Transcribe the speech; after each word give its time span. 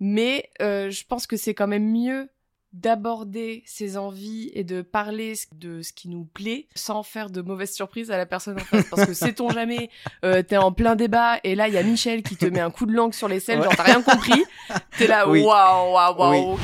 Mais 0.00 0.50
euh, 0.60 0.90
je 0.90 1.04
pense 1.06 1.26
que 1.26 1.36
c'est 1.36 1.54
quand 1.54 1.66
même 1.66 1.90
mieux 1.90 2.28
d'aborder 2.74 3.62
ses 3.66 3.96
envies 3.96 4.50
et 4.52 4.64
de 4.64 4.82
parler 4.82 5.34
de 5.54 5.80
ce 5.80 5.92
qui 5.92 6.08
nous 6.08 6.24
plaît 6.24 6.66
sans 6.74 7.04
faire 7.04 7.30
de 7.30 7.40
mauvaises 7.40 7.72
surprises 7.72 8.10
à 8.10 8.16
la 8.16 8.26
personne 8.26 8.56
en 8.56 8.64
face. 8.64 8.86
Parce 8.90 9.06
que 9.06 9.14
sait-on 9.14 9.48
jamais, 9.50 9.90
euh, 10.24 10.42
t'es 10.42 10.56
en 10.56 10.72
plein 10.72 10.96
débat 10.96 11.38
et 11.44 11.54
là 11.54 11.68
il 11.68 11.74
y 11.74 11.78
a 11.78 11.84
Michel 11.84 12.24
qui 12.24 12.36
te 12.36 12.46
met 12.46 12.58
un 12.58 12.70
coup 12.70 12.86
de 12.86 12.92
langue 12.92 13.14
sur 13.14 13.28
les 13.28 13.38
selles, 13.38 13.62
genre 13.62 13.74
t'as 13.76 13.84
rien 13.84 14.02
compris. 14.02 14.44
T'es 14.98 15.06
là, 15.06 15.28
waouh, 15.28 15.44
waouh, 15.44 16.18
waouh. 16.18 16.58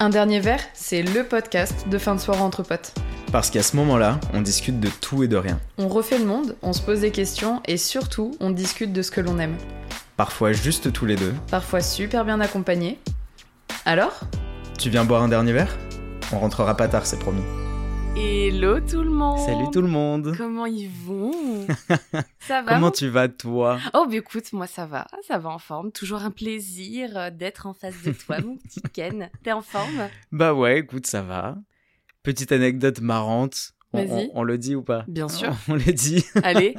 Un 0.00 0.08
dernier 0.08 0.40
verre, 0.40 0.62
c'est 0.72 1.02
le 1.02 1.24
podcast 1.24 1.86
de 1.88 1.98
fin 1.98 2.14
de 2.14 2.20
soirée 2.20 2.40
entre 2.40 2.62
potes. 2.62 2.94
Parce 3.30 3.50
qu'à 3.50 3.62
ce 3.62 3.76
moment-là, 3.76 4.18
on 4.32 4.40
discute 4.40 4.80
de 4.80 4.88
tout 4.88 5.22
et 5.22 5.28
de 5.28 5.36
rien. 5.36 5.60
On 5.76 5.88
refait 5.88 6.18
le 6.18 6.24
monde, 6.24 6.56
on 6.62 6.72
se 6.72 6.80
pose 6.80 7.00
des 7.00 7.10
questions 7.10 7.60
et 7.66 7.76
surtout, 7.76 8.34
on 8.40 8.50
discute 8.50 8.92
de 8.94 9.02
ce 9.02 9.10
que 9.10 9.20
l'on 9.20 9.38
aime. 9.38 9.56
Parfois 10.18 10.50
juste 10.52 10.92
tous 10.92 11.06
les 11.06 11.14
deux. 11.14 11.32
Parfois 11.48 11.80
super 11.80 12.24
bien 12.24 12.40
accompagné. 12.40 12.98
Alors? 13.84 14.18
Tu 14.76 14.90
viens 14.90 15.04
boire 15.04 15.22
un 15.22 15.28
dernier 15.28 15.52
verre? 15.52 15.78
On 16.32 16.40
rentrera 16.40 16.76
pas 16.76 16.88
tard, 16.88 17.06
c'est 17.06 17.20
promis. 17.20 17.42
Hello 18.16 18.80
tout 18.80 19.02
le 19.04 19.10
monde. 19.10 19.38
Salut 19.38 19.70
tout 19.72 19.80
le 19.80 19.86
monde 19.86 20.34
Comment 20.36 20.66
ils 20.66 20.90
vont? 20.90 21.30
Ça 22.40 22.62
va 22.62 22.74
Comment 22.74 22.90
tu 22.90 23.06
vas 23.08 23.28
toi? 23.28 23.78
Oh, 23.94 24.06
bah 24.10 24.16
écoute, 24.16 24.52
moi 24.52 24.66
ça 24.66 24.86
va, 24.86 25.06
ça 25.24 25.38
va 25.38 25.50
en 25.50 25.60
forme. 25.60 25.92
Toujours 25.92 26.22
un 26.24 26.32
plaisir 26.32 27.16
euh, 27.16 27.30
d'être 27.30 27.66
en 27.68 27.74
face 27.74 28.02
de 28.02 28.10
toi, 28.10 28.40
mon 28.44 28.56
petit 28.56 28.82
Ken. 28.92 29.30
T'es 29.44 29.52
en 29.52 29.62
forme? 29.62 30.08
Bah 30.32 30.52
ouais, 30.52 30.80
écoute, 30.80 31.06
ça 31.06 31.22
va. 31.22 31.56
Petite 32.24 32.50
anecdote 32.50 33.00
marrante. 33.00 33.74
On, 33.92 33.98
Vas-y. 34.04 34.10
on- 34.34 34.40
on 34.40 34.42
le 34.42 34.58
dit 34.58 34.74
ou 34.74 34.82
pas? 34.82 35.04
Bien 35.06 35.28
sûr. 35.28 35.54
On 35.68 35.74
le 35.74 35.92
dit. 35.92 36.24
Allez, 36.42 36.74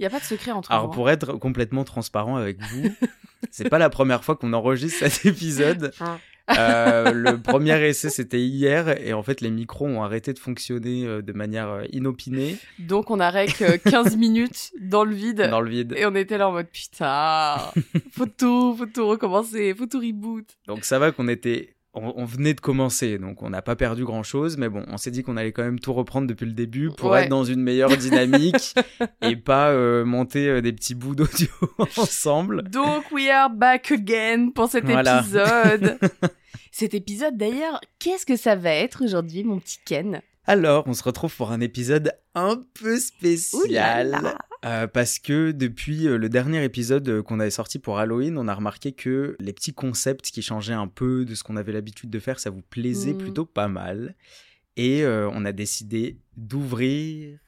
il 0.00 0.04
y 0.04 0.06
a 0.06 0.10
pas 0.10 0.18
de 0.18 0.24
secret 0.24 0.50
entre 0.50 0.72
Alors 0.72 0.84
nous. 0.86 0.90
hein. 0.90 0.94
pour 0.94 1.10
être 1.10 1.34
complètement 1.34 1.84
transparent 1.84 2.36
avec 2.36 2.58
vous, 2.62 2.90
c'est 3.50 3.68
pas 3.68 3.78
la 3.78 3.90
première 3.90 4.24
fois 4.24 4.34
qu'on 4.34 4.52
enregistre 4.54 5.06
cet 5.06 5.26
épisode. 5.26 5.92
Hein. 6.00 6.18
Euh, 6.58 7.12
le 7.12 7.38
premier 7.42 7.78
essai 7.86 8.10
c'était 8.10 8.40
hier 8.40 8.88
et 9.06 9.12
en 9.12 9.22
fait 9.22 9.40
les 9.40 9.50
micros 9.50 9.86
ont 9.86 10.02
arrêté 10.02 10.32
de 10.32 10.38
fonctionner 10.40 11.06
euh, 11.06 11.22
de 11.22 11.32
manière 11.32 11.68
euh, 11.68 11.84
inopinée 11.92 12.56
Donc 12.80 13.10
on 13.12 13.20
a 13.20 13.30
rec 13.30 13.62
euh, 13.62 13.76
15 13.84 14.16
minutes 14.16 14.72
dans 14.80 15.04
le 15.04 15.14
vide. 15.14 15.46
dans 15.48 15.60
le 15.60 15.70
vide. 15.70 15.94
Et 15.96 16.06
on 16.06 16.14
était 16.16 16.38
là 16.38 16.48
en 16.48 16.52
mode 16.52 16.66
putain, 16.72 17.56
faut 18.12 18.26
tout, 18.26 18.74
faut 18.76 18.86
tout 18.86 19.06
recommencer, 19.06 19.74
faut 19.74 19.86
tout 19.86 20.00
reboot. 20.00 20.46
Donc 20.66 20.84
ça 20.84 20.98
va 20.98 21.12
qu'on 21.12 21.28
était, 21.28 21.76
on, 21.94 22.12
on 22.16 22.24
venait 22.24 22.54
de 22.54 22.60
commencer, 22.60 23.18
donc 23.18 23.42
on 23.42 23.50
n'a 23.50 23.62
pas 23.62 23.74
perdu 23.76 24.04
grand 24.04 24.22
chose, 24.22 24.56
mais 24.56 24.68
bon, 24.68 24.84
on 24.88 24.96
s'est 24.96 25.10
dit 25.10 25.22
qu'on 25.22 25.36
allait 25.36 25.52
quand 25.52 25.64
même 25.64 25.80
tout 25.80 25.92
reprendre 25.92 26.26
depuis 26.28 26.46
le 26.46 26.52
début 26.52 26.90
pour 26.96 27.10
Ouais. 27.10 27.22
être 27.24 27.28
dans 27.28 27.44
une 27.44 27.60
meilleure 27.62 27.96
dynamique 27.96 28.74
et 29.22 29.34
pas 29.36 29.70
euh, 29.70 30.04
monter 30.04 30.48
euh, 30.48 30.62
des 30.62 30.72
petits 30.72 30.94
bouts 30.94 31.14
d'audio 31.16 31.48
ensemble. 31.96 32.62
Donc 32.70 33.10
we 33.10 33.28
are 33.28 33.50
back 33.50 33.90
again 33.90 34.50
pour 34.54 34.68
cet 34.68 34.84
Voilà. 34.84 35.20
épisode. 35.20 35.98
cet 36.72 36.94
épisode 36.94 37.36
d'ailleurs, 37.36 37.80
qu'est-ce 37.98 38.24
que 38.26 38.36
ça 38.36 38.54
va 38.54 38.70
être 38.70 39.04
aujourd'hui, 39.04 39.42
mon 39.44 39.58
petit 39.58 39.78
Ken? 39.84 40.22
Alors, 40.46 40.84
on 40.86 40.94
se 40.94 41.02
retrouve 41.02 41.34
pour 41.36 41.52
un 41.52 41.60
épisode 41.60 42.12
un 42.34 42.60
peu 42.80 42.98
spécial. 42.98 43.62
Ouh 43.62 43.72
là 43.72 44.04
là. 44.04 44.38
Euh, 44.64 44.86
parce 44.86 45.18
que 45.18 45.52
depuis 45.52 46.06
euh, 46.06 46.18
le 46.18 46.28
dernier 46.28 46.62
épisode 46.64 47.08
euh, 47.08 47.22
qu'on 47.22 47.40
avait 47.40 47.50
sorti 47.50 47.78
pour 47.78 47.98
Halloween, 47.98 48.36
on 48.38 48.46
a 48.48 48.54
remarqué 48.54 48.92
que 48.92 49.36
les 49.40 49.52
petits 49.52 49.72
concepts 49.74 50.30
qui 50.30 50.42
changeaient 50.42 50.72
un 50.74 50.88
peu 50.88 51.24
de 51.24 51.34
ce 51.34 51.42
qu'on 51.42 51.56
avait 51.56 51.72
l'habitude 51.72 52.10
de 52.10 52.18
faire, 52.18 52.38
ça 52.40 52.50
vous 52.50 52.62
plaisait 52.62 53.14
Mm. 53.14 53.18
plutôt 53.18 53.46
pas 53.46 53.68
mal. 53.68 54.14
Et 54.76 55.02
euh, 55.04 55.28
on 55.32 55.44
a 55.44 55.52
décidé 55.52 56.18
d'ouvrir 56.36 57.38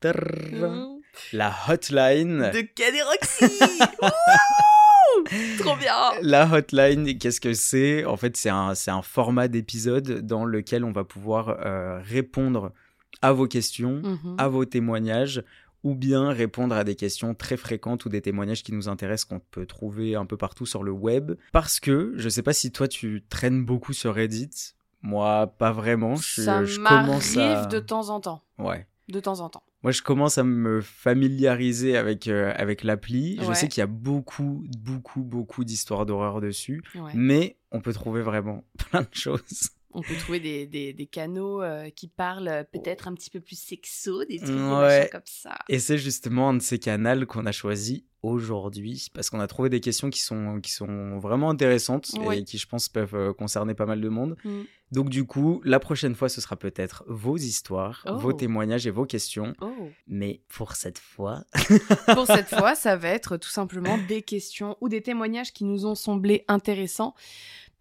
trrr, 0.00 0.88
la 1.32 1.54
hotline. 1.68 2.50
De 2.52 2.60
Ken 2.62 2.94
et 2.94 3.02
Roxy 3.02 3.44
Wouh 4.02 5.24
Trop 5.58 5.76
bien 5.76 5.94
La 6.22 6.50
hotline, 6.52 7.18
qu'est-ce 7.18 7.40
que 7.40 7.54
c'est? 7.54 8.04
En 8.04 8.16
fait, 8.16 8.36
c'est 8.36 8.50
un, 8.50 8.74
format 9.02 9.48
d'épisode 9.48 10.20
dans 10.26 10.44
lequel 10.44 10.84
on 10.84 10.92
va 10.92 11.04
pouvoir 11.04 11.50
euh, 11.64 12.00
répondre 12.02 12.72
à 13.22 13.32
vos 13.32 13.46
questions, 13.46 14.02
Mhm. 14.02 14.34
à 14.38 14.48
vos 14.48 14.64
témoignages, 14.64 15.42
ou 15.84 15.94
bien 15.94 16.30
répondre 16.30 16.74
à 16.74 16.82
des 16.82 16.96
questions 16.96 17.34
très 17.34 17.56
fréquentes 17.56 18.06
ou 18.06 18.08
des 18.08 18.22
témoignages 18.22 18.64
qui 18.64 18.72
nous 18.72 18.88
intéressent 18.88 19.26
qu'on 19.26 19.40
peut 19.40 19.66
trouver 19.66 20.16
un 20.16 20.26
peu 20.26 20.36
partout 20.36 20.66
sur 20.66 20.82
le 20.82 20.90
web. 20.90 21.32
Parce 21.52 21.78
que, 21.78 22.14
je 22.16 22.28
sais 22.28 22.42
pas 22.42 22.54
si 22.54 22.72
toi 22.72 22.88
tu 22.88 23.22
traînes 23.28 23.64
beaucoup 23.64 23.92
sur 23.92 24.14
Reddit, 24.14 24.74
moi 25.02 25.46
pas 25.46 25.70
vraiment. 25.70 26.16
Je, 26.16 26.42
Ça 26.42 26.64
je 26.64 26.78
commence 26.80 27.36
à... 27.36 27.66
de 27.66 27.78
temps 27.78 28.08
en 28.08 28.18
temps. 28.18 28.42
Ouais. 28.58 28.86
De 29.08 29.20
temps 29.20 29.40
en 29.40 29.50
temps. 29.50 29.62
Moi, 29.82 29.92
je 29.92 30.00
commence 30.00 30.38
à 30.38 30.44
me 30.44 30.80
familiariser 30.80 31.98
avec, 31.98 32.26
euh, 32.26 32.54
avec 32.56 32.84
l'appli. 32.84 33.38
Je 33.46 33.52
sais 33.52 33.68
qu'il 33.68 33.82
y 33.82 33.84
a 33.84 33.86
beaucoup, 33.86 34.64
beaucoup, 34.78 35.22
beaucoup 35.22 35.62
d'histoires 35.62 36.06
d'horreur 36.06 36.40
dessus. 36.40 36.82
Ouais. 36.94 37.10
Mais 37.12 37.58
on 37.70 37.82
peut 37.82 37.92
trouver 37.92 38.22
vraiment 38.22 38.64
plein 38.78 39.02
de 39.02 39.08
choses. 39.12 39.68
On 39.94 40.02
peut 40.02 40.16
trouver 40.16 40.40
des, 40.40 40.66
des, 40.66 40.92
des 40.92 41.06
canaux 41.06 41.62
euh, 41.62 41.88
qui 41.90 42.08
parlent 42.08 42.48
euh, 42.48 42.64
peut-être 42.64 43.06
un 43.08 43.14
petit 43.14 43.30
peu 43.30 43.40
plus 43.40 43.58
sexo, 43.58 44.24
des 44.24 44.38
trucs 44.38 44.50
Ouais. 44.50 45.08
comme 45.12 45.20
ça. 45.24 45.56
Et 45.68 45.78
c'est 45.78 45.98
justement 45.98 46.48
un 46.50 46.54
de 46.54 46.62
ces 46.62 46.78
canaux 46.78 47.24
qu'on 47.26 47.46
a 47.46 47.52
choisi 47.52 48.04
aujourd'hui 48.22 49.08
parce 49.14 49.28
qu'on 49.30 49.40
a 49.40 49.46
trouvé 49.46 49.68
des 49.68 49.80
questions 49.80 50.08
qui 50.10 50.20
sont, 50.22 50.58
qui 50.60 50.72
sont 50.72 51.18
vraiment 51.18 51.50
intéressantes 51.50 52.10
Ouais. 52.18 52.38
et 52.40 52.44
qui, 52.44 52.58
je 52.58 52.66
pense, 52.66 52.88
peuvent 52.88 53.14
euh, 53.14 53.32
concerner 53.32 53.74
pas 53.74 53.86
mal 53.86 54.00
de 54.00 54.08
monde. 54.08 54.36
Mm. 54.44 54.62
Donc, 54.92 55.10
du 55.10 55.24
coup, 55.24 55.60
la 55.64 55.78
prochaine 55.80 56.14
fois, 56.14 56.28
ce 56.28 56.40
sera 56.40 56.56
peut-être 56.56 57.04
vos 57.06 57.36
histoires, 57.36 58.04
Oh. 58.08 58.16
vos 58.16 58.32
témoignages 58.32 58.86
et 58.86 58.90
vos 58.90 59.04
questions. 59.06 59.52
Oh. 59.60 59.90
Mais 60.06 60.40
pour 60.48 60.74
cette 60.76 60.98
fois, 60.98 61.44
Pour 62.14 62.26
cette 62.26 62.48
fois, 62.58 62.74
ça 62.74 62.96
va 62.96 63.08
être 63.08 63.36
tout 63.36 63.48
simplement 63.50 63.98
des 64.08 64.22
questions 64.22 64.76
ou 64.80 64.88
des 64.88 65.02
témoignages 65.02 65.52
qui 65.52 65.64
nous 65.64 65.84
ont 65.86 65.94
semblé 65.94 66.44
intéressants. 66.48 67.14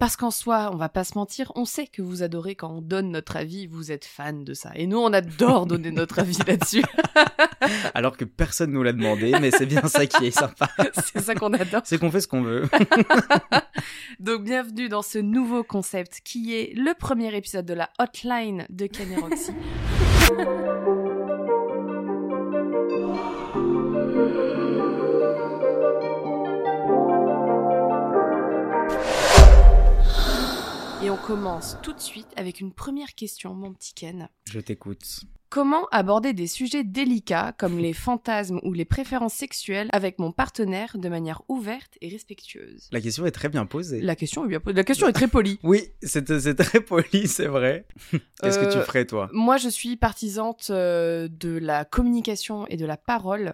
Parce 0.03 0.17
qu'en 0.17 0.31
soi, 0.31 0.69
on 0.73 0.75
va 0.75 0.89
pas 0.89 1.05
se 1.05 1.17
mentir, 1.17 1.53
on 1.55 1.63
sait 1.63 1.87
que 1.87 2.01
vous 2.01 2.23
adorez 2.23 2.55
quand 2.55 2.69
on 2.69 2.81
donne 2.81 3.09
notre 3.09 3.37
avis, 3.37 3.67
vous 3.67 3.89
êtes 3.89 4.03
fan 4.03 4.43
de 4.43 4.53
ça. 4.53 4.71
Et 4.75 4.85
nous, 4.85 4.97
on 4.97 5.13
adore 5.13 5.65
donner 5.65 5.91
notre 5.91 6.19
avis 6.19 6.37
là-dessus. 6.45 6.83
alors 7.93 8.17
que 8.17 8.25
personne 8.25 8.73
nous 8.73 8.83
l'a 8.83 8.91
demandé, 8.91 9.33
mais 9.39 9.49
c'est 9.51 9.65
bien 9.65 9.87
ça 9.87 10.05
qui 10.05 10.25
est 10.25 10.31
sympa. 10.31 10.67
C'est 11.13 11.21
ça 11.21 11.35
qu'on 11.35 11.53
adore. 11.53 11.83
C'est 11.85 11.97
qu'on 11.99 12.11
fait 12.11 12.19
ce 12.19 12.27
qu'on 12.27 12.41
veut. 12.41 12.67
Donc, 14.19 14.43
bienvenue 14.43 14.89
dans 14.89 15.03
ce 15.03 15.19
nouveau 15.19 15.63
concept 15.63 16.19
qui 16.25 16.53
est 16.53 16.73
le 16.75 16.93
premier 16.99 17.33
épisode 17.33 17.65
de 17.65 17.73
la 17.73 17.89
hotline 17.97 18.65
de 18.69 18.87
Ken 18.87 19.07
et 31.03 31.09
on 31.09 31.17
commence 31.17 31.77
tout 31.83 31.91
de 31.93 31.99
suite 31.99 32.27
avec 32.37 32.59
une 32.61 32.71
première 32.71 33.13
question, 33.15 33.53
mon 33.53 33.73
petit 33.73 33.93
Ken. 33.93 34.29
Je 34.49 34.59
t'écoute. 34.59 35.21
Comment 35.49 35.85
aborder 35.91 36.33
des 36.33 36.47
sujets 36.47 36.83
délicats 36.83 37.53
comme 37.57 37.77
les 37.77 37.93
fantasmes 37.93 38.59
ou 38.63 38.73
les 38.73 38.85
préférences 38.85 39.33
sexuelles 39.35 39.89
avec 39.91 40.17
mon 40.17 40.31
partenaire 40.31 40.97
de 40.97 41.09
manière 41.09 41.41
ouverte 41.49 41.97
et 42.01 42.09
respectueuse? 42.09 42.87
La 42.91 43.01
question 43.01 43.25
est 43.25 43.31
très 43.31 43.49
bien 43.49 43.65
posée. 43.65 44.01
La 44.01 44.15
question 44.15 44.45
est 44.45 44.47
bien 44.47 44.59
posée. 44.59 44.75
La 44.75 44.83
question 44.83 45.07
est 45.07 45.13
très 45.13 45.27
polie. 45.27 45.59
Oui, 45.63 45.89
c'est 46.01 46.23
très 46.55 46.79
poli, 46.81 47.27
c'est 47.27 47.45
vrai. 47.47 47.85
Qu'est-ce 48.41 48.57
que 48.57 48.71
tu 48.71 48.77
Euh, 48.77 48.83
ferais, 48.83 49.05
toi? 49.05 49.29
Moi, 49.33 49.57
je 49.57 49.69
suis 49.69 49.95
partisante 49.97 50.67
euh, 50.71 51.27
de 51.29 51.49
la 51.57 51.85
communication 51.85 52.65
et 52.67 52.77
de 52.77 52.85
la 52.85 52.97
parole. 52.97 53.53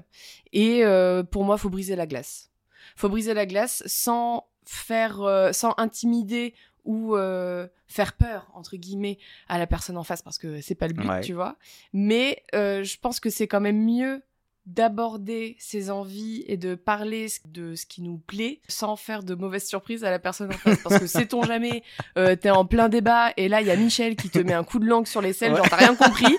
Et 0.54 0.86
euh, 0.86 1.24
pour 1.24 1.44
moi, 1.44 1.58
faut 1.58 1.70
briser 1.70 1.96
la 1.98 2.06
glace. 2.08 2.52
Faut 2.96 3.10
briser 3.10 3.34
la 3.34 3.46
glace 3.46 3.84
sans 3.88 4.46
faire, 4.66 5.50
sans 5.52 5.74
intimider 5.78 6.54
ou 6.86 7.16
euh, 7.16 7.68
faire 7.88 8.14
peur 8.14 8.48
entre 8.54 8.76
guillemets 8.78 9.18
à 9.48 9.58
la 9.60 9.68
personne 9.68 9.98
en 9.98 10.04
face 10.04 10.22
parce 10.22 10.38
que 10.38 10.62
c'est 10.62 10.76
pas 10.76 10.88
le 10.88 10.94
but, 10.94 11.08
Ouais. 11.08 11.22
tu 11.22 11.34
vois. 11.34 11.56
Mais 11.94 12.44
euh, 12.56 12.84
je 12.84 12.98
pense 13.00 13.20
que 13.20 13.30
c'est 13.30 13.48
quand 13.48 13.62
même 13.62 13.84
mieux 13.84 14.22
d'aborder 14.66 15.56
ses 15.58 15.90
envies 15.90 16.44
et 16.48 16.56
de 16.56 16.76
parler 16.76 17.26
de 17.48 17.74
ce 17.74 17.88
qui 17.88 18.04
nous 18.04 18.18
plaît 18.20 18.62
sans 18.68 18.96
faire 18.96 19.24
de 19.24 19.34
mauvaises 19.34 19.68
surprises 19.68 20.04
à 20.04 20.12
la 20.12 20.20
personne 20.20 20.50
en 20.54 20.58
face 20.58 20.78
parce 20.84 21.00
que 21.00 21.08
sait-on 21.08 21.42
jamais 21.42 21.82
euh, 22.18 22.36
t'es 22.36 22.52
en 22.52 22.66
plein 22.66 22.88
débat 22.88 23.32
et 23.36 23.48
là 23.48 23.62
il 23.62 23.68
y 23.68 23.72
a 23.72 23.76
Michel 23.76 24.16
qui 24.16 24.30
te 24.30 24.38
met 24.38 24.54
un 24.54 24.64
coup 24.64 24.78
de 24.78 24.86
langue 24.86 25.08
sur 25.08 25.22
les 25.22 25.34
selles 25.34 25.54
Ouais. 25.54 25.58
genre 25.58 25.70
t'as 25.70 25.78
rien 25.78 25.96
compris 25.96 26.38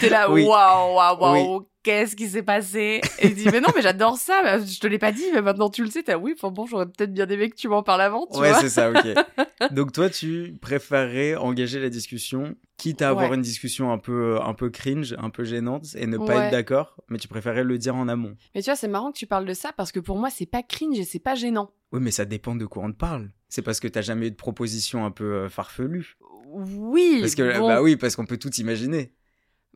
t'es 0.00 0.08
là 0.08 0.28
waouh 0.28 0.44
waouh 0.48 1.20
waouh 1.20 1.68
qu'est-ce 1.88 2.14
qui 2.16 2.28
s'est 2.28 2.42
passé 2.42 3.00
et 3.18 3.26
il 3.28 3.34
dit 3.34 3.46
mais 3.50 3.60
non 3.60 3.68
mais 3.74 3.80
j'adore 3.82 4.16
ça 4.18 4.42
bah, 4.42 4.58
je 4.64 4.78
te 4.78 4.86
l'ai 4.86 4.98
pas 4.98 5.10
dit 5.12 5.24
mais 5.32 5.40
maintenant 5.40 5.70
tu 5.70 5.82
le 5.82 5.90
sais 5.90 6.02
là, 6.06 6.18
oui 6.18 6.34
enfin 6.36 6.50
bon 6.50 6.66
j'aurais 6.66 6.86
peut-être 6.86 7.12
bien 7.14 7.26
aimé 7.28 7.48
que 7.48 7.56
tu 7.56 7.66
m'en 7.68 7.82
parles 7.82 8.02
avant 8.02 8.26
tu 8.26 8.38
Ouais, 8.38 8.52
c'est 8.54 8.68
ça, 8.68 8.90
ok. 8.90 9.06
Donc 9.72 9.92
toi, 9.92 10.08
tu 10.08 10.54
préférerais 10.60 11.34
engager 11.34 11.80
la 11.80 11.88
discussion, 11.88 12.54
quitte 12.76 13.02
à 13.02 13.08
avoir 13.08 13.30
Ouais. 13.30 13.36
une 13.36 13.42
discussion 13.42 13.90
un 13.90 13.98
peu, 13.98 14.38
un 14.40 14.54
peu 14.54 14.70
cringe, 14.70 15.14
un 15.18 15.30
peu 15.30 15.42
gênante, 15.44 15.86
et 15.96 16.06
ne 16.06 16.16
pas 16.18 16.24
Ouais. 16.36 16.44
être 16.44 16.50
d'accord, 16.52 16.96
mais 17.08 17.18
tu 17.18 17.26
préférais 17.26 17.64
le 17.64 17.76
dire 17.78 17.96
en 17.96 18.06
amont. 18.08 18.36
mais 18.54 18.60
tu 18.62 18.66
vois 18.66 18.76
c'est 18.76 18.86
marrant 18.88 19.10
que 19.12 19.18
tu 19.18 19.26
parles 19.26 19.46
de 19.46 19.54
ça 19.54 19.72
parce 19.76 19.90
que 19.92 19.98
pour 20.00 20.16
moi 20.18 20.28
c'est 20.30 20.46
pas 20.46 20.62
cringe 20.62 20.98
et 20.98 21.04
c'est 21.04 21.18
pas 21.18 21.34
gênant 21.34 21.70
Oui, 21.92 22.00
mais 22.02 22.10
ça 22.12 22.24
dépend 22.26 22.54
de 22.54 22.66
quoi 22.66 22.84
on 22.84 22.92
te 22.92 22.96
parle. 22.98 23.30
C'est 23.48 23.62
parce 23.62 23.80
que 23.80 23.88
t'as 23.88 24.02
jamais 24.02 24.26
eu 24.26 24.30
de 24.30 24.36
proposition 24.36 25.04
un 25.06 25.10
peu 25.10 25.24
euh, 25.24 25.48
farfelue. 25.48 26.16
oui 26.46 27.18
Parce 27.20 27.34
que, 27.34 27.58
bon, 27.58 27.66
bah 27.66 27.82
oui, 27.82 27.96
parce 27.96 28.14
qu'on 28.14 28.26
peut 28.26 28.36
tout 28.36 28.52
imaginer. 28.56 29.12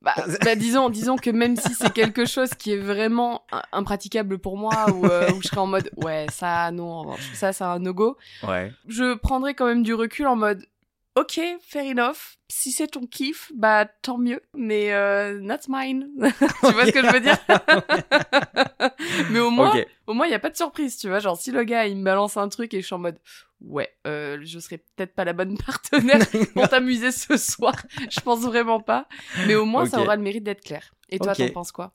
Bah, 0.03 0.15
bah, 0.45 0.55
disons, 0.57 0.91
disons 0.91 1.17
que 1.17 1.31
même 1.31 1.57
si 1.57 1.75
c'est 1.75 1.93
quelque 1.93 2.25
chose 2.27 2.51
qui 2.51 2.73
est 2.73 2.79
vraiment 2.79 3.45
impraticable 3.73 4.39
pour 4.39 4.57
moi, 4.59 4.91
ou 4.91 5.07
euh, 5.07 5.33
où 5.33 5.41
je 5.43 5.47
serais 5.49 5.61
en 5.61 5.67
mode, 5.67 5.91
ouais, 5.97 6.27
ça, 6.31 6.71
non, 6.73 7.17
ça, 7.35 7.53
c'est 7.53 7.65
un 7.65 7.79
no-go, 7.79 8.17
Ouais. 8.47 8.73
je 8.89 9.15
prendrais 9.15 9.55
quand 9.55 9.67
même 9.67 9.83
du 9.85 9.95
recul 9.95 10.27
en 10.27 10.35
mode, 10.37 10.67
ok, 11.15 11.41
fair 11.67 11.85
enough, 11.85 12.37
si 12.49 12.73
c'est 12.73 12.89
ton 12.89 13.07
kiff, 13.07 13.53
bah 13.55 13.85
tant 14.03 14.19
mieux, 14.19 14.41
mais 14.57 14.93
euh, 14.93 15.39
not 15.41 15.57
mine. 15.69 16.09
tu 16.21 16.73
vois 16.73 16.87
ce 16.87 16.93
que 16.93 17.03
je 17.03 17.13
veux 17.13 17.21
dire? 17.21 17.39
Mais 19.31 19.41
au 19.41 19.51
moins, 19.51 19.71
Ok. 19.75 19.87
Au 20.13 20.15
moins, 20.15 20.27
il 20.27 20.31
y 20.31 20.35
a 20.35 20.39
pas 20.39 20.51
de 20.51 20.57
surprise, 20.57 20.97
tu 20.97 21.09
vois. 21.09 21.19
Genre, 21.19 21.37
si 21.41 21.51
le 21.51 21.65
gars, 21.65 21.87
il 21.87 21.97
me 21.97 22.05
balance 22.05 22.37
un 22.37 22.49
truc 22.49 22.73
et 22.75 22.81
je 22.81 22.87
suis 22.87 22.95
en 22.95 22.99
mode, 22.99 23.19
ouais, 23.61 23.89
euh, 24.07 24.39
je 24.43 24.59
serais 24.59 24.79
peut-être 24.79 25.15
pas 25.15 25.25
la 25.25 25.33
bonne 25.33 25.57
partenaire 25.67 26.21
pour 26.55 26.69
t'amuser 26.69 27.11
ce 27.13 27.37
soir. 27.37 27.75
Je 28.11 28.21
pense 28.21 28.41
vraiment 28.43 28.81
pas. 28.81 29.09
Mais 29.47 29.55
au 29.55 29.65
moins, 29.65 29.87
ça 29.87 30.01
aura 30.01 30.17
le 30.17 30.23
mérite 30.23 30.45
d'être 30.45 30.63
clair. 30.63 30.95
Et 31.09 31.19
toi, 31.19 31.33
Ok. 31.33 31.39
t'en 31.39 31.49
penses 31.53 31.73
quoi? 31.73 31.95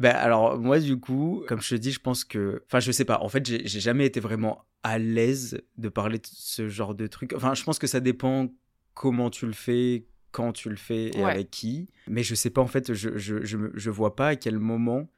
Ben 0.00 0.10
alors 0.10 0.58
moi 0.58 0.80
du 0.80 0.98
coup, 0.98 1.44
comme 1.46 1.60
je 1.60 1.68
te 1.70 1.74
dis, 1.76 1.92
je 1.92 2.00
pense 2.00 2.24
que, 2.24 2.64
enfin 2.66 2.80
je 2.80 2.90
sais 2.90 3.04
pas. 3.04 3.20
En 3.20 3.28
fait, 3.28 3.46
j'ai 3.46 3.80
jamais 3.80 4.04
été 4.06 4.18
vraiment 4.18 4.64
à 4.82 4.98
l'aise 4.98 5.60
de 5.78 5.88
parler 5.88 6.18
de 6.18 6.26
ce 6.26 6.68
genre 6.68 6.96
de 6.96 7.06
truc. 7.06 7.32
Enfin, 7.36 7.54
je 7.54 7.62
pense 7.62 7.78
que 7.78 7.86
ça 7.86 8.00
dépend 8.00 8.48
comment 8.94 9.30
tu 9.30 9.46
le 9.46 9.52
fais, 9.52 10.06
quand 10.32 10.52
tu 10.52 10.68
le 10.68 10.74
fais 10.74 11.10
et 11.16 11.22
Ouais. 11.22 11.30
avec 11.30 11.50
qui. 11.52 11.88
Mais 12.08 12.24
je 12.24 12.34
sais 12.34 12.50
pas 12.50 12.60
en 12.60 12.66
fait, 12.66 12.92
je 12.92 13.16
je 13.16 13.44
je, 13.44 13.56
je 13.72 13.90
vois 13.90 14.16
pas 14.16 14.28
à 14.30 14.36
quel 14.36 14.58
moment 14.58 15.08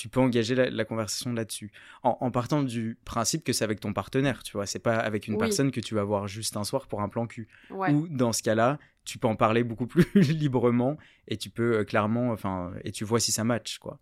tu 0.00 0.08
peux 0.08 0.20
engager 0.20 0.54
la, 0.54 0.70
la 0.70 0.84
conversation 0.86 1.34
là-dessus. 1.34 1.70
En, 2.02 2.16
en 2.22 2.30
partant 2.30 2.62
du 2.62 2.96
principe 3.04 3.44
que 3.44 3.52
c'est 3.52 3.64
avec 3.64 3.80
ton 3.80 3.92
partenaire, 3.92 4.42
tu 4.42 4.52
vois. 4.52 4.64
C'est 4.64 4.78
pas 4.78 4.96
avec 4.96 5.26
une 5.28 5.34
Oui. 5.34 5.40
personne 5.40 5.70
que 5.70 5.80
tu 5.80 5.94
vas 5.94 6.04
voir 6.04 6.26
juste 6.26 6.56
un 6.56 6.64
soir 6.64 6.86
pour 6.86 7.02
un 7.02 7.10
plan 7.10 7.26
cul. 7.26 7.48
Ouais. 7.68 7.92
Ou 7.92 8.08
dans 8.08 8.32
ce 8.32 8.42
cas-là, 8.42 8.78
tu 9.04 9.18
peux 9.18 9.28
en 9.28 9.36
parler 9.36 9.62
beaucoup 9.62 9.86
plus 9.86 10.06
librement 10.14 10.96
et 11.28 11.36
tu 11.36 11.50
peux 11.50 11.78
euh, 11.80 11.84
clairement, 11.84 12.30
enfin, 12.30 12.72
et 12.82 12.92
tu 12.92 13.04
vois 13.04 13.20
si 13.20 13.30
ça 13.30 13.44
match, 13.44 13.76
quoi. 13.78 13.98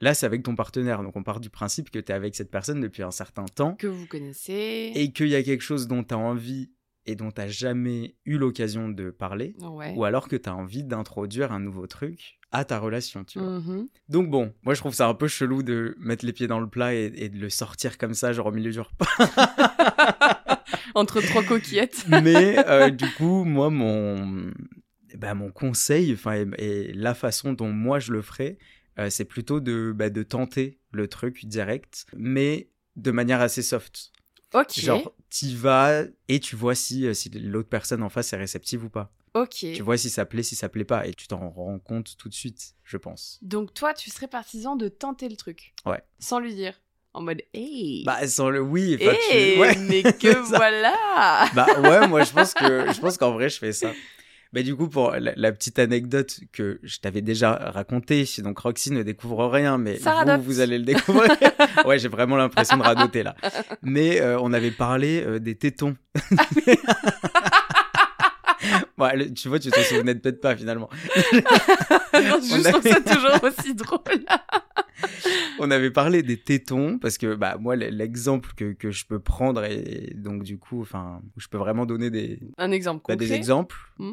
Là, 0.00 0.14
c'est 0.14 0.26
avec 0.26 0.42
ton 0.44 0.54
partenaire, 0.54 1.02
donc 1.02 1.16
on 1.16 1.22
part 1.24 1.40
du 1.40 1.50
principe 1.50 1.90
que 1.90 1.98
tu 1.98 2.12
es 2.12 2.14
avec 2.14 2.34
cette 2.36 2.50
personne 2.50 2.80
depuis 2.80 3.02
un 3.02 3.10
certain 3.10 3.44
temps 3.46 3.74
Que 3.74 3.88
vous 3.88 4.06
connaissez. 4.06 4.92
et 4.94 5.10
qu'il 5.12 5.28
y 5.28 5.34
a 5.34 5.42
quelque 5.42 5.62
chose 5.62 5.88
dont 5.88 6.04
tu 6.04 6.14
as 6.14 6.18
envie 6.18 6.70
et 7.06 7.16
dont 7.16 7.30
tu 7.32 7.42
jamais 7.48 8.14
eu 8.26 8.38
l'occasion 8.38 8.88
de 8.88 9.10
parler, 9.10 9.56
Ouais. 9.60 9.92
ou 9.96 10.04
alors 10.04 10.28
que 10.28 10.36
tu 10.36 10.48
as 10.48 10.54
envie 10.54 10.84
d'introduire 10.84 11.50
un 11.52 11.58
nouveau 11.60 11.86
truc 11.88 12.38
à 12.52 12.64
ta 12.64 12.78
relation, 12.78 13.24
tu 13.24 13.38
vois. 13.38 13.58
Mhm. 13.58 13.88
Donc 14.08 14.30
bon, 14.30 14.52
moi 14.62 14.74
je 14.74 14.80
trouve 14.80 14.94
ça 14.94 15.08
un 15.08 15.14
peu 15.14 15.28
chelou 15.28 15.62
de 15.62 15.96
mettre 15.98 16.24
les 16.24 16.32
pieds 16.32 16.46
dans 16.46 16.60
le 16.60 16.68
plat 16.68 16.94
et, 16.94 17.12
et 17.16 17.28
de 17.28 17.38
le 17.38 17.50
sortir 17.50 17.98
comme 17.98 18.14
ça, 18.14 18.32
genre 18.32 18.46
au 18.46 18.52
milieu 18.52 18.70
du 18.70 18.80
repas. 18.80 19.06
Entre 20.94 21.20
trois 21.22 21.42
coquillettes. 21.42 22.04
Mais 22.22 22.58
euh, 22.68 22.90
du 22.90 23.10
coup, 23.12 23.44
moi, 23.44 23.70
mon, 23.70 24.52
bah, 25.16 25.34
mon 25.34 25.50
conseil, 25.50 26.12
enfin, 26.12 26.44
et, 26.58 26.90
et 26.90 26.92
la 26.92 27.14
façon 27.14 27.52
dont 27.54 27.70
moi 27.70 27.98
je 27.98 28.12
le 28.12 28.22
ferais, 28.22 28.58
euh, 28.98 29.08
c'est 29.10 29.24
plutôt 29.24 29.60
de, 29.60 29.92
bah, 29.94 30.10
de 30.10 30.22
tenter 30.22 30.78
le 30.92 31.08
truc 31.08 31.46
direct, 31.46 32.06
mais 32.14 32.68
de 32.96 33.10
manière 33.10 33.40
assez 33.40 33.62
soft. 33.62 34.12
Ok. 34.52 34.78
Genre, 34.78 35.14
t'y 35.30 35.54
vas 35.54 36.02
et 36.28 36.40
tu 36.40 36.56
vois 36.56 36.74
si, 36.74 37.06
euh, 37.06 37.14
si 37.14 37.30
l'autre 37.30 37.70
personne 37.70 38.02
en 38.02 38.10
face 38.10 38.32
est 38.34 38.36
réceptive 38.36 38.84
ou 38.84 38.90
pas. 38.90 39.10
Ok. 39.34 39.50
Tu 39.74 39.82
vois 39.82 39.96
si 39.96 40.10
ça 40.10 40.24
plaît, 40.26 40.42
si 40.42 40.56
ça 40.56 40.68
plaît 40.68 40.84
pas, 40.84 41.06
et 41.06 41.14
tu 41.14 41.26
t'en 41.26 41.48
rends 41.50 41.78
compte 41.78 42.16
tout 42.18 42.28
de 42.28 42.34
suite, 42.34 42.74
je 42.84 42.96
pense. 42.98 43.38
Donc 43.42 43.72
toi, 43.72 43.94
tu 43.94 44.10
serais 44.10 44.28
partisan 44.28 44.76
de 44.76 44.88
tenter 44.88 45.28
le 45.28 45.36
truc. 45.36 45.72
Ouais. 45.86 46.02
Sans 46.18 46.38
lui 46.38 46.54
dire. 46.54 46.80
En 47.14 47.20
mode, 47.20 47.42
hey. 47.52 48.04
Bah, 48.06 48.26
sans 48.26 48.48
le 48.48 48.60
oui, 48.62 48.96
enfin, 49.00 49.12
tu- 49.30 49.36
hey, 49.36 49.58
ouais. 49.58 49.76
mais 49.76 50.02
que 50.02 50.34
voilà. 50.48 50.94
Bah 51.54 51.66
ouais, 51.80 52.08
moi 52.08 52.24
je 52.24 52.32
pense 52.32 52.54
que 52.54 52.90
je 52.90 53.00
pense 53.00 53.18
qu'en 53.18 53.32
vrai 53.32 53.50
je 53.50 53.58
fais 53.58 53.72
ça. 53.72 53.92
Mais 54.54 54.62
du 54.62 54.74
coup 54.74 54.88
pour 54.88 55.10
la, 55.12 55.32
la 55.36 55.52
petite 55.52 55.78
anecdote 55.78 56.40
que 56.52 56.80
je 56.82 56.98
t'avais 57.00 57.20
déjà 57.20 57.52
racontée, 57.54 58.24
donc 58.38 58.58
Roxy 58.58 58.92
ne 58.92 59.02
découvre 59.02 59.46
rien, 59.46 59.76
mais 59.76 59.98
vous, 59.98 60.42
vous 60.42 60.60
allez 60.60 60.78
le 60.78 60.84
découvrir. 60.84 61.30
ouais, 61.86 61.98
j'ai 61.98 62.08
vraiment 62.08 62.36
l'impression 62.36 62.78
de 62.78 62.82
radoter 62.82 63.22
là. 63.22 63.34
Mais 63.82 64.20
euh, 64.22 64.38
on 64.40 64.52
avait 64.54 64.70
parlé 64.70 65.22
euh, 65.22 65.38
des 65.38 65.54
tétons. 65.54 65.96
Le- 69.14 69.32
tu 69.32 69.48
vois, 69.48 69.58
tu 69.58 69.70
te 69.70 69.80
souvenais 69.80 70.14
peut-être 70.14 70.40
pas 70.40 70.56
finalement. 70.56 70.88
non, 71.34 71.40
je 72.12 72.54
On 72.68 72.70
trouve 72.72 72.82
ça 72.82 72.96
avait- 72.96 73.14
toujours 73.14 73.42
aussi 73.44 73.74
drôle. 73.74 74.24
On 75.58 75.70
avait 75.70 75.90
parlé 75.90 76.22
des 76.22 76.36
tétons 76.38 76.98
parce 76.98 77.18
que 77.18 77.34
bah 77.34 77.56
moi 77.60 77.76
l'exemple 77.76 78.50
que, 78.56 78.72
que 78.72 78.90
je 78.90 79.04
peux 79.06 79.18
prendre 79.20 79.64
et 79.64 80.12
donc 80.16 80.42
du 80.42 80.58
coup 80.58 80.80
enfin 80.80 81.20
je 81.36 81.48
peux 81.48 81.58
vraiment 81.58 81.86
donner 81.86 82.10
des 82.10 82.38
Un 82.58 82.70
exemple 82.70 83.04
bah, 83.08 83.16
des 83.16 83.32
exemples. 83.32 83.76
Hmm. 83.98 84.12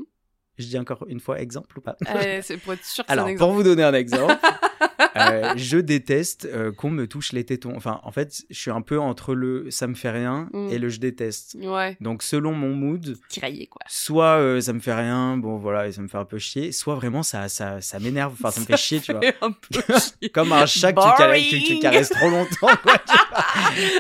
Je 0.59 0.65
dis 0.65 0.77
encore 0.77 1.05
une 1.07 1.19
fois 1.19 1.39
exemple 1.39 1.77
ou 1.77 1.81
pas 1.81 1.95
Euh, 2.13 2.39
c'est 2.43 2.57
pour 2.57 2.73
être 2.73 2.85
sûr 2.85 3.03
que 3.05 3.11
c'est 3.11 3.17
un 3.19 3.23
Alors, 3.23 3.35
pour 3.37 3.53
vous 3.53 3.63
donner 3.63 3.83
un 3.83 3.93
exemple, 3.93 4.35
euh, 5.15 5.53
je 5.55 5.77
déteste 5.77 6.45
euh, 6.51 6.71
qu'on 6.71 6.89
me 6.89 7.07
touche 7.07 7.31
les 7.31 7.43
tétons. 7.45 7.73
Enfin, 7.75 7.99
en 8.03 8.11
fait, 8.11 8.41
je 8.49 8.59
suis 8.59 8.71
un 8.71 8.81
peu 8.81 8.99
entre 8.99 9.33
le 9.33 9.71
ça 9.71 9.87
me 9.87 9.95
fait 9.95 10.11
rien 10.11 10.49
Mm. 10.53 10.69
et 10.71 10.77
le 10.79 10.89
je 10.89 10.99
déteste. 10.99 11.55
Ouais. 11.61 11.97
Donc, 12.01 12.23
selon 12.23 12.51
mon 12.53 12.69
mood, 12.73 13.17
Tiraillé, 13.29 13.67
quoi. 13.67 13.81
soit 13.87 14.37
euh, 14.39 14.61
ça 14.61 14.73
me 14.73 14.79
fait 14.79 14.93
rien, 14.93 15.37
bon 15.37 15.57
voilà, 15.57 15.87
et 15.87 15.91
ça 15.91 16.01
me 16.01 16.07
fait 16.07 16.17
un 16.17 16.25
peu 16.25 16.37
chier, 16.39 16.71
soit 16.71 16.95
vraiment 16.95 17.23
ça, 17.23 17.49
ça, 17.49 17.81
ça 17.81 17.99
m'énerve, 17.99 18.33
enfin 18.33 18.51
ça 18.51 18.59
me 18.61 18.65
fait 18.65 18.77
chier, 18.77 18.99
tu 18.99 19.11
vois. 19.11 19.21
fait 19.21 19.35
un 19.41 19.51
peu 19.51 19.81
chier. 19.99 20.29
Comme 20.29 20.51
un 20.51 20.65
chat 20.65 20.93
que 20.93 21.01
tu, 21.01 21.17
caresses, 21.17 21.49
que 21.49 21.67
tu 21.67 21.79
caresses 21.79 22.09
trop 22.09 22.29
longtemps. 22.29 22.75
Quoi. 22.83 22.93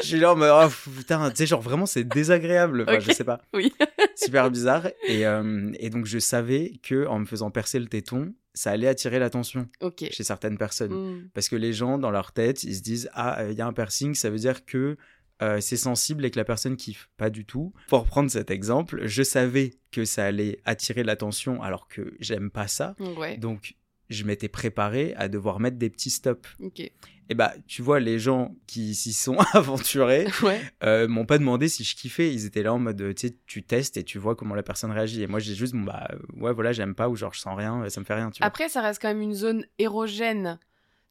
Je 0.01 0.05
suis 0.07 0.19
là 0.19 0.33
en 0.33 0.35
mode, 0.35 0.51
oh, 0.53 0.89
putain, 0.97 1.29
tu 1.29 1.37
sais, 1.37 1.45
genre 1.45 1.61
vraiment 1.61 1.85
c'est 1.85 2.03
désagréable. 2.03 2.83
Enfin. 2.87 2.99
Je 2.99 3.11
sais 3.11 3.23
pas. 3.23 3.41
Oui. 3.53 3.73
Super 4.15 4.49
bizarre. 4.51 4.87
Et, 5.07 5.25
euh, 5.25 5.71
et 5.79 5.89
donc 5.89 6.05
je 6.05 6.19
savais 6.19 6.73
que 6.83 7.07
en 7.07 7.19
me 7.19 7.25
faisant 7.25 7.51
percer 7.51 7.79
le 7.79 7.87
téton, 7.87 8.33
ça 8.53 8.71
allait 8.71 8.87
attirer 8.87 9.19
l'attention 9.19 9.67
Ok. 9.81 10.05
chez 10.11 10.23
certaines 10.23 10.57
personnes. 10.57 10.93
Hmm. 10.93 11.29
Parce 11.33 11.49
que 11.49 11.55
les 11.55 11.73
gens, 11.73 11.97
dans 11.97 12.11
leur 12.11 12.31
tête, 12.31 12.63
ils 12.63 12.75
se 12.75 12.81
disent 12.81 13.09
Ah, 13.13 13.43
il 13.49 13.57
y 13.57 13.61
a 13.61 13.67
un 13.67 13.73
piercing, 13.73 14.15
ça 14.15 14.29
veut 14.29 14.39
dire 14.39 14.65
que 14.65 14.97
euh, 15.41 15.61
c'est 15.61 15.77
sensible 15.77 16.25
et 16.25 16.31
que 16.31 16.37
la 16.37 16.43
personne 16.45 16.75
kiffe. 16.75 17.09
Pas 17.15 17.29
du 17.29 17.45
tout. 17.45 17.73
Pour 17.87 18.05
prendre 18.05 18.29
cet 18.29 18.51
exemple, 18.51 19.05
je 19.05 19.23
savais 19.23 19.71
que 19.91 20.03
ça 20.03 20.25
allait 20.25 20.59
attirer 20.65 21.03
l'attention 21.03 21.61
alors 21.61 21.87
que 21.87 22.13
j'aime 22.19 22.49
pas 22.51 22.67
ça. 22.67 22.95
Ouais. 23.17 23.37
Donc, 23.37 23.75
je 24.09 24.23
m'étais 24.25 24.49
préparé 24.49 25.13
à 25.15 25.29
devoir 25.29 25.59
mettre 25.61 25.77
des 25.77 25.89
petits 25.89 26.09
stops. 26.09 26.49
Ok. 26.61 26.91
Et 27.29 27.35
bah, 27.35 27.53
tu 27.67 27.81
vois, 27.83 27.99
les 27.99 28.17
gens 28.17 28.55
qui 28.65 28.95
s'y 28.95 29.13
sont 29.13 29.37
aventurés 29.53 30.27
Ouais. 30.41 30.59
euh, 30.83 31.07
m'ont 31.07 31.25
pas 31.25 31.37
demandé 31.37 31.69
si 31.69 31.83
je 31.83 31.95
kiffais. 31.95 32.33
Ils 32.33 32.45
étaient 32.45 32.63
là 32.63 32.73
en 32.73 32.79
mode, 32.79 33.13
tu 33.15 33.27
sais, 33.27 33.35
tu 33.45 33.61
testes 33.63 33.97
et 33.97 34.03
tu 34.03 34.17
vois 34.17 34.35
comment 34.35 34.55
la 34.55 34.63
personne 34.63 34.91
réagit. 34.91 35.21
Et 35.21 35.27
moi, 35.27 35.39
j'ai 35.39 35.53
juste, 35.55 35.73
bon, 35.73 35.83
bah, 35.83 36.07
euh, 36.11 36.17
ouais, 36.41 36.53
voilà, 36.53 36.71
j'aime 36.73 36.95
pas 36.95 37.07
ou 37.07 37.15
genre, 37.15 37.33
je 37.33 37.39
sens 37.39 37.55
rien, 37.57 37.87
ça 37.89 37.99
me 38.01 38.05
fait 38.05 38.15
rien, 38.15 38.31
tu 38.31 38.39
vois. 38.39 38.47
Après, 38.47 38.67
ça 38.67 38.81
reste 38.81 39.01
quand 39.01 39.09
même 39.09 39.21
une 39.21 39.35
zone 39.35 39.63
érogène. 39.77 40.57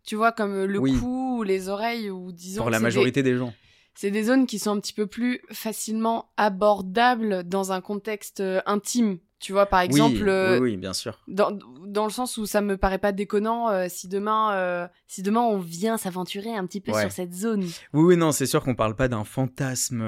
Tu 0.05 0.17
vois, 0.17 0.33
comme 0.33 0.65
le 0.65 0.79
Oui. 0.79 0.99
cou 0.99 1.39
ou 1.39 1.43
les 1.43 1.69
oreilles, 1.69 2.11
ou 2.11 2.33
disons. 2.33 2.63
Pour 2.63 2.71
la 2.71 2.79
des- 2.79 2.83
majorité 2.83 3.23
des 3.23 3.37
gens. 3.37 3.53
C'est 4.01 4.13
des 4.13 4.23
zones 4.23 4.47
qui 4.47 4.61
sont 4.61 4.71
un 4.77 4.79
petit 4.79 4.93
peu 4.93 5.09
plus 5.09 5.41
facilement 5.51 6.31
abordables 6.37 7.43
dans 7.43 7.73
un 7.73 7.81
contexte 7.81 8.39
euh, 8.39 8.61
intime. 8.65 9.19
Tu 9.41 9.51
vois, 9.53 9.67
par 9.67 9.81
exemple, 9.81 10.15
oui, 10.23 10.29
euh, 10.29 10.55
oui, 10.61 10.71
oui, 10.71 10.77
bien 10.77 10.93
sûr. 10.93 11.21
dans, 11.27 11.51
dans 11.85 12.05
le 12.05 12.11
sens 12.13 12.37
où 12.37 12.47
ça 12.47 12.61
me 12.61 12.77
paraît 12.77 12.99
pas 13.01 13.11
déconnant 13.11 13.71
euh, 13.71 13.87
si 13.89 14.07
demain 14.07 14.53
euh, 14.55 14.87
si 15.09 15.23
demain 15.25 15.41
on 15.41 15.59
vient 15.59 15.97
s'aventurer 15.97 16.55
un 16.55 16.65
petit 16.65 16.81
peu 16.81 16.93
Ouais. 16.93 17.01
sur 17.01 17.11
cette 17.11 17.35
zone. 17.35 17.65
Oui, 17.93 18.05
oui, 18.05 18.17
non, 18.17 18.31
c'est 18.31 18.47
sûr 18.47 18.63
qu'on 18.63 18.77
parle 18.77 18.95
pas 18.95 19.09
d'un 19.09 19.25
fantasme 19.25 20.05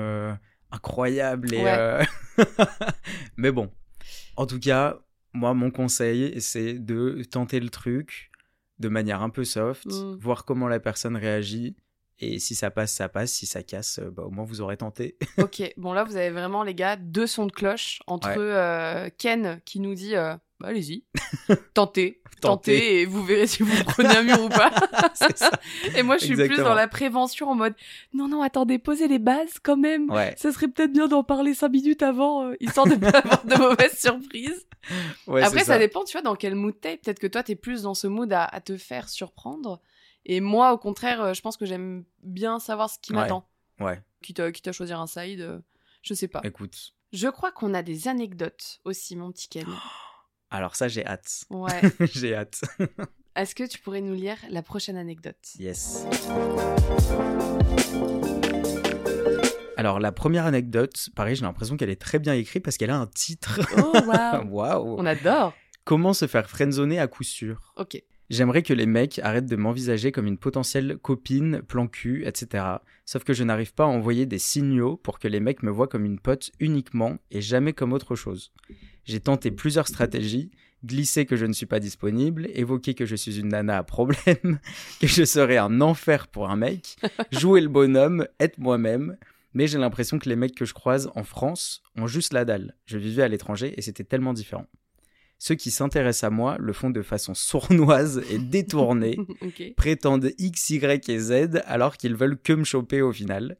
incroyable. 0.70 1.52
Et, 1.52 1.64
Ouais. 1.64 2.06
Mais 3.36 3.50
bon, 3.50 3.70
en 4.36 4.46
tout 4.46 4.60
cas, 4.60 4.98
moi, 5.32 5.52
mon 5.52 5.72
conseil, 5.72 6.40
c'est 6.40 6.74
de 6.74 7.22
tenter 7.28 7.58
le 7.58 7.70
truc 7.70 8.30
de 8.78 8.88
manière 8.88 9.20
un 9.22 9.30
peu 9.30 9.42
soft, 9.42 9.86
Mm. 9.86 10.16
voir 10.20 10.44
comment 10.44 10.68
la 10.68 10.78
personne 10.78 11.16
réagit. 11.16 11.74
Et 12.20 12.38
si 12.38 12.54
ça 12.54 12.70
passe, 12.70 12.92
ça 12.92 13.08
passe. 13.08 13.32
Si 13.32 13.46
ça 13.46 13.62
casse, 13.62 13.98
euh, 13.98 14.10
bah, 14.10 14.24
au 14.24 14.30
moins 14.30 14.44
vous 14.44 14.60
aurez 14.60 14.76
tenté. 14.76 15.16
ok, 15.38 15.72
bon 15.76 15.92
là 15.92 16.04
vous 16.04 16.16
avez 16.16 16.30
vraiment 16.30 16.62
les 16.62 16.74
gars 16.74 16.96
deux 16.96 17.26
sons 17.26 17.46
de 17.46 17.52
cloche 17.52 18.00
entre 18.06 18.28
Ouais. 18.28 18.36
euh, 18.38 19.08
Ken 19.18 19.60
qui 19.64 19.80
nous 19.80 19.94
dit 19.94 20.14
euh, 20.16 20.34
bah, 20.60 20.68
allez-y, 20.68 21.04
tentez, 21.74 22.20
Tentez. 22.40 22.40
tentez 22.40 23.00
et 23.00 23.06
vous 23.06 23.24
verrez 23.24 23.46
si 23.46 23.62
vous 23.62 23.84
prenez 23.84 24.14
un 24.16 24.22
mur 24.22 24.40
ou 24.42 24.48
pas. 24.48 24.70
ça. 25.14 25.50
Et 25.96 26.02
moi 26.02 26.18
je 26.18 26.24
suis 26.26 26.36
plus 26.36 26.56
dans 26.58 26.74
la 26.74 26.88
prévention 26.88 27.48
en 27.50 27.54
mode 27.54 27.74
non 28.12 28.28
non 28.28 28.42
attendez 28.42 28.78
posez 28.78 29.08
les 29.08 29.18
bases 29.18 29.58
quand 29.62 29.76
même. 29.78 30.10
Ouais. 30.10 30.34
Ça 30.36 30.52
serait 30.52 30.68
peut-être 30.68 30.92
bien 30.92 31.08
d'en 31.08 31.24
parler 31.24 31.54
cinq 31.54 31.70
minutes 31.70 32.02
avant, 32.02 32.44
euh, 32.48 32.54
histoire 32.60 32.86
de 32.86 32.96
pas 32.96 33.18
avoir 33.18 33.44
de 33.46 33.54
mauvaises 33.56 33.98
surprises. 33.98 34.66
ouais 35.26 35.42
Après, 35.42 35.64
ça. 35.64 35.78
dépend, 35.78 36.04
tu 36.04 36.12
vois, 36.12 36.22
dans 36.22 36.34
quel 36.36 36.54
mood 36.54 36.74
t'es. 36.80 36.96
Peut-être 36.96 37.18
que 37.18 37.26
toi, 37.26 37.42
t'es 37.42 37.54
plus 37.56 37.82
dans 37.82 37.92
ce 37.94 38.06
mood 38.06 38.32
à, 38.32 38.44
à 38.44 38.60
te 38.60 38.76
faire 38.78 39.08
surprendre. 39.10 39.80
Et 40.26 40.40
moi, 40.40 40.72
au 40.72 40.78
contraire, 40.78 41.20
euh, 41.22 41.34
je 41.34 41.40
pense 41.40 41.56
que 41.56 41.64
j'aime 41.66 42.04
bien 42.22 42.58
savoir 42.58 42.90
ce 42.90 42.98
qui 43.00 43.12
Ouais. 43.12 43.18
m'attend. 43.20 43.48
Ouais, 43.80 44.02
Quitte, 44.22 44.40
à- 44.40 44.52
quitte 44.52 44.68
à 44.68 44.72
choisir 44.72 45.00
un 45.00 45.06
side, 45.06 45.40
euh, 45.40 45.60
je 46.02 46.12
sais 46.14 46.28
pas. 46.28 46.40
écoute. 46.44 46.92
Je 47.12 47.28
crois 47.28 47.50
qu'on 47.50 47.72
a 47.74 47.82
des 47.82 48.06
anecdotes 48.08 48.80
aussi, 48.84 49.16
mon 49.16 49.32
petit. 49.32 49.48
Alors 50.50 50.76
ça, 50.76 50.88
j'ai 50.88 51.04
hâte. 51.06 51.44
Ouais. 51.50 51.80
j'ai 52.14 52.34
hâte. 52.34 52.60
Est-ce 53.36 53.54
que 53.54 53.64
tu 53.66 53.78
pourrais 53.78 54.00
nous 54.02 54.14
lire 54.14 54.36
la 54.50 54.62
prochaine 54.62 54.96
anecdote? 54.96 55.36
Yes. 55.58 56.04
Alors 59.76 59.98
la 59.98 60.12
première 60.12 60.44
anecdote, 60.44 61.08
pareil, 61.16 61.36
j'ai 61.36 61.42
l'impression 61.46 61.76
qu'elle 61.78 61.88
est 61.90 62.00
très 62.00 62.18
bien 62.18 62.34
écrite 62.34 62.62
parce 62.62 62.76
qu'elle 62.76 62.90
a 62.90 62.98
un 62.98 63.06
titre. 63.06 63.60
Oh, 63.78 63.92
waouh 64.06 64.48
Waouh. 64.50 64.96
On 64.98 65.06
adore 65.06 65.54
Comment 65.84 66.12
se 66.12 66.26
faire 66.26 66.48
friendzoner 66.50 66.98
à 66.98 67.08
coup 67.08 67.22
sûr? 67.24 67.72
Ok. 67.76 68.02
J'aimerais 68.30 68.62
que 68.62 68.72
les 68.72 68.86
mecs 68.86 69.18
arrêtent 69.24 69.50
de 69.50 69.56
m'envisager 69.56 70.12
comme 70.12 70.28
une 70.28 70.38
potentielle 70.38 70.98
copine, 71.02 71.62
plan 71.62 71.88
cul, 71.88 72.24
etc. 72.26 72.64
Sauf 73.04 73.24
que 73.24 73.32
je 73.32 73.42
n'arrive 73.42 73.74
pas 73.74 73.84
à 73.84 73.88
envoyer 73.88 74.24
des 74.24 74.38
signaux 74.38 74.96
pour 74.96 75.18
que 75.18 75.26
les 75.26 75.40
mecs 75.40 75.64
me 75.64 75.70
voient 75.72 75.88
comme 75.88 76.04
une 76.04 76.20
pote 76.20 76.52
uniquement 76.60 77.18
et 77.32 77.40
jamais 77.40 77.72
comme 77.72 77.92
autre 77.92 78.14
chose. 78.14 78.52
J'ai 79.04 79.18
tenté 79.18 79.50
plusieurs 79.50 79.88
stratégies, 79.88 80.52
glisser 80.84 81.26
que 81.26 81.34
je 81.34 81.44
ne 81.44 81.52
suis 81.52 81.66
pas 81.66 81.80
disponible, 81.80 82.48
évoquer 82.54 82.94
que 82.94 83.04
je 83.04 83.16
suis 83.16 83.40
une 83.40 83.48
nana 83.48 83.78
à 83.78 83.82
problème, 83.82 84.60
que 85.00 85.08
je 85.08 85.24
serais 85.24 85.56
un 85.56 85.80
enfer 85.80 86.28
pour 86.28 86.50
un 86.50 86.56
mec, 86.56 86.98
jouer 87.32 87.60
le 87.60 87.68
bonhomme, 87.68 88.28
être 88.38 88.58
moi-même, 88.58 89.16
mais 89.54 89.66
j'ai 89.66 89.78
l'impression 89.78 90.20
que 90.20 90.28
les 90.28 90.36
mecs 90.36 90.54
que 90.54 90.64
je 90.64 90.74
croise 90.74 91.10
en 91.16 91.24
France 91.24 91.82
ont 91.96 92.06
juste 92.06 92.32
la 92.32 92.44
dalle. 92.44 92.76
Je 92.86 92.96
vivais 92.96 93.24
à 93.24 93.28
l'étranger 93.28 93.74
et 93.76 93.82
c'était 93.82 94.04
tellement 94.04 94.34
différent. 94.34 94.66
Ceux 95.42 95.54
qui 95.54 95.70
s'intéressent 95.70 96.24
à 96.24 96.30
moi 96.30 96.58
le 96.60 96.74
font 96.74 96.90
de 96.90 97.00
façon 97.00 97.32
sournoise 97.32 98.22
et 98.30 98.36
détournée, 98.38 99.16
prétendent 99.76 100.32
X, 100.36 100.68
Y 100.68 101.08
et 101.08 101.18
Z 101.18 101.62
alors 101.64 101.96
qu'ils 101.96 102.14
veulent 102.14 102.38
que 102.38 102.52
me 102.52 102.62
choper 102.62 103.00
au 103.00 103.10
final. 103.10 103.56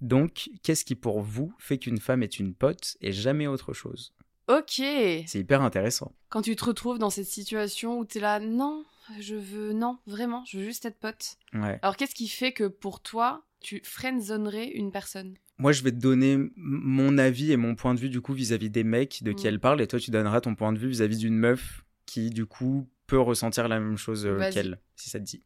Donc, 0.00 0.48
qu'est-ce 0.62 0.84
qui 0.84 0.94
pour 0.94 1.22
vous 1.22 1.52
fait 1.58 1.78
qu'une 1.78 1.98
femme 1.98 2.22
est 2.22 2.38
une 2.38 2.54
pote 2.54 2.96
et 3.00 3.10
jamais 3.10 3.48
autre 3.48 3.72
chose? 3.72 4.14
Ok. 4.46 4.74
C'est 4.76 5.40
hyper 5.40 5.62
intéressant. 5.62 6.12
Quand 6.28 6.42
tu 6.42 6.54
te 6.54 6.64
retrouves 6.64 6.98
dans 6.98 7.10
cette 7.10 7.26
situation 7.26 7.98
où 7.98 8.04
t'es 8.04 8.20
là, 8.20 8.38
non, 8.38 8.84
je 9.18 9.34
veux, 9.34 9.72
non, 9.72 9.98
vraiment, 10.06 10.44
je 10.46 10.58
veux 10.58 10.64
juste 10.64 10.84
être 10.84 11.00
pote. 11.00 11.36
Ouais. 11.52 11.80
Alors 11.82 11.96
qu'est-ce 11.96 12.14
qui 12.14 12.28
fait 12.28 12.52
que 12.52 12.68
pour 12.68 13.00
toi, 13.00 13.42
tu 13.60 13.80
friendzonerais 13.82 14.68
une 14.68 14.92
personne? 14.92 15.34
Moi, 15.58 15.72
je 15.72 15.82
vais 15.82 15.92
te 15.92 15.96
donner 15.96 16.38
mon 16.56 17.16
avis 17.18 17.52
et 17.52 17.56
mon 17.56 17.74
point 17.76 17.94
de 17.94 18.00
vue 18.00 18.08
du 18.10 18.20
coup 18.20 18.32
vis-à-vis 18.32 18.70
des 18.70 18.82
mecs 18.84 19.22
de 19.22 19.32
qui 19.32 19.44
Mm. 19.44 19.48
elle 19.48 19.60
parle 19.60 19.80
et 19.80 19.86
toi, 19.86 20.00
tu 20.00 20.10
donneras 20.10 20.40
ton 20.40 20.54
point 20.54 20.72
de 20.72 20.78
vue 20.78 20.88
vis-à-vis 20.88 21.18
d'une 21.18 21.36
meuf 21.36 21.84
qui 22.06 22.30
du 22.30 22.44
coup 22.46 22.88
peut 23.06 23.20
ressentir 23.20 23.68
la 23.68 23.78
même 23.78 23.96
chose 23.96 24.26
euh, 24.26 24.50
qu'elle, 24.50 24.80
si 24.96 25.10
ça 25.10 25.18
te 25.20 25.24
dit. 25.24 25.42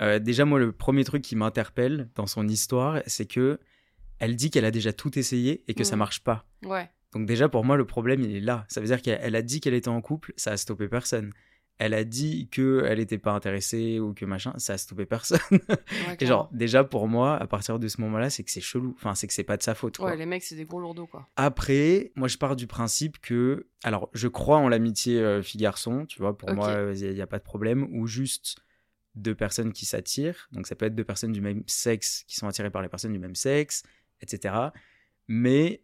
Euh, 0.00 0.18
déjà, 0.18 0.44
moi, 0.44 0.58
le 0.58 0.72
premier 0.72 1.04
truc 1.04 1.22
qui 1.22 1.36
m'interpelle 1.36 2.10
dans 2.16 2.26
son 2.26 2.46
histoire, 2.48 3.00
c'est 3.06 3.26
que 3.26 3.58
elle 4.18 4.36
dit 4.36 4.50
qu'elle 4.50 4.64
a 4.64 4.70
déjà 4.70 4.92
tout 4.92 5.18
essayé 5.18 5.64
et 5.68 5.74
que 5.74 5.84
ça 5.84 5.96
Mm. 5.96 5.98
marche 6.00 6.20
pas. 6.22 6.46
Ouais. 6.64 6.90
Donc 7.12 7.26
déjà 7.26 7.48
pour 7.48 7.64
moi 7.64 7.76
le 7.76 7.84
problème 7.86 8.22
il 8.22 8.34
est 8.34 8.40
là. 8.40 8.64
Ça 8.68 8.80
veut 8.80 8.86
dire 8.88 9.00
qu'elle 9.00 9.20
elle 9.22 9.36
a 9.36 9.42
dit 9.42 9.60
qu'elle 9.60 9.74
était 9.74 9.88
en 9.88 10.00
couple, 10.00 10.32
ça 10.36 10.50
a 10.50 10.56
stoppé 10.56 10.88
personne. 10.88 11.32
Elle 11.78 11.94
a 11.94 12.04
dit 12.04 12.48
que 12.50 12.84
elle 12.86 13.00
était 13.00 13.18
pas 13.18 13.32
intéressée 13.32 13.98
ou 13.98 14.14
que 14.14 14.24
machin, 14.24 14.52
ça 14.58 14.74
a 14.74 14.78
stoppé 14.78 15.06
personne. 15.06 15.40
ouais 15.50 16.16
Et 16.20 16.26
genre 16.26 16.48
déjà 16.52 16.84
pour 16.84 17.08
moi 17.08 17.36
à 17.36 17.46
partir 17.48 17.80
de 17.80 17.88
ce 17.88 18.00
moment-là 18.02 18.30
c'est 18.30 18.44
que 18.44 18.50
c'est 18.50 18.60
chelou. 18.60 18.94
Enfin 18.96 19.14
c'est 19.14 19.26
que 19.26 19.32
c'est 19.32 19.42
pas 19.42 19.56
de 19.56 19.62
sa 19.62 19.74
faute. 19.74 19.96
quoi. 19.96 20.10
Ouais, 20.10 20.16
les 20.16 20.26
mecs, 20.26 20.44
c'est 20.44 20.54
des 20.54 20.64
gros 20.64 20.80
lourdeaux, 20.80 21.06
quoi. 21.06 21.28
Après 21.36 22.12
moi 22.14 22.28
je 22.28 22.38
pars 22.38 22.54
du 22.54 22.66
principe 22.68 23.18
que 23.20 23.66
alors 23.82 24.08
je 24.12 24.28
crois 24.28 24.58
en 24.58 24.68
l'amitié 24.68 25.18
euh, 25.18 25.42
fille-garçon, 25.42 26.06
tu 26.06 26.20
vois. 26.20 26.38
Pour 26.38 26.52
moi 26.54 26.92
il 26.94 27.12
y, 27.12 27.22
a 27.22 27.26
pas 27.26 27.38
de 27.38 27.44
problème 27.44 27.88
ou 27.92 28.06
juste 28.06 28.56
deux 29.16 29.34
personnes 29.34 29.72
qui 29.72 29.84
s'attirent. 29.84 30.48
Donc 30.52 30.66
ça 30.66 30.76
peut 30.76 30.86
être 30.86 30.94
deux 30.94 31.04
personnes 31.04 31.32
du 31.32 31.40
même 31.40 31.64
sexe 31.66 32.24
qui 32.28 32.36
sont 32.36 32.46
attirées 32.46 32.70
par 32.70 32.82
les 32.82 32.88
personnes 32.88 33.12
du 33.12 33.18
même 33.18 33.34
sexe, 33.34 33.82
etc. 34.20 34.54
Mais 35.26 35.82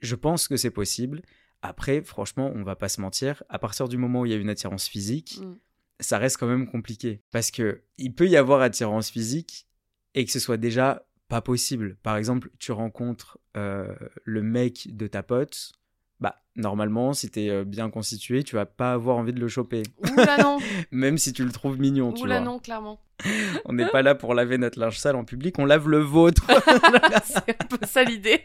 je 0.00 0.14
pense 0.14 0.48
que 0.48 0.56
c'est 0.56 0.70
possible. 0.70 1.22
Après, 1.66 2.02
franchement, 2.02 2.52
on 2.54 2.62
va 2.62 2.76
pas 2.76 2.90
se 2.90 3.00
mentir, 3.00 3.42
à 3.48 3.58
partir 3.58 3.88
du 3.88 3.96
moment 3.96 4.20
où 4.20 4.26
il 4.26 4.32
y 4.32 4.34
a 4.34 4.38
une 4.38 4.50
attirance 4.50 4.86
physique, 4.86 5.40
Mm. 5.40 5.54
ça 6.00 6.18
reste 6.18 6.36
quand 6.36 6.46
même 6.46 6.66
compliqué. 6.70 7.22
Parce 7.30 7.50
que 7.50 7.82
il 7.96 8.14
peut 8.14 8.28
y 8.28 8.36
avoir 8.36 8.60
attirance 8.60 9.08
physique 9.10 9.66
et 10.14 10.24
que 10.26 10.30
ce 10.30 10.38
soit 10.38 10.58
déjà 10.58 11.06
pas 11.28 11.40
possible. 11.40 11.96
Par 12.02 12.16
exemple, 12.18 12.50
tu 12.58 12.70
rencontres 12.72 13.38
euh, 13.56 13.94
le 14.24 14.42
mec 14.42 14.94
de 14.94 15.06
ta 15.06 15.22
pote, 15.22 15.72
bah, 16.20 16.42
normalement, 16.56 17.12
si 17.12 17.30
t'es 17.30 17.50
euh, 17.50 17.64
bien 17.64 17.90
constitué, 17.90 18.44
tu 18.44 18.54
vas 18.54 18.66
pas 18.66 18.92
avoir 18.92 19.16
envie 19.16 19.32
de 19.32 19.40
le 19.40 19.48
choper. 19.48 19.82
Oula 19.98 20.38
non, 20.38 20.58
Même 20.90 21.18
si 21.18 21.32
tu 21.32 21.44
le 21.44 21.50
trouves 21.50 21.78
mignon, 21.78 22.12
tu 22.12 22.22
oula 22.22 22.38
vois. 22.38 22.44
non, 22.44 22.58
clairement. 22.58 23.00
On 23.64 23.72
n'est 23.72 23.88
pas 23.88 24.02
là 24.02 24.14
pour 24.14 24.34
laver 24.34 24.58
notre 24.58 24.78
linge 24.78 24.98
sale 24.98 25.16
en 25.16 25.24
public, 25.24 25.58
on 25.58 25.64
lave 25.64 25.88
le 25.88 25.98
vôtre. 25.98 26.46
c'est 27.24 27.62
un 27.62 27.66
peu 27.66 27.86
ça 27.86 28.02
l'idée. 28.02 28.42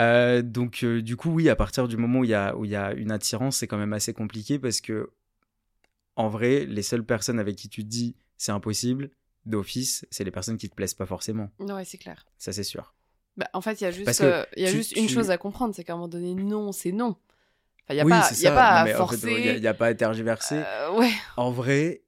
Euh, 0.00 0.42
donc, 0.42 0.80
euh, 0.82 1.00
du 1.00 1.16
coup, 1.16 1.30
oui, 1.30 1.48
à 1.48 1.54
partir 1.54 1.86
du 1.86 1.96
moment 1.96 2.20
où 2.20 2.24
il 2.24 2.30
y 2.30 2.34
a, 2.34 2.56
où 2.56 2.64
il 2.64 2.70
y 2.70 2.76
a 2.76 2.92
une 2.94 3.12
attirance, 3.12 3.58
c'est 3.58 3.68
quand 3.68 3.78
même 3.78 3.92
assez 3.92 4.12
compliqué 4.12 4.58
parce 4.58 4.80
que, 4.80 5.10
en 6.16 6.28
vrai, 6.28 6.66
les 6.66 6.82
seules 6.82 7.04
personnes 7.04 7.38
avec 7.38 7.56
qui 7.56 7.68
tu 7.68 7.84
te 7.84 7.88
dis 7.88 8.16
c'est 8.36 8.52
impossible, 8.52 9.10
d'office, 9.44 10.04
c'est 10.10 10.24
les 10.24 10.30
personnes 10.30 10.58
qui 10.58 10.68
te 10.68 10.74
plaisent 10.74 10.94
pas 10.94 11.06
forcément. 11.06 11.50
ouais, 11.60 11.84
c'est 11.84 11.98
clair. 11.98 12.26
Ça, 12.38 12.52
c'est 12.52 12.64
sûr. 12.64 12.95
Bah, 13.36 13.48
en 13.52 13.60
fait, 13.60 13.80
il 13.80 13.84
y 13.84 13.86
a 13.86 13.90
juste, 13.90 14.20
euh, 14.22 14.44
il 14.56 14.62
y 14.62 14.66
a 14.66 14.70
tu- 14.70 14.78
juste 14.78 14.92
une 14.92 15.08
chose 15.08 15.30
à 15.30 15.38
comprendre, 15.38 15.74
c'est 15.74 15.84
qu'à 15.84 15.92
un 15.92 15.96
moment 15.96 16.08
donné, 16.08 16.34
non, 16.34 16.72
c'est 16.72 16.92
non. 16.92 17.16
Enfin, 17.84 17.94
il 17.94 17.96
y 17.96 18.00
a 18.00 18.04
oui, 18.04 18.12
pas, 18.12 18.22
c'est 18.22 18.36
il 18.36 18.42
y 18.42 18.46
a 18.46 18.52
pas 18.52 18.74
Non, 18.74 18.80
à 18.80 18.84
mais 18.84 18.94
en 18.94 19.06
fait, 19.06 19.16
forcer. 19.16 19.32
il 19.38 19.44
y 19.44 19.48
a- 19.48 19.56
il 19.56 19.62
y 19.62 19.68
a, 19.68 19.74
pas 19.74 19.86
à 19.88 19.94
tergiverser. 19.94 20.56
Euh, 20.56 20.92
ouais, 20.92 21.12
En 21.36 21.50
vrai, 21.50 22.02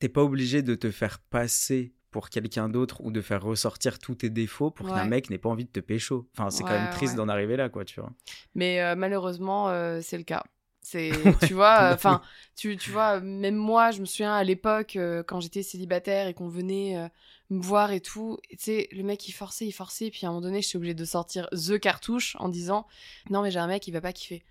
t'es 0.00 0.08
pas 0.08 0.22
obligé 0.22 0.62
de 0.62 0.74
te 0.74 0.90
faire 0.90 1.18
passer 1.20 1.94
pour 2.10 2.30
quelqu'un 2.30 2.68
d'autre 2.68 3.00
ou 3.02 3.10
de 3.10 3.20
faire 3.22 3.42
ressortir 3.42 3.98
tous 3.98 4.16
tes 4.16 4.30
défauts 4.30 4.70
pour 4.70 4.86
qu'un 4.88 5.04
Ouais. 5.04 5.08
mec 5.10 5.30
n'ait 5.30 5.38
pas 5.38 5.48
envie 5.50 5.64
de 5.66 5.70
te 5.70 5.80
pécho. 5.80 6.28
Enfin, 6.36 6.50
c'est 6.50 6.64
quand 6.64 6.74
même 6.74 6.88
triste 6.88 7.16
d'en 7.16 7.28
arriver 7.28 7.56
là, 7.56 7.68
quoi, 7.70 7.84
tu 7.84 8.00
vois. 8.00 8.12
mais 8.54 8.80
euh, 8.82 8.94
malheureusement, 8.96 9.68
c'est 10.02 10.18
le 10.18 10.24
cas. 10.24 10.44
C'est, 10.82 11.10
tu 11.40 11.54
vois, 11.54 11.92
enfin, 11.94 12.20
tu, 12.54 12.76
tu 12.76 12.90
vois, 12.90 13.20
même 13.20 13.56
moi, 13.56 13.90
je 13.90 14.00
me 14.00 14.06
souviens 14.06 14.34
à 14.34 14.44
l'époque 14.44 14.96
quand 15.26 15.40
j'étais 15.40 15.62
célibataire 15.62 16.28
et 16.28 16.34
qu'on 16.34 16.48
venait 16.48 17.10
me 17.50 17.62
voir 17.62 17.92
et 17.92 18.00
tout, 18.00 18.38
et 18.50 18.56
tu 18.56 18.64
sais, 18.64 18.88
le 18.92 19.02
mec 19.02 19.28
il 19.28 19.32
forçait, 19.32 19.66
il 19.66 19.72
forçait, 19.72 20.10
puis 20.10 20.26
à 20.26 20.28
un 20.28 20.32
moment 20.32 20.40
donné, 20.42 20.62
j'étais 20.62 20.76
obligée 20.76 20.94
de 20.94 21.04
sortir 21.04 21.48
the 21.52 21.78
cartouche 21.78 22.36
en 22.40 22.48
disant 22.48 22.86
non 23.30 23.42
mais 23.42 23.50
j'ai 23.50 23.58
un 23.60 23.66
mec, 23.68 23.86
il 23.86 23.92
va 23.92 24.00
pas 24.00 24.12
kiffer. 24.12 24.42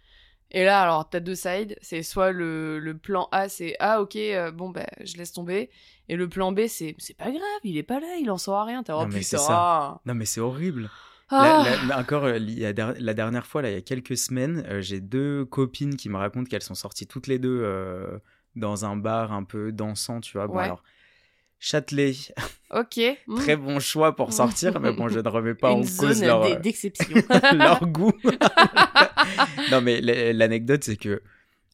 Et 0.51 0.63
là, 0.63 0.81
alors 0.83 1.09
t'as 1.09 1.19
deux 1.19 1.35
sides, 1.35 1.75
c'est 1.81 2.03
soit 2.03 2.31
le, 2.31 2.79
le 2.79 2.95
plan 2.97 3.27
A, 3.31 3.49
c'est 3.49 3.75
ah 3.79 4.01
ok, 4.01 4.15
euh, 4.15 4.51
bon 4.51 4.69
ben 4.69 4.85
je 5.03 5.17
laisse 5.17 5.33
tomber, 5.33 5.69
et 6.07 6.15
le 6.15 6.29
plan 6.29 6.51
B, 6.51 6.67
c'est 6.67 6.95
c'est 6.99 7.17
pas 7.17 7.31
grave, 7.31 7.41
il 7.63 7.77
est 7.77 7.83
pas 7.83 7.99
là, 7.99 8.15
il 8.21 8.29
en 8.31 8.37
saura 8.37 8.63
rien. 8.63 8.83
T'as 8.83 8.95
oh 8.95 9.07
putain, 9.07 9.37
ça. 9.39 9.99
Non, 10.05 10.13
mais 10.13 10.25
c'est 10.25 10.39
horrible. 10.41 10.89
Ah. 11.29 11.63
La- 11.65 11.83
mais 11.87 11.93
encore, 11.95 12.25
euh, 12.25 12.37
il 12.37 12.57
y 12.59 12.65
a 12.65 12.71
der- 12.73 12.93
la 12.99 13.13
dernière 13.15 13.47
fois, 13.47 13.63
là, 13.63 13.71
il 13.71 13.73
y 13.73 13.77
a 13.77 13.81
quelques 13.81 14.15
semaines, 14.15 14.63
euh, 14.69 14.81
j'ai 14.81 15.01
deux 15.01 15.43
copines 15.45 15.95
qui 15.97 16.07
me 16.07 16.17
racontent 16.17 16.47
qu'elles 16.47 16.61
sont 16.61 16.75
sorties 16.75 17.07
toutes 17.07 17.25
les 17.25 17.39
deux 17.39 17.61
euh, 17.63 18.19
dans 18.55 18.85
un 18.85 18.95
bar 18.95 19.33
un 19.33 19.43
peu 19.43 19.71
dansant, 19.71 20.21
tu 20.21 20.33
vois. 20.37 20.45
Bon, 20.47 20.57
Ouais. 20.57 20.65
alors, 20.65 20.83
Châtelet, 21.67 22.13
Ok. 22.69 22.99
hmm. 23.27 23.35
très 23.37 23.55
bon 23.55 23.79
choix 23.79 24.15
pour 24.15 24.33
sortir, 24.33 24.79
mais 24.79 24.91
bon, 24.91 25.07
je 25.09 25.17
ne 25.19 25.27
remets 25.27 25.55
pas 25.55 25.71
Une 25.71 25.79
en 25.79 25.83
zone 25.83 26.09
cause 26.09 26.23
leur, 26.23 26.43
euh, 26.43 26.55
d'exception. 26.59 27.15
leur 27.53 27.87
goût. 27.87 28.11
non, 29.71 29.81
mais 29.81 29.99
l'anecdote, 30.33 30.83
c'est 30.83 30.95
que 30.95 31.23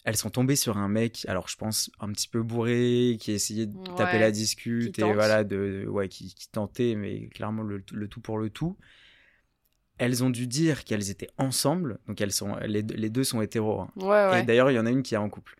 elles 0.05 0.15
sont 0.15 0.29
tombées 0.29 0.55
sur 0.55 0.77
un 0.77 0.87
mec, 0.87 1.25
alors 1.27 1.49
je 1.49 1.57
pense 1.57 1.91
un 1.99 2.09
petit 2.13 2.29
peu 2.29 2.41
bourré, 2.41 3.17
qui 3.19 3.33
essayait 3.33 3.65
de 3.65 3.75
taper 3.97 4.17
la 4.17 4.31
discute 4.31 4.97
et 4.97 5.13
voilà, 5.13 5.43
de, 5.43 5.85
ouais, 5.89 6.07
qui, 6.07 6.33
qui 6.33 6.47
tentait, 6.49 6.95
mais 6.95 7.27
clairement 7.27 7.61
le, 7.61 7.83
le 7.91 8.07
tout 8.07 8.21
pour 8.21 8.37
le 8.39 8.49
tout. 8.49 8.77
Elles 9.97 10.23
ont 10.23 10.29
dû 10.29 10.47
dire 10.47 10.85
qu'elles 10.85 11.09
étaient 11.11 11.29
ensemble, 11.37 11.99
donc 12.07 12.21
elles 12.21 12.31
sont, 12.31 12.55
les, 12.65 12.81
deux- 12.81 12.95
les 12.95 13.09
deux 13.09 13.25
sont 13.25 13.41
hétéros. 13.41 13.81
hein. 13.81 13.91
ouais, 13.97 14.39
Et 14.39 14.43
d'ailleurs, 14.43 14.71
il 14.71 14.75
y 14.75 14.79
en 14.79 14.85
a 14.85 14.89
une 14.89 15.03
qui 15.03 15.15
est 15.15 15.17
en 15.17 15.29
couple. 15.29 15.55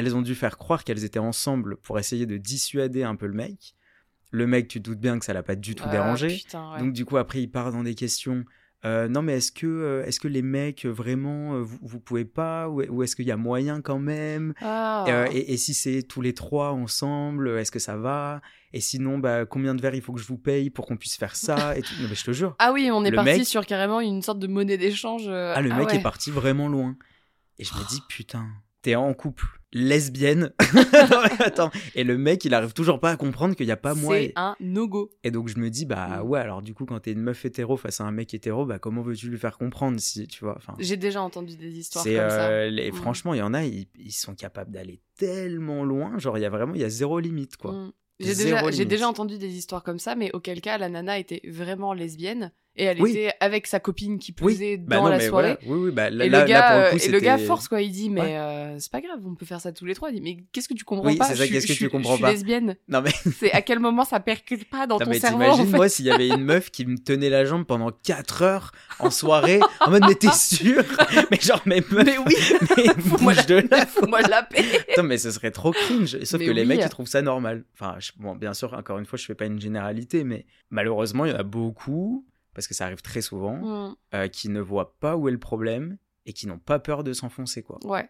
Elles 0.00 0.16
ont 0.16 0.22
dû 0.22 0.34
faire 0.34 0.56
croire 0.58 0.82
qu'elles 0.84 1.04
étaient 1.04 1.18
ensemble 1.18 1.76
pour 1.76 1.98
essayer 1.98 2.26
de 2.26 2.36
dissuader 2.36 3.02
un 3.02 3.16
peu 3.16 3.26
le 3.26 3.34
mec. 3.34 3.74
Le 4.32 4.46
mec, 4.46 4.68
tu 4.68 4.80
te 4.80 4.88
doutes 4.88 5.00
bien 5.00 5.18
que 5.18 5.24
ça 5.24 5.32
l'a 5.32 5.42
pas 5.42 5.56
du 5.56 5.74
tout 5.74 5.84
Ah, 5.86 5.90
dérangé. 5.90 6.28
putain, 6.28 6.72
ouais. 6.74 6.78
Donc 6.80 6.92
du 6.92 7.04
coup 7.04 7.16
après 7.16 7.42
il 7.42 7.48
part 7.50 7.70
dans 7.72 7.82
des 7.82 7.94
questions. 7.94 8.44
euh, 8.86 9.08
non 9.08 9.20
mais 9.20 9.34
est-ce 9.38 9.52
que 9.52 9.66
euh, 9.66 10.04
est-ce 10.06 10.18
que 10.20 10.28
les 10.28 10.40
mecs 10.40 10.86
euh, 10.86 10.88
vraiment 10.90 11.60
vous, 11.60 11.78
vous 11.82 12.00
pouvez 12.00 12.24
pas 12.24 12.68
ou, 12.70 13.02
est-ce 13.02 13.14
qu'il 13.14 13.26
y 13.26 13.30
a 13.30 13.36
moyen 13.36 13.82
quand 13.82 13.98
même? 13.98 14.54
Ah. 14.62 15.04
Euh, 15.08 15.26
et, 15.32 15.52
et 15.52 15.56
si 15.58 15.74
c'est 15.74 16.02
tous 16.02 16.22
les 16.22 16.32
trois 16.32 16.70
ensemble 16.72 17.58
est-ce 17.58 17.70
que 17.70 17.78
ça 17.78 17.96
va? 17.98 18.40
Et 18.72 18.80
sinon 18.80 19.18
bah 19.18 19.44
combien 19.44 19.74
de 19.74 19.82
verres 19.82 19.96
il 19.96 20.00
faut 20.00 20.12
que 20.14 20.20
je 20.20 20.26
vous 20.26 20.38
paye 20.38 20.70
pour 20.70 20.86
qu'on 20.86 20.96
puisse 20.96 21.16
faire 21.16 21.36
ça 21.36 21.58
et 21.76 21.82
tout? 21.82 21.92
Non, 22.00 22.08
mais 22.08 22.14
je 22.14 22.24
te 22.24 22.30
jure 22.32 22.54
Ah 22.58 22.72
oui, 22.72 22.88
on 22.92 23.04
est 23.04 23.12
parti 23.12 23.30
mec- 23.40 23.46
sur 23.46 23.66
carrément 23.66 24.00
une 24.00 24.22
sorte 24.22 24.38
de 24.38 24.46
monnaie 24.46 24.78
d'échange. 24.78 25.28
ah 25.28 25.60
le 25.60 25.68
mec 25.74 25.88
ouais. 25.88 25.96
est 25.96 26.02
parti 26.02 26.30
vraiment 26.30 26.68
loin 26.68 26.96
et 27.58 27.64
je 27.64 27.74
me 27.74 27.86
dis 27.88 28.00
putain 28.08 28.46
t'es 28.82 28.94
en 28.94 29.12
couple 29.14 29.44
lesbienne 29.72 30.52
non 30.74 31.20
mais 31.22 31.44
attends 31.44 31.70
et 31.94 32.02
le 32.02 32.18
mec 32.18 32.44
il 32.44 32.54
arrive 32.54 32.72
toujours 32.72 32.98
pas 32.98 33.10
à 33.10 33.16
comprendre 33.16 33.54
qu'il 33.54 33.66
y 33.66 33.70
a 33.70 33.76
pas 33.76 33.94
moi 33.94 34.16
C'est 34.16 34.32
un 34.36 34.56
no-go. 34.60 35.10
Et 35.22 35.30
donc 35.30 35.48
je 35.48 35.58
me 35.58 35.70
dis 35.70 35.86
bah 35.86 36.22
Mm. 36.22 36.26
ouais 36.28 36.40
alors 36.40 36.60
du 36.62 36.74
coup 36.74 36.86
quand 36.86 36.98
t'es 37.00 37.12
une 37.12 37.20
meuf 37.22 37.44
hétéro 37.44 37.76
face 37.76 38.00
à 38.00 38.04
un 38.04 38.10
mec 38.10 38.34
hétéro 38.34 38.66
bah 38.66 38.78
comment 38.80 39.02
veux-tu 39.02 39.28
lui 39.30 39.38
faire 39.38 39.56
comprendre 39.58 40.00
si 40.00 40.26
tu 40.26 40.44
vois 40.44 40.56
enfin 40.56 40.74
J'ai 40.80 40.96
déjà 40.96 41.22
entendu 41.22 41.56
des 41.56 41.78
histoires 41.78 42.04
comme 42.04 42.14
ça. 42.14 42.48
euh, 42.48 42.68
les- 42.70 42.90
Mm. 42.90 42.94
franchement 42.94 43.34
il 43.34 43.38
y 43.38 43.42
en 43.42 43.54
a 43.54 43.64
ils, 43.64 43.86
ils 43.98 44.10
sont 44.12 44.34
capables 44.34 44.72
d'aller 44.72 45.00
tellement 45.16 45.84
loin 45.84 46.18
genre 46.18 46.36
il 46.36 46.40
y 46.40 46.46
a 46.46 46.50
vraiment 46.50 46.74
il 46.74 46.80
y 46.80 46.84
a 46.84 46.88
zéro 46.90 47.20
limite 47.20 47.56
quoi 47.56 47.72
Mm. 47.72 47.92
J'ai 48.22 48.34
déjà, 48.34 48.70
déjà 48.84 49.08
entendu 49.08 49.38
des 49.38 49.48
histoires 49.56 49.82
comme 49.82 49.98
ça, 49.98 50.14
mais 50.14 50.30
auquel 50.34 50.60
cas 50.60 50.76
la 50.76 50.90
nana 50.90 51.18
était 51.18 51.40
vraiment 51.48 51.94
lesbienne 51.94 52.52
Et 52.76 52.84
elle 52.84 53.02
Oui. 53.02 53.10
était 53.10 53.32
avec 53.40 53.66
sa 53.66 53.80
copine 53.80 54.18
qui 54.18 54.30
Oui. 54.40 54.54
plus 54.54 54.62
est 54.62 54.76
Bah 54.78 54.96
dans 54.96 55.02
non, 55.04 55.08
la 55.10 55.20
soirée. 55.20 55.56
voilà. 55.62 55.76
Oui, 55.80 55.86
oui, 55.86 55.90
bah 55.90 56.08
là, 56.08 56.24
Et, 56.24 56.28
là- 56.28 56.42
le 56.42 56.48
gars, 56.48 56.60
là, 56.60 56.70
pour 56.70 56.78
le 56.80 56.84
euh, 56.86 56.90
coup, 56.92 56.96
et 57.04 57.08
le 57.08 57.20
gars 57.20 57.38
force 57.38 57.68
quoi, 57.68 57.82
il 57.82 57.90
dit 57.90 58.08
mais 58.08 58.20
Ouais. 58.20 58.36
euh, 58.38 58.78
c'est 58.78 58.92
pas 58.92 59.00
grave, 59.00 59.18
on 59.26 59.34
peut 59.34 59.44
faire 59.44 59.60
ça 59.60 59.72
tous 59.72 59.84
les 59.84 59.94
trois. 59.94 60.10
Il 60.10 60.14
dit 60.14 60.20
mais 60.22 60.44
qu'est-ce 60.52 60.68
que 60.68 60.74
tu 60.74 60.84
comprends 60.84 61.08
Oui, 61.08 61.16
pas? 61.16 61.24
c'est 61.24 61.34
ça, 61.34 61.48
qu'est-ce 61.48 61.66
que 61.66 61.72
tu 61.72 61.88
comprends 61.90 62.12
je 62.12 62.16
suis 62.16 62.22
pas? 62.22 62.30
lesbienne. 62.32 62.76
Non 62.88 63.02
mais, 63.02 63.10
C'est 63.38 63.52
à 63.52 63.60
quel 63.62 63.80
moment 63.80 64.04
ça 64.04 64.20
percute 64.20 64.68
pas 64.70 64.86
dans 64.86 64.98
non, 64.98 65.04
ton 65.04 65.10
mais 65.10 65.18
cerveau 65.18 65.38
t'imagines 65.42 65.62
en 65.62 65.66
fait? 65.66 65.76
moi 65.76 65.88
s'il 65.88 66.04
y 66.06 66.10
avait 66.10 66.28
une 66.28 66.44
meuf 66.44 66.70
qui 66.70 66.86
me 66.86 66.96
tenait 66.96 67.28
la 67.28 67.44
jambe 67.44 67.64
pendant 67.64 67.90
4 67.90 68.42
heures 68.42 68.72
en 69.00 69.10
soirée 69.10 69.60
en 69.80 69.90
mode 69.90 70.04
mais 70.06 70.14
t'es 70.14 70.30
sûr? 70.32 70.82
Mais 71.30 71.38
genre 71.40 71.62
mais 71.66 71.82
meuf, 71.90 72.06
Mais 72.06 72.18
oui, 72.18 72.34
mais 72.76 72.94
bouge 73.18 73.46
de 73.46 73.64
là. 73.70 73.84
Fous-moi 73.86 74.22
la 74.22 74.42
paix. 74.44 74.64
Attends, 74.92 75.02
mais 75.02 75.18
ce 75.18 75.30
serait 75.30 75.50
trop 75.50 75.72
cringe. 75.72 76.18
Sauf 76.24 76.40
que 76.40 76.50
les 76.50 76.62
oui. 76.62 76.66
mecs, 76.68 76.80
ils 76.82 76.88
trouvent 76.88 77.06
ça 77.06 77.20
normal. 77.22 77.64
Enfin, 77.74 77.96
bon, 78.18 78.34
bien 78.36 78.54
sûr, 78.54 78.72
encore 78.74 78.98
une 78.98 79.06
fois, 79.06 79.18
je 79.18 79.24
fais 79.24 79.34
pas 79.34 79.46
une 79.46 79.60
généralité, 79.60 80.24
mais 80.24 80.46
malheureusement, 80.70 81.24
il 81.24 81.32
y 81.32 81.34
en 81.34 81.38
a 81.38 81.42
beaucoup, 81.42 82.24
parce 82.54 82.66
que 82.66 82.74
ça 82.74 82.84
arrive 82.86 83.02
très 83.02 83.20
souvent, 83.22 83.56
Mm, 83.56 83.96
euh, 84.14 84.28
qui 84.28 84.48
ne 84.48 84.60
voient 84.60 84.96
pas 84.98 85.16
où 85.16 85.28
est 85.28 85.32
le 85.32 85.38
problème 85.38 85.98
et 86.26 86.32
qui 86.32 86.46
n'ont 86.46 86.58
pas 86.58 86.78
peur 86.78 87.04
de 87.04 87.12
s'enfoncer, 87.12 87.62
quoi. 87.62 87.78
Ouais. 87.84 88.08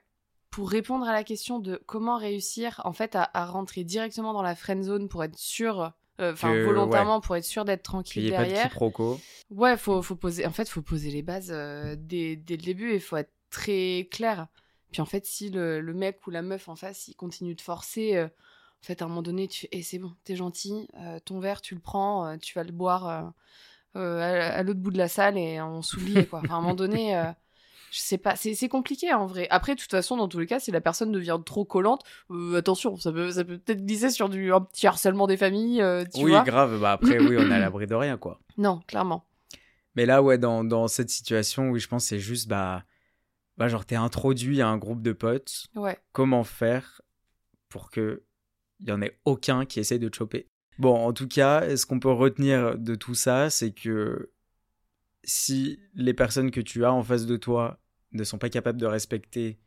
Pour 0.50 0.68
répondre 0.70 1.06
à 1.06 1.12
la 1.12 1.22
question 1.24 1.58
de 1.60 1.80
comment 1.86 2.18
réussir 2.18 2.80
en 2.84 2.92
fait 2.92 3.14
à, 3.14 3.30
à 3.34 3.46
rentrer 3.46 3.84
directement 3.84 4.32
dans 4.32 4.42
la 4.42 4.56
friend 4.56 4.82
zone 4.82 5.08
pour 5.08 5.22
être 5.22 5.38
sûr, 5.38 5.92
euh, 6.20 6.32
enfin 6.32 6.52
volontairement 6.64 7.20
pour 7.20 7.36
être 7.36 7.44
sûr 7.44 7.64
d'être 7.64 7.82
Qu'il 7.82 7.84
tranquille 7.90 8.22
n'y 8.24 8.28
ait 8.30 8.32
pas 8.36 8.42
de 8.44 8.48
derrière. 8.48 8.68
quiproquo. 8.68 9.20
Ouais, 9.50 9.76
faut, 9.76 10.02
faut 10.02 10.16
poser. 10.16 10.44
En 10.46 10.50
fait, 10.52 10.68
faut 10.68 10.82
poser 10.82 11.10
les 11.12 11.22
bases 11.22 11.50
euh, 11.52 11.94
dès, 11.96 12.34
dès 12.36 12.56
le 12.56 12.62
début 12.62 12.90
et 12.92 12.98
faut 12.98 13.16
être 13.16 13.32
très 13.50 14.08
clair. 14.10 14.48
Puis 14.90 15.00
en 15.00 15.06
fait, 15.06 15.24
si 15.24 15.50
le, 15.50 15.80
le 15.80 15.94
mec 15.94 16.26
ou 16.26 16.30
la 16.30 16.42
meuf 16.42 16.68
en 16.68 16.74
face, 16.74 17.06
il 17.06 17.14
continue 17.14 17.54
de 17.54 17.60
forcer, 17.60 18.20
en 18.20 18.28
fait, 18.82 19.02
à 19.02 19.04
un 19.04 19.08
moment 19.08 19.22
donné, 19.22 19.46
tu 19.46 19.60
fais, 19.60 19.68
Eh, 19.70 19.82
c'est 19.84 20.00
bon, 20.00 20.12
t'es 20.24 20.34
gentil, 20.34 20.88
euh, 20.98 21.20
ton 21.24 21.38
verre, 21.38 21.60
tu 21.60 21.76
le 21.76 21.80
prends, 21.80 22.26
euh, 22.26 22.36
tu 22.38 22.54
vas 22.54 22.64
le 22.64 22.72
boire 22.72 23.32
euh, 23.96 24.20
à, 24.20 24.58
à 24.58 24.62
l'autre 24.62 24.80
bout 24.80 24.90
de 24.90 24.98
la 24.98 25.08
salle 25.08 25.36
et 25.38 25.60
on 25.60 25.82
s'oublie, 25.82 26.26
quoi. 26.26 26.40
Enfin, 26.44 26.54
à 26.54 26.56
un 26.58 26.60
moment 26.60 26.74
donné, 26.74 27.16
euh, 27.16 27.24
je 27.90 27.98
sais 27.98 28.18
pas, 28.18 28.36
c'est 28.36 28.54
c'est 28.54 28.68
compliqué 28.68 29.12
en 29.12 29.26
vrai. 29.26 29.46
Après, 29.50 29.74
de 29.74 29.80
toute 29.80 29.90
façon, 29.90 30.16
dans 30.16 30.28
tous 30.28 30.38
les 30.38 30.46
cas, 30.46 30.60
si 30.60 30.70
la 30.70 30.80
personne 30.80 31.10
devient 31.12 31.38
trop 31.44 31.64
collante, 31.64 32.04
euh, 32.30 32.56
attention, 32.56 32.96
ça 32.96 33.12
peut 33.12 33.30
ça 33.32 33.44
peut 33.44 33.58
peut-être 33.58 33.84
glisser 33.84 34.10
sur 34.10 34.28
du 34.28 34.52
un 34.52 34.60
petit 34.60 34.86
harcèlement 34.86 35.26
des 35.26 35.36
familles, 35.36 35.82
tu 36.14 36.22
oui, 36.24 36.30
vois. 36.30 36.42
grave. 36.42 36.80
Bah 36.80 36.92
après, 36.92 37.18
oui, 37.18 37.36
on 37.38 37.50
est 37.50 37.54
à 37.54 37.58
l'abri 37.60 37.86
de 37.86 37.94
rien, 37.94 38.16
quoi. 38.16 38.40
Non, 38.58 38.80
clairement. 38.86 39.24
Mais 39.96 40.06
là, 40.06 40.22
ouais, 40.22 40.38
dans, 40.38 40.62
dans 40.62 40.86
cette 40.86 41.10
situation, 41.10 41.70
oui, 41.70 41.80
je 41.80 41.88
pense 41.88 42.04
que 42.04 42.08
c'est 42.10 42.20
juste, 42.20 42.48
bah, 42.48 42.84
bah, 43.56 43.66
genre, 43.68 43.84
t'es 43.84 43.96
introduit 43.96 44.62
à 44.62 44.68
un 44.68 44.78
groupe 44.78 45.02
de 45.02 45.12
potes. 45.12 45.66
Ouais. 45.74 45.98
Comment 46.12 46.44
faire 46.44 47.02
pour 47.68 47.90
que 47.90 48.22
il 48.78 48.88
y 48.88 48.92
en 48.92 49.02
ait 49.02 49.18
aucun 49.24 49.66
qui 49.66 49.80
essaye 49.80 49.98
de 49.98 50.08
te 50.08 50.16
choper? 50.16 50.48
Bon, 50.80 50.94
en 50.96 51.12
tout 51.12 51.28
cas, 51.28 51.76
ce 51.76 51.84
qu'on 51.86 52.00
peut 52.00 52.10
retenir 52.10 52.78
de 52.78 52.94
tout 52.94 53.14
ça, 53.14 53.50
c'est 53.50 53.70
que 53.70 54.30
si 55.24 55.78
les 55.94 56.14
personnes 56.14 56.50
que 56.50 56.60
tu 56.60 56.84
as 56.84 56.92
en 56.92 57.02
face 57.02 57.26
de 57.26 57.36
toi 57.36 57.78
ne 58.12 58.24
sont 58.24 58.38
pas 58.38 58.48
capables 58.48 58.80
de 58.80 58.86
respecter 58.86 59.58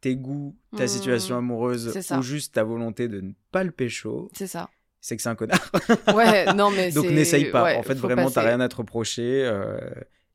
tes 0.00 0.16
goûts, 0.16 0.56
ta 0.76 0.84
Mmh. 0.84 0.88
situation 0.88 1.36
amoureuse 1.38 1.92
ou 2.18 2.22
juste 2.22 2.54
ta 2.54 2.64
volonté 2.64 3.08
de 3.08 3.20
ne 3.20 3.32
pas 3.50 3.64
le 3.64 3.70
pécho, 3.70 4.30
C'est 4.34 4.46
ça. 4.46 4.68
c'est 5.00 5.16
que 5.16 5.22
c'est 5.22 5.28
un 5.28 5.34
connard. 5.34 5.70
Ouais, 6.14 6.52
non, 6.54 6.70
mais 6.70 6.92
Donc 6.92 7.06
n'essaye 7.06 7.50
pas. 7.50 7.64
ouais, 7.64 7.76
en 7.76 7.82
fait, 7.82 7.94
vraiment, 7.94 8.24
t'as 8.28 8.42
passer. 8.42 8.48
rien 8.48 8.60
à 8.60 8.68
te 8.68 8.76
reprocher. 8.76 9.44
euh, 9.44 9.78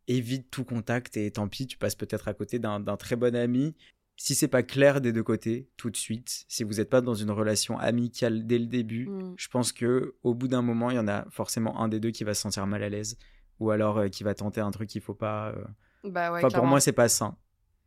évite 0.10 0.50
tout 0.50 0.64
contact 0.64 1.18
et 1.18 1.30
tant 1.32 1.50
pis, 1.50 1.68
tu 1.68 1.78
passes 1.78 1.96
peut-être 1.96 2.28
à 2.30 2.34
côté 2.34 2.60
d'un 2.60 2.82
très 2.98 3.18
bon 3.18 3.36
ami. 3.36 3.76
Si 4.20 4.34
c'est 4.34 4.48
pas 4.48 4.64
clair 4.64 5.00
des 5.00 5.14
deux 5.14 5.22
côtés, 5.22 5.70
tout 5.78 5.92
de 5.92 5.96
suite, 5.96 6.46
si 6.48 6.64
vous 6.64 6.74
n'êtes 6.76 6.90
pas 6.90 7.02
dans 7.02 7.14
une 7.14 7.30
relation 7.30 7.78
amicale 7.78 8.48
dès 8.48 8.58
le 8.58 8.66
début, 8.66 9.08
Mm. 9.08 9.36
je 9.38 9.48
pense 9.48 9.72
que 9.72 10.16
au 10.24 10.34
bout 10.34 10.48
d'un 10.48 10.64
moment, 10.64 10.90
il 10.90 10.96
y 10.96 11.00
en 11.00 11.08
a 11.08 11.26
forcément 11.30 11.80
un 11.82 11.88
des 11.88 12.00
deux 12.00 12.10
qui 12.10 12.24
va 12.24 12.34
se 12.34 12.42
sentir 12.42 12.66
mal 12.66 12.82
à 12.82 12.90
l'aise 12.90 13.16
ou 13.60 13.70
alors 13.70 14.00
euh, 14.00 14.08
qui 14.08 14.24
va 14.24 14.34
tenter 14.34 14.60
un 14.60 14.72
truc 14.72 14.90
qu'il 14.90 15.02
faut 15.02 15.14
pas. 15.14 15.50
euh. 15.50 15.64
Bah 16.04 16.32
ouais, 16.32 16.44
enfin, 16.44 16.50
pour 16.58 16.66
moi, 16.66 16.80
c'est 16.80 16.94
pas 16.94 17.10
sain. 17.10 17.36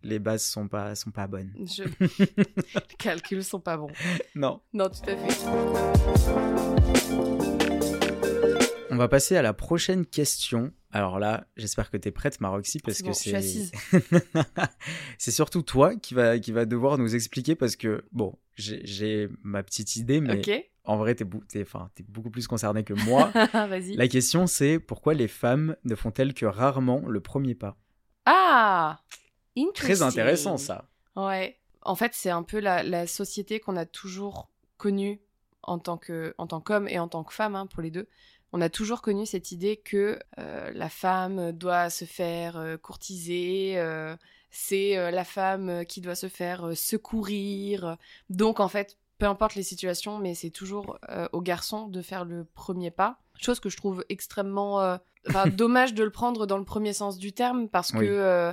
Les 0.05 0.19
bases 0.21 0.45
sont 0.45 0.69
pas 0.69 0.95
sont 0.95 1.11
pas 1.11 1.27
bonnes. 1.27 1.53
Je- 1.59 1.83
Les 2.29 2.97
calculs 2.97 3.43
sont 3.45 3.61
pas 3.61 3.77
bons. 3.77 3.91
Non. 4.37 4.61
Non, 4.73 4.89
tout 4.89 5.11
à 5.11 5.17
fait. 5.17 6.41
On 8.91 8.97
va 8.97 9.09
passer 9.09 9.37
à 9.37 9.43
la 9.43 9.53
prochaine 9.53 10.07
question. 10.07 10.73
Alors 10.93 11.19
là, 11.19 11.47
j'espère 11.57 11.91
que 11.91 11.97
tu 11.97 12.09
es 12.09 12.11
prête, 12.11 12.41
Maroxy, 12.41 12.81
parce 12.81 12.97
C'est 12.97 13.03
que 13.05 13.09
bon, 13.09 13.13
je 13.15 13.19
suis 13.19 13.31
c'est. 13.31 13.37
assise. 13.37 13.73
c'est 15.19 15.31
surtout 15.31 15.63
toi 15.63 15.95
qui 15.95 16.15
va, 16.15 16.39
qui 16.39 16.51
va 16.53 16.65
devoir 16.65 16.99
nous 16.99 17.15
expliquer 17.15 17.55
parce 17.55 17.77
que, 17.77 18.05
bon, 18.13 18.37
j'ai 18.57 19.29
ma 19.43 19.63
petite 19.63 19.97
idée, 19.97 20.21
mais 20.21 20.39
Ok. 20.39 20.65
en 20.85 20.97
vrai, 20.97 21.15
tu 21.15 21.25
es, 21.25 21.65
beaucoup 22.09 22.31
plus 22.31 22.49
concerné 22.49 22.83
que 22.83 22.95
moi. 22.95 23.31
Vas-y. 23.53 23.95
La 23.95 24.09
question, 24.09 24.47
c'est 24.49 24.81
pourquoi 24.81 25.15
les 25.15 25.29
femmes 25.29 25.77
ne 25.85 25.95
font-elles 25.95 26.35
que 26.35 26.47
rarement 26.47 27.03
le 27.07 27.21
premier 27.21 27.55
pas? 27.55 27.77
Ah 28.27 29.01
Très 29.75 30.03
intéressant, 30.03 30.57
ça. 30.57 30.89
Ouais. 31.17 31.59
En 31.83 31.95
fait, 31.95 32.13
c'est 32.15 32.31
un 32.31 32.43
peu 32.43 32.59
la, 32.61 32.83
la 32.83 33.07
société 33.07 33.61
qu'on 33.61 33.77
a 33.77 33.87
toujours 33.87 34.51
connue 34.77 35.21
en 35.63 35.79
tant 35.79 35.99
que 35.99 36.35
en 36.39 36.47
tant 36.47 36.61
qu'homme 36.61 36.89
et 36.89 36.99
en 36.99 37.09
tant 37.09 37.25
que 37.25 37.33
femme, 37.35 37.55
hein, 37.55 37.67
pour 37.67 37.83
les 37.83 37.91
deux. 37.91 38.09
On 38.53 38.61
a 38.61 38.69
toujours 38.69 39.01
connu 39.03 39.27
cette 39.27 39.53
idée 39.53 39.77
que 39.77 40.19
euh, 40.39 40.71
la 40.75 40.89
femme 40.89 41.53
doit 41.53 41.89
se 41.91 42.05
faire 42.05 42.57
euh, 42.57 42.77
courtiser, 42.77 43.75
euh, 43.77 44.17
c'est 44.51 44.97
euh, 44.99 45.11
la 45.13 45.25
femme 45.25 45.85
qui 45.87 46.01
doit 46.01 46.17
se 46.17 46.29
faire 46.29 46.67
euh, 46.69 46.75
secourir. 46.75 47.97
Donc 48.29 48.59
en 48.61 48.69
fait, 48.69 48.99
peu 49.19 49.27
importe 49.27 49.55
les 49.55 49.63
situations, 49.63 50.19
mais 50.19 50.35
c'est 50.35 50.51
toujours 50.51 50.99
euh, 51.11 51.29
au 51.33 51.41
garçon 51.41 51.87
de 51.87 52.03
faire 52.03 52.25
le 52.25 52.45
premier 52.45 52.91
pas. 52.91 53.19
Chose 53.39 53.61
que 53.61 53.69
je 53.69 53.77
trouve 53.77 54.05
extrêmement 54.09 54.81
euh, 54.83 54.97
dommage 55.57 55.95
de 55.95 56.03
le 56.03 56.11
prendre 56.11 56.47
dans 56.47 56.59
le 56.59 56.65
premier 56.65 56.93
sens 56.93 57.19
du 57.19 57.33
terme 57.33 57.69
parce 57.69 57.93
Oui. 57.93 58.01
que 58.01 58.05
euh, 58.11 58.53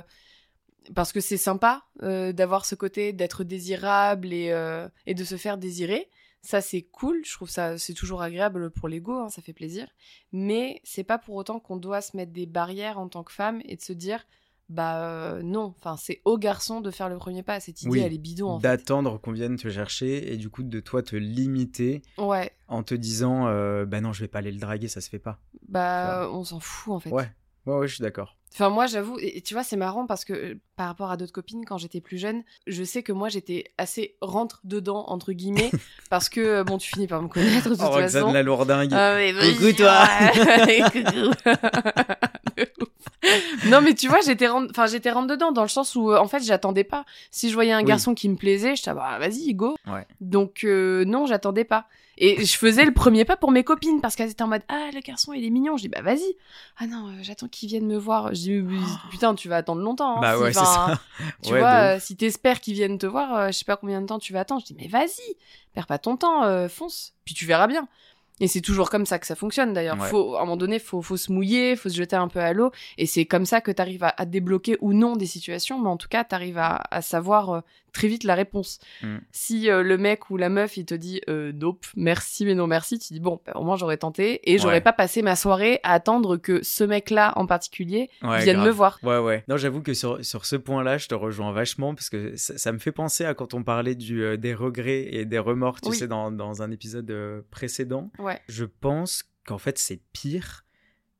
parce 0.94 1.12
que 1.12 1.20
c'est 1.20 1.36
sympa 1.36 1.82
euh, 2.02 2.32
d'avoir 2.32 2.64
ce 2.64 2.74
côté 2.74 3.12
d'être 3.12 3.44
désirable 3.44 4.32
et, 4.32 4.52
euh, 4.52 4.88
et 5.06 5.14
de 5.14 5.22
se 5.24 5.36
faire 5.36 5.58
désirer. 5.58 6.08
Ça, 6.42 6.60
c'est 6.60 6.82
cool. 6.82 7.20
Je 7.24 7.32
trouve 7.34 7.50
ça, 7.50 7.78
c'est 7.78 7.94
toujours 7.94 8.22
agréable 8.22 8.70
pour 8.70 8.88
l'ego, 8.88 9.12
hein, 9.12 9.28
ça 9.28 9.42
fait 9.42 9.52
plaisir. 9.52 9.88
Mais 10.32 10.80
c'est 10.84 11.04
pas 11.04 11.18
pour 11.18 11.34
autant 11.34 11.60
qu'on 11.60 11.76
doit 11.76 12.00
se 12.00 12.16
mettre 12.16 12.32
des 12.32 12.46
barrières 12.46 12.98
en 12.98 13.08
tant 13.08 13.24
que 13.24 13.32
femme 13.32 13.60
et 13.64 13.76
de 13.76 13.82
se 13.82 13.92
dire, 13.92 14.24
bah 14.68 15.02
euh, 15.02 15.42
non, 15.42 15.74
enfin, 15.78 15.96
c'est 15.96 16.20
au 16.24 16.38
garçon 16.38 16.80
de 16.80 16.90
faire 16.90 17.08
le 17.08 17.16
premier 17.16 17.42
pas. 17.42 17.58
Cette 17.58 17.82
idée, 17.82 17.90
Oui, 17.90 18.00
elle 18.00 18.12
est 18.12 18.18
bidon, 18.18 18.50
en 18.50 18.60
fait. 18.60 18.68
D'attendre 18.68 19.18
qu'on 19.20 19.32
vienne 19.32 19.56
te 19.56 19.68
chercher 19.70 20.32
et 20.32 20.36
du 20.36 20.48
coup 20.50 20.62
de 20.62 20.80
toi 20.80 21.02
te 21.02 21.16
limiter 21.16 22.02
Ouais, 22.18 22.52
en 22.68 22.82
te 22.82 22.94
disant 22.94 23.46
euh, 23.48 23.84
bah 23.86 24.00
non, 24.00 24.12
je 24.12 24.20
vais 24.20 24.28
pas 24.28 24.38
aller 24.38 24.52
le 24.52 24.58
draguer, 24.60 24.88
ça 24.88 25.00
se 25.00 25.08
fait 25.08 25.18
pas. 25.18 25.40
bah, 25.68 26.28
on 26.32 26.44
s'en 26.44 26.60
fout, 26.60 26.92
en 26.94 27.00
fait. 27.00 27.10
Ouais, 27.10 27.30
ouais, 27.66 27.76
ouais, 27.78 27.88
je 27.88 27.94
suis 27.96 28.02
d'accord. 28.02 28.34
Enfin, 28.54 28.70
moi, 28.70 28.86
j'avoue, 28.86 29.18
et 29.20 29.42
tu 29.42 29.52
vois, 29.52 29.62
c'est 29.62 29.76
marrant 29.76 30.06
parce 30.06 30.24
que 30.24 30.32
euh, 30.32 30.54
par 30.74 30.86
rapport 30.88 31.10
à 31.10 31.16
d'autres 31.18 31.32
copines, 31.32 31.64
quand 31.66 31.76
j'étais 31.76 32.00
plus 32.00 32.16
jeune, 32.16 32.42
je 32.66 32.82
sais 32.82 33.02
que 33.02 33.12
moi, 33.12 33.28
j'étais 33.28 33.64
assez 33.76 34.16
rentre 34.22 34.60
dedans, 34.64 35.04
entre 35.08 35.32
guillemets, 35.32 35.70
parce 36.10 36.28
que, 36.30 36.40
euh, 36.40 36.64
bon, 36.64 36.78
tu 36.78 36.88
finis 36.88 37.06
par 37.06 37.20
me 37.22 37.28
connaître 37.28 37.68
de 37.68 37.74
toute 37.74 37.84
Oh, 37.84 37.88
Roxane 37.90 38.08
façon. 38.10 38.32
la 38.32 38.42
lourdingue. 38.42 38.90
Ah, 38.94 39.16
mais 39.16 39.34
Coucou, 39.54 39.72
toi. 39.74 40.02
ouais. 40.66 40.82
Coucou. 40.92 41.32
Non 43.66 43.80
mais 43.80 43.94
tu 43.94 44.08
vois 44.08 44.20
j'étais 44.20 44.46
rentre 44.46 44.68
enfin 44.70 44.86
j'étais 44.86 45.10
rentre 45.10 45.26
dedans 45.28 45.50
dans 45.52 45.62
le 45.62 45.68
sens 45.68 45.94
où 45.96 46.10
euh, 46.12 46.18
en 46.18 46.28
fait 46.28 46.42
j'attendais 46.42 46.84
pas. 46.84 47.04
Si 47.30 47.48
je 47.48 47.54
voyais 47.54 47.72
un 47.72 47.80
Oui. 47.80 47.84
garçon 47.86 48.14
qui 48.14 48.28
me 48.28 48.36
plaisait 48.36 48.76
je 48.76 48.84
bah 48.92 49.18
vas-y 49.18 49.54
go. 49.54 49.76
Ouais. 49.86 50.06
donc 50.20 50.64
euh, 50.64 51.04
non 51.04 51.26
j'attendais 51.26 51.64
pas. 51.64 51.86
Et 52.20 52.44
je 52.44 52.56
faisais 52.58 52.84
le 52.84 52.92
premier 52.92 53.24
pas 53.24 53.36
pour 53.36 53.50
mes 53.52 53.62
copines 53.62 54.00
parce 54.00 54.16
qu'elles 54.16 54.30
étaient 54.30 54.42
en 54.42 54.48
mode 54.48 54.62
ah 54.68 54.88
le 54.92 55.00
garçon 55.00 55.32
il 55.32 55.44
est 55.44 55.50
mignon. 55.50 55.76
Je 55.76 55.82
dis 55.82 55.88
bah 55.88 56.02
vas-y. 56.02 56.36
Ah 56.78 56.86
non 56.86 57.08
euh, 57.08 57.12
j'attends 57.22 57.48
qu'il 57.48 57.68
vienne 57.68 57.86
me 57.86 57.96
voir. 57.98 58.28
Je 58.28 58.40
dis 58.40 58.50
mais, 58.52 58.78
putain 59.10 59.34
tu 59.34 59.48
vas 59.48 59.56
attendre 59.56 59.82
longtemps 59.82 60.16
hein, 60.18 60.20
Bah 60.20 60.36
si- 60.36 60.42
ouais, 60.42 60.52
c'est 60.52 60.58
ça. 60.60 61.00
tu 61.42 61.52
Ouais, 61.52 61.58
vois, 61.60 61.94
euh, 61.96 62.00
si 62.00 62.16
t'espères 62.16 62.60
qu'ils 62.60 62.74
viennent 62.74 62.98
te 62.98 63.06
voir, 63.06 63.48
je 63.52 63.58
sais 63.58 63.64
pas 63.64 63.76
combien 63.76 64.00
de 64.00 64.06
temps 64.06 64.18
tu 64.18 64.32
vas 64.32 64.40
attendre. 64.40 64.60
Je 64.60 64.66
dis, 64.66 64.74
mais 64.80 64.88
vas-y, 64.88 65.36
perds 65.74 65.86
pas 65.86 65.98
ton 65.98 66.16
temps, 66.16 66.68
fonce, 66.68 67.14
puis 67.24 67.34
tu 67.34 67.46
verras 67.46 67.66
bien. 67.66 67.88
Et 68.40 68.48
c'est 68.48 68.60
toujours 68.60 68.90
comme 68.90 69.06
ça 69.06 69.18
que 69.18 69.26
ça 69.26 69.34
fonctionne 69.34 69.72
d'ailleurs. 69.72 69.98
Ouais. 69.98 70.08
Faut, 70.08 70.36
à 70.36 70.38
un 70.38 70.44
moment 70.44 70.56
donné, 70.56 70.78
faut, 70.78 71.02
faut 71.02 71.16
se 71.16 71.32
mouiller, 71.32 71.76
faut 71.76 71.88
se 71.88 71.96
jeter 71.96 72.16
un 72.16 72.28
peu 72.28 72.40
à 72.40 72.52
l'eau. 72.52 72.70
Et 72.96 73.06
c'est 73.06 73.24
comme 73.24 73.46
ça 73.46 73.60
que 73.60 73.70
t'arrives 73.70 74.04
à, 74.04 74.14
à 74.16 74.24
débloquer 74.26 74.76
ou 74.80 74.92
non 74.92 75.16
des 75.16 75.26
situations, 75.26 75.80
mais 75.80 75.88
en 75.88 75.96
tout 75.96 76.08
cas, 76.08 76.24
t'arrives 76.24 76.58
à, 76.58 76.82
à 76.90 77.02
savoir 77.02 77.50
euh, 77.50 77.60
très 77.98 78.08
vite 78.08 78.22
la 78.24 78.34
réponse. 78.36 78.78
Mm. 79.02 79.16
Si 79.32 79.70
euh, 79.70 79.82
le 79.82 79.98
mec 79.98 80.30
ou 80.30 80.36
la 80.36 80.48
meuf, 80.48 80.76
il 80.76 80.84
te 80.84 80.94
dit 80.94 81.20
euh, 81.28 81.52
nope, 81.52 81.84
merci, 81.96 82.44
mais 82.44 82.54
non 82.54 82.66
merci, 82.68 82.98
tu 82.98 83.12
dis 83.12 83.20
bon, 83.20 83.40
bah, 83.44 83.52
au 83.56 83.64
moins 83.64 83.76
j'aurais 83.76 83.96
tenté 83.96 84.40
et 84.50 84.58
j'aurais 84.58 84.74
Ouais. 84.74 84.80
pas 84.80 84.92
passé 84.92 85.22
ma 85.22 85.34
soirée 85.34 85.80
à 85.82 85.94
attendre 85.94 86.36
que 86.36 86.62
ce 86.62 86.84
mec-là 86.84 87.32
en 87.36 87.46
particulier 87.46 88.08
Ouais, 88.22 88.44
vienne 88.44 88.56
grave. 88.56 88.66
me 88.68 88.72
voir. 88.72 88.98
Ouais, 89.02 89.18
ouais. 89.18 89.44
Non, 89.48 89.56
j'avoue 89.56 89.82
que 89.82 89.94
sur, 89.94 90.24
sur 90.24 90.44
ce 90.46 90.54
point-là, 90.56 90.96
je 90.98 91.08
te 91.08 91.14
rejoins 91.14 91.52
vachement 91.52 91.94
parce 91.94 92.08
que 92.10 92.36
ça, 92.36 92.56
ça 92.56 92.70
me 92.72 92.78
fait 92.78 92.92
penser 92.92 93.24
à 93.24 93.34
quand 93.34 93.54
on 93.54 93.64
parlait 93.64 93.94
du, 93.96 94.22
euh, 94.22 94.36
des 94.36 94.54
regrets 94.54 95.08
et 95.12 95.24
des 95.24 95.38
remords, 95.38 95.80
tu 95.80 95.88
Oui. 95.88 95.96
sais, 95.96 96.06
dans, 96.06 96.30
dans 96.30 96.62
un 96.62 96.70
épisode 96.70 97.10
euh, 97.10 97.42
précédent. 97.50 98.10
Ouais. 98.18 98.40
Je 98.48 98.64
pense 98.64 99.24
qu'en 99.46 99.58
fait, 99.58 99.78
c'est 99.78 100.00
pire, 100.12 100.64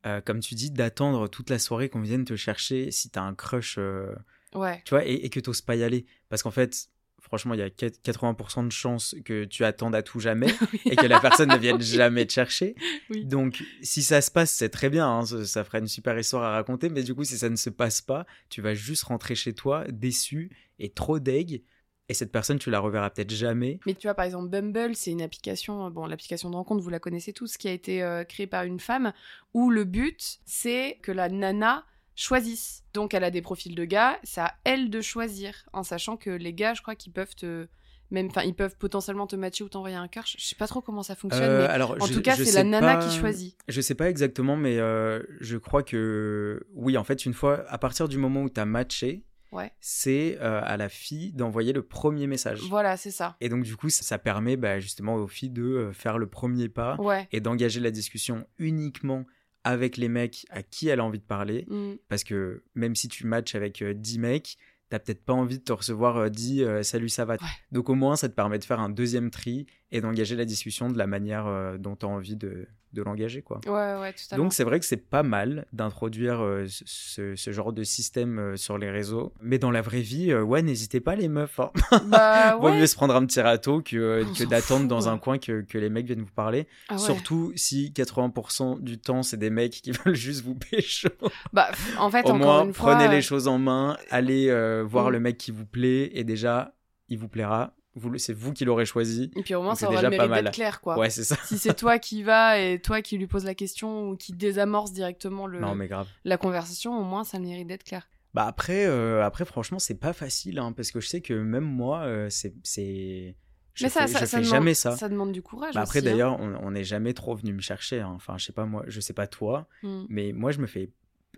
euh, 0.06 0.20
comme 0.20 0.40
tu 0.40 0.54
dis, 0.54 0.70
d'attendre 0.70 1.26
toute 1.28 1.50
la 1.50 1.58
soirée 1.58 1.88
qu'on 1.88 2.02
vienne 2.02 2.24
te 2.24 2.36
chercher 2.36 2.90
si 2.92 3.10
t'as 3.10 3.22
un 3.22 3.34
crush, 3.34 3.76
euh, 3.78 4.14
Ouais. 4.54 4.82
tu 4.84 4.90
vois, 4.90 5.04
et, 5.06 5.14
et 5.14 5.30
que 5.30 5.40
t'oses 5.40 5.62
pas 5.62 5.76
y 5.76 5.82
aller. 5.82 6.06
Parce 6.28 6.42
qu'en 6.42 6.50
fait, 6.50 6.88
franchement, 7.20 7.54
il 7.54 7.60
y 7.60 7.62
a 7.62 7.68
80% 7.68 8.66
de 8.66 8.72
chances 8.72 9.14
que 9.24 9.44
tu 9.44 9.64
attendes 9.64 9.94
à 9.94 10.02
tout 10.02 10.20
jamais 10.20 10.48
et 10.86 10.96
que 10.96 11.06
la 11.06 11.20
personne 11.20 11.50
ne 11.50 11.58
vienne 11.58 11.80
jamais 11.80 12.26
te 12.26 12.32
chercher. 12.32 12.74
Oui. 13.10 13.24
Donc, 13.24 13.62
si 13.82 14.02
ça 14.02 14.20
se 14.20 14.30
passe, 14.30 14.50
c'est 14.50 14.70
très 14.70 14.88
bien, 14.88 15.08
hein, 15.08 15.26
ça, 15.26 15.44
ça 15.44 15.64
fera 15.64 15.78
une 15.78 15.88
super 15.88 16.18
histoire 16.18 16.44
à 16.44 16.52
raconter, 16.52 16.88
mais 16.88 17.02
du 17.02 17.14
coup, 17.14 17.24
si 17.24 17.38
ça 17.38 17.48
ne 17.48 17.56
se 17.56 17.70
passe 17.70 18.00
pas, 18.00 18.26
tu 18.48 18.62
vas 18.62 18.74
juste 18.74 19.04
rentrer 19.04 19.34
chez 19.34 19.52
toi 19.52 19.84
déçu 19.88 20.50
et 20.78 20.90
trop 20.90 21.18
deg. 21.18 21.62
Et 22.10 22.14
cette 22.14 22.32
personne, 22.32 22.58
tu 22.58 22.70
la 22.70 22.80
reverras 22.80 23.10
peut-être 23.10 23.30
jamais. 23.30 23.80
Mais 23.84 23.92
tu 23.92 24.06
vois, 24.06 24.14
par 24.14 24.24
exemple, 24.24 24.48
Bumble, 24.48 24.96
c'est 24.96 25.10
une 25.10 25.20
application, 25.20 25.90
bon, 25.90 26.06
l'application 26.06 26.48
de 26.48 26.56
rencontre, 26.56 26.82
vous 26.82 26.88
la 26.88 27.00
connaissez 27.00 27.34
tous, 27.34 27.58
qui 27.58 27.68
a 27.68 27.72
été 27.72 28.02
euh, 28.02 28.24
créée 28.24 28.46
par 28.46 28.64
une 28.64 28.80
femme, 28.80 29.12
où 29.52 29.70
le 29.70 29.84
but, 29.84 30.38
c'est 30.46 30.98
que 31.02 31.12
la 31.12 31.28
nana 31.28 31.84
choisisse. 32.22 32.82
Donc, 32.94 33.14
elle 33.14 33.24
a 33.24 33.30
des 33.30 33.42
profils 33.42 33.74
de 33.74 33.84
gars, 33.84 34.18
c'est 34.24 34.40
à 34.40 34.54
elle 34.64 34.90
de 34.90 35.00
choisir, 35.00 35.54
en 35.72 35.82
sachant 35.82 36.16
que 36.16 36.30
les 36.30 36.52
gars, 36.52 36.74
je 36.74 36.82
crois 36.82 36.94
qu'ils 36.94 37.12
peuvent 37.12 37.34
te. 37.34 37.68
Même, 38.10 38.28
enfin, 38.28 38.42
ils 38.42 38.54
peuvent 38.54 38.76
potentiellement 38.78 39.26
te 39.26 39.36
matcher 39.36 39.64
ou 39.64 39.68
t'envoyer 39.68 39.94
un 39.96 40.08
cœur. 40.08 40.24
Je 40.26 40.42
sais 40.42 40.54
pas 40.56 40.66
trop 40.66 40.80
comment 40.80 41.02
ça 41.02 41.14
fonctionne, 41.14 41.44
Euh, 41.44 41.62
mais 41.66 41.68
alors, 41.68 41.94
en 42.00 42.06
je- 42.06 42.14
tout 42.14 42.22
cas, 42.22 42.36
c'est 42.36 42.52
la 42.52 42.64
nana 42.64 42.96
pas- 42.96 43.06
qui 43.06 43.14
choisit. 43.18 43.54
Je 43.68 43.80
sais 43.82 43.94
pas 43.94 44.08
exactement, 44.08 44.56
mais 44.56 44.78
euh, 44.78 45.22
je 45.40 45.58
crois 45.58 45.82
que 45.82 46.66
oui, 46.74 46.96
en 46.96 47.04
fait, 47.04 47.26
une 47.26 47.34
fois, 47.34 47.64
à 47.68 47.76
partir 47.76 48.08
du 48.08 48.16
moment 48.16 48.42
où 48.42 48.48
tu 48.48 48.58
as 48.58 48.64
matché, 48.64 49.24
Ouais. 49.52 49.70
c'est 49.80 50.38
euh, 50.40 50.60
à 50.64 50.78
la 50.78 50.88
fille 50.88 51.32
d'envoyer 51.32 51.74
le 51.74 51.82
premier 51.82 52.26
message. 52.26 52.60
Voilà, 52.70 52.96
c'est 52.96 53.10
ça. 53.10 53.36
Et 53.42 53.50
donc, 53.50 53.62
du 53.64 53.76
coup, 53.76 53.90
ça, 53.90 54.02
ça 54.04 54.16
permet 54.18 54.56
bah, 54.56 54.80
justement 54.80 55.16
aux 55.16 55.26
filles 55.28 55.50
de 55.50 55.90
faire 55.92 56.16
le 56.16 56.26
premier 56.28 56.70
pas 56.70 56.96
Ouais. 56.98 57.28
et 57.32 57.40
d'engager 57.40 57.80
la 57.80 57.90
discussion 57.90 58.46
uniquement 58.58 59.26
avec 59.68 59.96
les 59.98 60.08
mecs 60.08 60.46
à 60.50 60.62
qui 60.62 60.88
elle 60.88 61.00
a 61.00 61.04
envie 61.04 61.18
de 61.18 61.24
parler. 61.24 61.66
Mm. 61.68 61.94
Parce 62.08 62.24
que 62.24 62.62
même 62.74 62.94
si 62.94 63.08
tu 63.08 63.26
matches 63.26 63.54
avec 63.54 63.82
euh, 63.82 63.92
10 63.94 64.18
mecs, 64.18 64.56
t'as 64.88 64.98
peut-être 64.98 65.24
pas 65.24 65.34
envie 65.34 65.58
de 65.58 65.64
te 65.64 65.72
recevoir 65.72 66.16
euh, 66.16 66.28
10 66.28 66.62
euh, 66.62 66.82
salut 66.82 67.08
ça 67.08 67.24
va. 67.24 67.34
Ouais. 67.34 67.38
Donc 67.72 67.88
au 67.90 67.94
moins 67.94 68.16
ça 68.16 68.28
te 68.28 68.34
permet 68.34 68.58
de 68.58 68.64
faire 68.64 68.80
un 68.80 68.88
deuxième 68.88 69.30
tri 69.30 69.66
et 69.90 70.00
d'engager 70.00 70.36
la 70.36 70.44
discussion 70.44 70.90
de 70.90 70.98
la 70.98 71.06
manière 71.06 71.46
euh, 71.46 71.76
dont 71.78 71.96
tu 71.96 72.06
as 72.06 72.08
envie 72.08 72.36
de, 72.36 72.66
de 72.92 73.02
l'engager 73.02 73.42
quoi. 73.42 73.60
Ouais, 73.66 74.00
ouais, 74.00 74.12
totalement. 74.12 74.44
Donc 74.44 74.52
c'est 74.52 74.64
vrai 74.64 74.80
que 74.80 74.86
c'est 74.86 74.96
pas 74.96 75.22
mal 75.22 75.66
d'introduire 75.72 76.40
euh, 76.42 76.64
ce, 76.68 77.36
ce 77.36 77.52
genre 77.52 77.72
de 77.72 77.84
système 77.84 78.38
euh, 78.38 78.56
sur 78.56 78.78
les 78.78 78.90
réseaux. 78.90 79.32
Mais 79.42 79.58
dans 79.58 79.70
la 79.70 79.82
vraie 79.82 80.00
vie, 80.00 80.32
euh, 80.32 80.42
ouais, 80.42 80.62
n'hésitez 80.62 81.00
pas 81.00 81.14
les 81.14 81.28
meufs. 81.28 81.60
Hein. 81.60 81.70
Bah, 82.06 82.56
Vaut 82.60 82.72
mieux 82.72 82.86
se 82.86 82.96
prendre 82.96 83.14
un 83.14 83.26
petit 83.26 83.40
râteau 83.40 83.82
que, 83.82 84.22
d'attendre 84.46 84.82
fout, 84.82 84.88
dans 84.88 85.02
ouais. 85.02 85.08
un 85.08 85.18
coin 85.18 85.38
que, 85.38 85.62
que 85.62 85.78
les 85.78 85.90
mecs 85.90 86.06
viennent 86.06 86.22
vous 86.22 86.32
parler. 86.34 86.66
Ah 86.88 86.94
ouais. 86.94 86.98
Surtout 86.98 87.52
si 87.56 87.92
80% 87.94 88.80
du 88.80 88.98
temps 88.98 89.22
c'est 89.22 89.36
des 89.36 89.50
mecs 89.50 89.72
qui 89.72 89.90
veulent 90.04 90.14
juste 90.14 90.44
vous 90.44 90.54
pécho. 90.54 91.08
Bah, 91.52 91.68
en 91.98 92.10
fait, 92.10 92.24
Au 92.24 92.30
encore 92.30 92.38
moins, 92.38 92.64
une 92.64 92.74
fois. 92.74 92.94
prenez 92.94 93.08
les 93.08 93.22
choses 93.22 93.48
en 93.48 93.58
main, 93.58 93.96
allez 94.10 94.48
voir 94.84 95.10
le 95.10 95.20
mec 95.20 95.36
qui 95.38 95.50
vous 95.50 95.66
plaît 95.66 96.10
et 96.14 96.24
déjà, 96.24 96.74
il 97.08 97.18
vous 97.18 97.28
plaira. 97.28 97.74
C'est 98.18 98.32
vous 98.32 98.52
qui 98.52 98.64
l'aurez 98.64 98.84
choisi. 98.86 99.30
Et 99.36 99.42
puis 99.42 99.54
au 99.54 99.62
moins, 99.62 99.74
ça 99.74 99.86
aura 99.86 99.96
déjà 99.96 100.10
le 100.10 100.16
mérite 100.16 100.44
d'être 100.44 100.54
clair, 100.54 100.80
quoi. 100.80 100.98
Ouais, 100.98 101.10
c'est 101.10 101.24
ça. 101.24 101.36
Si 101.44 101.58
c'est 101.58 101.74
toi 101.74 101.98
qui 101.98 102.22
vas 102.22 102.58
et 102.58 102.78
toi 102.80 103.02
qui 103.02 103.18
lui 103.18 103.26
poses 103.26 103.44
la 103.44 103.54
question 103.54 104.08
ou 104.10 104.16
qui 104.16 104.32
désamorce 104.32 104.92
directement 104.92 105.46
le, 105.46 105.60
Non, 105.60 105.74
mais 105.74 105.88
grave. 105.88 106.06
la 106.24 106.36
conversation, 106.36 106.98
au 106.98 107.04
moins, 107.04 107.24
ça 107.24 107.36
a 107.36 107.40
le 107.40 107.46
mérite 107.46 107.66
d'être 107.66 107.84
clair. 107.84 108.08
Bah 108.34 108.44
après, 108.46 108.84
euh, 108.86 109.24
après 109.24 109.44
franchement, 109.46 109.78
c'est 109.78 109.98
pas 109.98 110.12
facile 110.12 110.58
hein, 110.58 110.72
parce 110.72 110.90
que 110.90 111.00
je 111.00 111.08
sais 111.08 111.20
que 111.22 111.32
même 111.34 111.64
moi, 111.64 112.00
euh, 112.02 112.28
c'est, 112.30 112.54
c'est, 112.62 113.34
je 113.74 113.84
mais 113.84 113.88
ça, 113.90 114.02
fais, 114.02 114.08
ça, 114.08 114.18
je 114.20 114.24
ça 114.26 114.26
fais 114.26 114.36
demande, 114.42 114.50
jamais 114.50 114.74
ça. 114.74 114.96
Ça 114.96 115.08
demande 115.08 115.32
du 115.32 115.40
courage. 115.40 115.74
Bah 115.74 115.80
après 115.80 116.00
hein. 116.00 116.02
d'ailleurs, 116.02 116.38
on 116.38 116.54
on 116.62 116.70
n'est 116.72 116.84
jamais 116.84 117.14
trop 117.14 117.34
venu 117.34 117.52
me 117.54 117.60
chercher. 117.62 118.00
hein. 118.00 118.12
Enfin, 118.14 118.36
je 118.36 118.44
sais 118.44 118.52
pas 118.52 118.66
moi, 118.66 118.84
je 118.86 119.00
sais 119.00 119.14
pas 119.14 119.26
toi, 119.26 119.66
Mm. 119.82 120.02
mais 120.10 120.32
moi 120.32 120.52
je 120.52 120.60
me 120.60 120.66
fais 120.66 120.90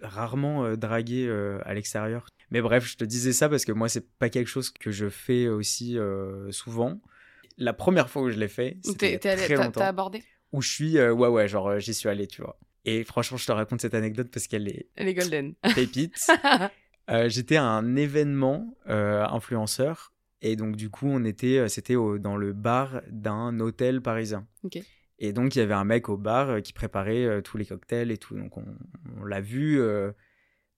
rarement 0.02 0.64
euh, 0.64 0.76
draguer 0.76 1.26
euh, 1.28 1.60
à 1.64 1.74
l'extérieur. 1.74 2.26
Mais 2.50 2.60
bref, 2.60 2.86
je 2.86 2.96
te 2.96 3.04
disais 3.04 3.32
ça 3.32 3.48
parce 3.48 3.64
que 3.64 3.72
moi 3.72 3.88
c'est 3.88 4.08
pas 4.18 4.28
quelque 4.28 4.48
chose 4.48 4.70
que 4.70 4.90
je 4.90 5.08
fais 5.08 5.48
aussi 5.48 5.98
euh, 5.98 6.50
souvent. 6.50 7.00
La 7.58 7.72
première 7.72 8.08
fois 8.10 8.22
où 8.22 8.30
je 8.30 8.38
l'ai 8.38 8.48
fait, 8.48 8.78
c'était 8.82 9.18
très 9.18 9.36
t'as- 9.48 9.56
longtemps. 9.56 9.80
t'as 9.80 9.88
abordé? 9.88 10.22
Où 10.52 10.62
je 10.62 10.68
suis, 10.70 10.98
euh, 10.98 11.12
ouais 11.12 11.28
ouais, 11.28 11.46
genre 11.46 11.68
euh, 11.68 11.78
j'y 11.78 11.94
suis 11.94 12.08
allé, 12.08 12.26
tu 12.26 12.42
vois. 12.42 12.58
Et 12.84 13.04
franchement, 13.04 13.36
je 13.36 13.46
te 13.46 13.52
raconte 13.52 13.80
cette 13.82 13.94
anecdote 13.94 14.28
parce 14.32 14.46
qu'elle 14.48 14.66
est 14.68 14.88
les 14.98 15.14
golden. 15.14 15.54
pépite. 15.74 16.16
Euh, 17.08 17.28
J'étais 17.28 17.56
à 17.56 17.64
un 17.64 17.96
événement 17.96 18.76
influenceur 19.34 20.12
et 20.42 20.54
donc 20.56 20.76
du 20.76 20.90
coup 20.90 21.06
on 21.08 21.24
était, 21.24 21.68
c'était 21.68 21.94
dans 21.94 22.36
le 22.36 22.52
bar 22.52 23.02
d'un 23.10 23.58
hôtel 23.60 24.00
parisien. 24.00 24.46
Ok. 24.62 24.78
Et 25.18 25.32
donc 25.32 25.54
il 25.54 25.58
y 25.58 25.62
avait 25.62 25.74
un 25.74 25.84
mec 25.84 26.08
au 26.08 26.16
bar 26.16 26.62
qui 26.62 26.72
préparait 26.72 27.42
tous 27.42 27.56
les 27.56 27.66
cocktails 27.66 28.10
et 28.10 28.16
tout. 28.18 28.36
Donc 28.36 28.56
on, 28.56 28.64
on 29.20 29.24
l'a 29.24 29.40
vu 29.40 29.80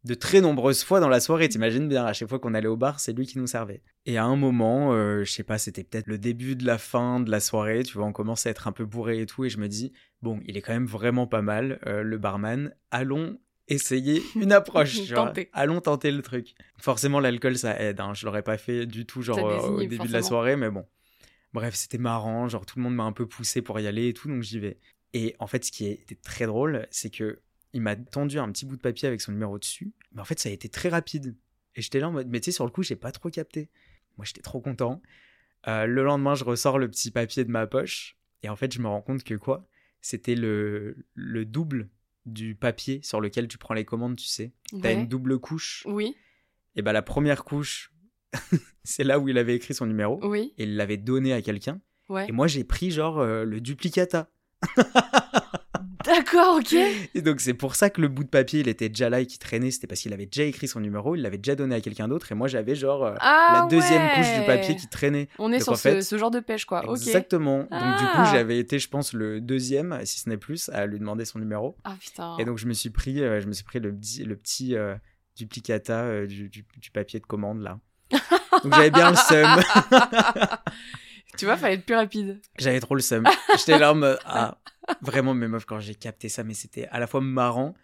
de 0.04 0.14
très 0.14 0.40
nombreuses 0.40 0.82
fois 0.82 1.00
dans 1.00 1.08
la 1.08 1.20
soirée. 1.20 1.48
T'imagines 1.48 1.88
bien, 1.88 2.04
à 2.04 2.12
chaque 2.12 2.28
fois 2.28 2.38
qu'on 2.38 2.54
allait 2.54 2.68
au 2.68 2.76
bar, 2.76 3.00
c'est 3.00 3.12
lui 3.12 3.26
qui 3.26 3.38
nous 3.38 3.46
servait. 3.46 3.82
Et 4.06 4.18
à 4.18 4.24
un 4.24 4.36
moment, 4.36 4.92
euh, 4.92 5.24
je 5.24 5.30
sais 5.30 5.44
pas, 5.44 5.58
c'était 5.58 5.84
peut-être 5.84 6.08
le 6.08 6.18
début 6.18 6.56
de 6.56 6.66
la 6.66 6.78
fin 6.78 7.20
de 7.20 7.30
la 7.30 7.40
soirée. 7.40 7.82
Tu 7.84 7.94
vois, 7.94 8.06
on 8.06 8.12
commence 8.12 8.46
à 8.46 8.50
être 8.50 8.66
un 8.66 8.72
peu 8.72 8.84
bourré 8.84 9.20
et 9.20 9.26
tout. 9.26 9.44
Et 9.44 9.50
je 9.50 9.58
me 9.58 9.68
dis, 9.68 9.92
bon, 10.20 10.40
il 10.46 10.56
est 10.56 10.60
quand 10.60 10.72
même 10.72 10.86
vraiment 10.86 11.26
pas 11.26 11.42
mal, 11.42 11.78
euh, 11.86 12.02
le 12.02 12.18
barman. 12.18 12.74
Allons 12.90 13.38
essayer 13.68 14.22
une 14.34 14.52
approche. 14.52 15.08
Tenter. 15.14 15.48
Allons 15.52 15.80
tenter 15.80 16.10
le 16.10 16.22
truc. 16.22 16.54
Forcément, 16.78 17.20
l'alcool, 17.20 17.56
ça 17.56 17.78
aide. 17.80 18.00
Hein. 18.00 18.12
Je 18.14 18.26
l'aurais 18.26 18.42
pas 18.42 18.58
fait 18.58 18.86
du 18.86 19.06
tout, 19.06 19.22
genre 19.22 19.38
euh, 19.38 19.68
au 19.68 19.80
début 19.80 20.08
de 20.08 20.12
la 20.12 20.22
soirée, 20.22 20.56
mais 20.56 20.70
bon. 20.70 20.84
Bref, 21.52 21.74
c'était 21.74 21.98
marrant. 21.98 22.48
Genre, 22.48 22.66
tout 22.66 22.78
le 22.78 22.82
monde 22.82 22.96
m'a 22.96 23.04
un 23.04 23.12
peu 23.12 23.26
poussé 23.26 23.62
pour 23.62 23.78
y 23.78 23.86
aller 23.86 24.08
et 24.08 24.14
tout, 24.14 24.28
donc 24.28 24.42
j'y 24.42 24.58
vais. 24.58 24.78
Et 25.14 25.36
en 25.38 25.46
fait, 25.46 25.64
ce 25.64 25.70
qui 25.70 25.86
était 25.86 26.14
très 26.14 26.46
drôle, 26.46 26.86
c'est 26.90 27.10
que 27.10 27.40
il 27.72 27.80
m'a 27.82 27.96
tendu 27.96 28.38
un 28.38 28.50
petit 28.52 28.66
bout 28.66 28.76
de 28.76 28.80
papier 28.82 29.08
avec 29.08 29.20
son 29.20 29.32
numéro 29.32 29.58
dessus. 29.58 29.92
Mais 30.12 30.20
en 30.20 30.24
fait, 30.24 30.38
ça 30.38 30.48
a 30.48 30.52
été 30.52 30.68
très 30.68 30.88
rapide. 30.88 31.34
Et 31.74 31.82
j'étais 31.82 32.00
là 32.00 32.08
en 32.08 32.12
mode, 32.12 32.28
mais 32.28 32.40
tu 32.40 32.46
sais, 32.46 32.52
sur 32.52 32.64
le 32.66 32.70
coup, 32.70 32.82
j'ai 32.82 32.96
pas 32.96 33.12
trop 33.12 33.30
capté. 33.30 33.70
Moi, 34.18 34.24
j'étais 34.26 34.42
trop 34.42 34.60
content. 34.60 35.00
Euh, 35.68 35.86
le 35.86 36.02
lendemain, 36.04 36.34
je 36.34 36.44
ressors 36.44 36.78
le 36.78 36.88
petit 36.90 37.10
papier 37.10 37.44
de 37.44 37.50
ma 37.50 37.66
poche. 37.66 38.16
Et 38.42 38.48
en 38.48 38.56
fait, 38.56 38.72
je 38.74 38.80
me 38.80 38.88
rends 38.88 39.00
compte 39.00 39.24
que 39.24 39.34
quoi? 39.34 39.66
C'était 40.00 40.34
le, 40.34 40.96
le 41.14 41.44
double 41.44 41.88
du 42.26 42.54
papier 42.54 43.00
sur 43.02 43.20
lequel 43.20 43.48
tu 43.48 43.56
prends 43.58 43.74
les 43.74 43.84
commandes, 43.84 44.16
tu 44.16 44.26
sais. 44.26 44.52
T'as 44.70 44.76
Ouais. 44.90 44.94
une 44.94 45.08
double 45.08 45.38
couche. 45.38 45.84
Oui, 45.86 46.14
Et 46.76 46.82
bah, 46.82 46.92
la 46.92 47.02
première 47.02 47.44
couche, 47.44 47.92
c'est 48.84 49.04
là 49.04 49.18
où 49.18 49.28
il 49.28 49.38
avait 49.38 49.54
écrit 49.56 49.74
son 49.74 49.86
numéro. 49.86 50.18
oui, 50.28 50.52
Et 50.58 50.64
il 50.64 50.76
l'avait 50.76 50.96
donné 50.98 51.32
à 51.32 51.40
quelqu'un. 51.40 51.80
ouais. 52.08 52.28
Et 52.28 52.32
moi, 52.32 52.48
j'ai 52.48 52.64
pris 52.64 52.90
genre 52.90 53.18
euh, 53.20 53.44
le 53.44 53.60
duplicata. 53.60 54.28
D'accord, 56.14 56.56
ok. 56.58 56.72
Et 57.14 57.22
donc, 57.22 57.40
c'est 57.40 57.54
pour 57.54 57.74
ça 57.74 57.88
que 57.90 58.00
le 58.00 58.08
bout 58.08 58.24
de 58.24 58.28
papier, 58.28 58.60
il 58.60 58.68
était 58.68 58.88
déjà 58.88 59.08
là 59.10 59.20
et 59.20 59.26
qui 59.26 59.38
traînait. 59.38 59.70
C'était 59.70 59.86
parce 59.86 60.00
qu'il 60.00 60.12
avait 60.12 60.26
déjà 60.26 60.44
écrit 60.44 60.68
son 60.68 60.80
numéro, 60.80 61.14
il 61.16 61.22
l'avait 61.22 61.38
déjà 61.38 61.54
donné 61.54 61.74
à 61.74 61.80
quelqu'un 61.80 62.08
d'autre. 62.08 62.30
Et 62.32 62.34
moi, 62.34 62.48
j'avais 62.48 62.74
genre 62.74 63.04
euh, 63.04 63.14
Ah, 63.20 63.60
la 63.62 63.66
deuxième 63.68 64.02
ouais. 64.02 64.12
couche 64.16 64.34
du 64.40 64.44
papier 64.46 64.76
qui 64.76 64.88
traînait. 64.88 65.28
On 65.38 65.50
est 65.52 65.56
Donc, 65.58 65.62
sur 65.64 65.72
en 65.72 65.76
ce, 65.76 65.80
fait, 65.82 66.02
ce 66.02 66.18
genre 66.18 66.30
de 66.30 66.40
pêche, 66.40 66.64
quoi. 66.64 66.82
Exactement. 66.90 67.58
Donc, 67.60 67.68
du 67.70 67.76
Ah. 67.78 68.12
coup, 68.24 68.30
j'avais 68.32 68.58
été, 68.58 68.78
je 68.78 68.88
pense, 68.88 69.12
le 69.12 69.40
deuxième, 69.40 69.98
si 70.04 70.20
ce 70.20 70.28
n'est 70.28 70.36
plus, 70.36 70.68
à 70.70 70.86
lui 70.86 70.98
demander 70.98 71.24
son 71.24 71.38
numéro. 71.38 71.76
Ah 71.84 71.94
putain. 71.98 72.36
Et 72.38 72.44
donc, 72.44 72.58
je 72.58 72.66
me 72.66 72.72
suis 72.74 72.90
pris, 72.90 73.22
euh, 73.22 73.40
je 73.40 73.46
me 73.46 73.52
suis 73.52 73.64
pris 73.64 73.80
le 73.80 73.94
petit, 73.94 74.24
le 74.24 74.36
petit 74.36 74.76
euh, 74.76 74.94
duplicata 75.36 76.26
du, 76.26 76.48
du- 76.48 76.66
du 76.76 76.90
papier 76.90 77.20
de 77.20 77.26
commande, 77.26 77.62
là. 77.62 77.78
Donc, 78.62 78.74
j'avais 78.74 78.90
bien 78.90 79.10
le 79.10 79.16
seum. 79.16 79.60
tu 81.38 81.46
vois, 81.46 81.56
fallait 81.56 81.76
être 81.76 81.86
plus 81.86 81.94
rapide. 81.96 82.40
J'avais 82.58 82.80
trop 82.80 82.94
le 82.94 83.00
seum. 83.00 83.24
J'étais 83.56 83.78
là 83.78 83.92
en 83.92 83.94
mode, 83.94 84.18
ah, 84.26 84.58
vraiment, 85.02 85.34
mes 85.34 85.48
meufs, 85.48 85.64
quand 85.64 85.80
j'ai 85.80 85.94
capté 85.94 86.28
ça, 86.28 86.44
mais 86.44 86.54
c'était 86.54 86.86
à 86.88 86.98
la 86.98 87.06
fois 87.06 87.20
marrant 87.20 87.74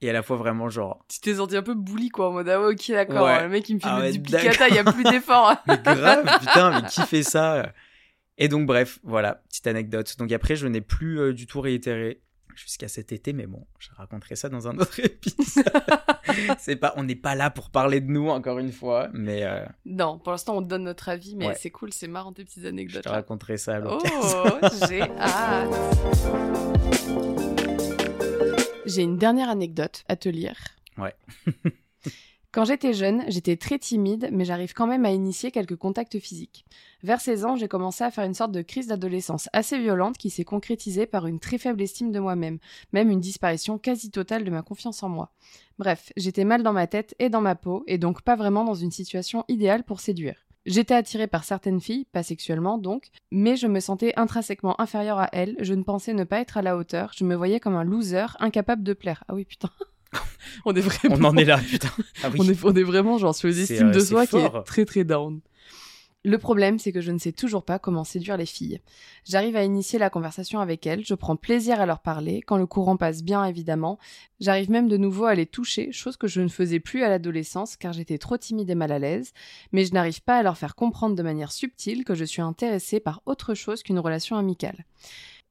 et 0.00 0.10
à 0.10 0.12
la 0.12 0.22
fois 0.22 0.36
vraiment 0.36 0.68
genre, 0.68 1.04
Tu 1.08 1.20
t'es 1.20 1.34
senti 1.36 1.56
un 1.56 1.62
peu 1.62 1.74
bully, 1.74 2.08
quoi, 2.08 2.28
en 2.28 2.32
mode 2.32 2.48
ah 2.48 2.60
ok, 2.60 2.90
d'accord. 2.90 3.24
Ouais. 3.24 3.42
Le 3.42 3.48
mec, 3.48 3.68
il 3.68 3.76
me 3.76 3.80
filme 3.80 3.92
Ah 3.94 4.00
ouais, 4.00 4.12
duplicata, 4.12 4.68
il 4.68 4.74
y 4.74 4.78
a 4.78 4.84
plus 4.84 5.04
d'effort. 5.04 5.56
mais 5.66 5.78
grave, 5.82 6.24
putain, 6.40 6.70
mais 6.80 6.88
qui 6.88 7.02
fait 7.02 7.22
ça? 7.22 7.72
Et 8.36 8.48
donc, 8.48 8.66
bref, 8.66 8.98
voilà, 9.04 9.42
petite 9.48 9.66
anecdote. 9.66 10.16
Donc 10.18 10.32
après, 10.32 10.56
je 10.56 10.66
n'ai 10.66 10.80
plus 10.80 11.20
euh, 11.20 11.32
du 11.32 11.46
tout 11.46 11.60
réitéré 11.60 12.20
jusqu'à 12.56 12.88
cet 12.88 13.12
été, 13.12 13.32
mais 13.32 13.46
bon, 13.46 13.66
je 13.78 13.88
raconterai 13.96 14.36
ça 14.36 14.48
dans 14.48 14.68
un 14.68 14.78
autre 14.78 14.98
épisode. 15.04 15.64
c'est 16.58 16.76
pas, 16.76 16.92
on 16.96 17.04
n'est 17.04 17.14
pas 17.16 17.34
là 17.34 17.50
pour 17.50 17.70
parler 17.70 18.00
de 18.00 18.10
nous, 18.10 18.28
encore 18.28 18.58
une 18.58 18.72
fois, 18.72 19.08
mais 19.12 19.44
euh, 19.44 19.64
non, 19.84 20.18
pour 20.18 20.32
l'instant, 20.32 20.56
on 20.56 20.62
donne 20.62 20.84
notre 20.84 21.08
avis, 21.08 21.36
mais 21.36 21.48
Ouais. 21.48 21.54
c'est 21.58 21.70
cool, 21.70 21.92
c'est 21.92 22.08
marrant 22.08 22.32
tes 22.32 22.44
petites 22.44 22.62
je 22.62 22.68
anecdotes. 22.68 23.02
te 23.02 23.08
là. 23.08 23.16
raconterai 23.16 23.56
ça 23.58 23.76
à 23.76 23.80
Oh, 23.84 23.98
j'ai 24.88 25.02
hâte. 25.18 25.70
J'ai 28.86 29.02
une 29.02 29.16
dernière 29.18 29.48
anecdote 29.48 30.04
à 30.08 30.16
te 30.16 30.28
lire. 30.28 30.56
Ouais. 30.98 31.14
Quand 32.54 32.64
j'étais 32.64 32.92
jeune, 32.92 33.24
j'étais 33.26 33.56
très 33.56 33.80
timide, 33.80 34.28
mais 34.30 34.44
j'arrive 34.44 34.74
quand 34.74 34.86
même 34.86 35.04
à 35.04 35.10
initier 35.10 35.50
quelques 35.50 35.74
contacts 35.74 36.20
physiques. 36.20 36.64
Vers 37.02 37.20
16 37.20 37.44
ans, 37.46 37.56
j'ai 37.56 37.66
commencé 37.66 38.04
à 38.04 38.12
faire 38.12 38.22
une 38.22 38.32
sorte 38.32 38.52
de 38.52 38.62
crise 38.62 38.86
d'adolescence 38.86 39.48
assez 39.52 39.76
violente 39.76 40.16
qui 40.16 40.30
s'est 40.30 40.44
concrétisée 40.44 41.06
par 41.06 41.26
une 41.26 41.40
très 41.40 41.58
faible 41.58 41.82
estime 41.82 42.12
de 42.12 42.20
moi-même, 42.20 42.60
même 42.92 43.10
une 43.10 43.18
disparition 43.18 43.76
quasi 43.76 44.12
totale 44.12 44.44
de 44.44 44.52
ma 44.52 44.62
confiance 44.62 45.02
en 45.02 45.08
moi. 45.08 45.32
Bref, 45.80 46.12
j'étais 46.16 46.44
mal 46.44 46.62
dans 46.62 46.72
ma 46.72 46.86
tête 46.86 47.16
et 47.18 47.28
dans 47.28 47.40
ma 47.40 47.56
peau, 47.56 47.82
et 47.88 47.98
donc 47.98 48.22
pas 48.22 48.36
vraiment 48.36 48.62
dans 48.62 48.74
une 48.74 48.92
situation 48.92 49.44
idéale 49.48 49.82
pour 49.82 49.98
séduire. 49.98 50.46
J'étais 50.64 50.94
attirée 50.94 51.26
par 51.26 51.42
certaines 51.42 51.80
filles, 51.80 52.06
pas 52.12 52.22
sexuellement 52.22 52.78
donc, 52.78 53.08
mais 53.32 53.56
je 53.56 53.66
me 53.66 53.80
sentais 53.80 54.12
intrinsèquement 54.14 54.80
inférieure 54.80 55.18
à 55.18 55.28
elles, 55.32 55.56
je 55.58 55.74
ne 55.74 55.82
pensais 55.82 56.14
ne 56.14 56.22
pas 56.22 56.38
être 56.38 56.56
à 56.56 56.62
la 56.62 56.76
hauteur, 56.76 57.14
je 57.16 57.24
me 57.24 57.34
voyais 57.34 57.58
comme 57.58 57.74
un 57.74 57.82
loser, 57.82 58.26
incapable 58.38 58.84
de 58.84 58.92
plaire. 58.92 59.24
Ah 59.26 59.34
oui, 59.34 59.44
putain. 59.44 59.70
on 60.64 60.74
est 60.74 60.80
vraiment... 60.80 61.16
On 61.18 61.24
en 61.24 61.36
est 61.36 61.44
là, 61.44 61.58
putain. 61.58 61.90
Ah 62.22 62.30
oui. 62.32 62.38
On 62.40 62.48
est, 62.48 62.64
on 62.64 62.74
est 62.74 62.82
vraiment 62.82 63.18
genre 63.18 63.34
sur 63.34 63.48
une 63.48 63.54
C'est, 63.54 63.74
estime 63.74 63.88
euh, 63.88 63.92
de 63.92 64.00
c'est 64.00 64.06
soi 64.06 64.26
qui 64.26 64.36
est 64.36 64.62
très 64.64 64.84
très 64.84 65.04
down. 65.04 65.40
Le 66.26 66.38
problème, 66.38 66.78
c'est 66.78 66.90
que 66.90 67.02
je 67.02 67.10
ne 67.10 67.18
sais 67.18 67.32
toujours 67.32 67.66
pas 67.66 67.78
comment 67.78 68.02
séduire 68.02 68.38
les 68.38 68.46
filles. 68.46 68.80
J'arrive 69.26 69.56
à 69.56 69.62
initier 69.62 69.98
la 69.98 70.08
conversation 70.08 70.58
avec 70.60 70.86
elles, 70.86 71.04
je 71.04 71.12
prends 71.12 71.36
plaisir 71.36 71.82
à 71.82 71.86
leur 71.86 72.00
parler, 72.00 72.40
quand 72.40 72.56
le 72.56 72.64
courant 72.64 72.96
passe 72.96 73.22
bien 73.22 73.44
évidemment. 73.44 73.98
J'arrive 74.40 74.70
même 74.70 74.88
de 74.88 74.96
nouveau 74.96 75.26
à 75.26 75.34
les 75.34 75.44
toucher, 75.44 75.92
chose 75.92 76.16
que 76.16 76.26
je 76.26 76.40
ne 76.40 76.48
faisais 76.48 76.80
plus 76.80 77.02
à 77.02 77.10
l'adolescence 77.10 77.76
car 77.76 77.92
j'étais 77.92 78.16
trop 78.16 78.38
timide 78.38 78.70
et 78.70 78.74
mal 78.74 78.90
à 78.90 78.98
l'aise, 78.98 79.34
mais 79.72 79.84
je 79.84 79.92
n'arrive 79.92 80.22
pas 80.22 80.38
à 80.38 80.42
leur 80.42 80.56
faire 80.56 80.74
comprendre 80.74 81.14
de 81.14 81.22
manière 81.22 81.52
subtile 81.52 82.04
que 82.04 82.14
je 82.14 82.24
suis 82.24 82.40
intéressée 82.40 83.00
par 83.00 83.20
autre 83.26 83.52
chose 83.52 83.82
qu'une 83.82 83.98
relation 83.98 84.38
amicale. 84.38 84.86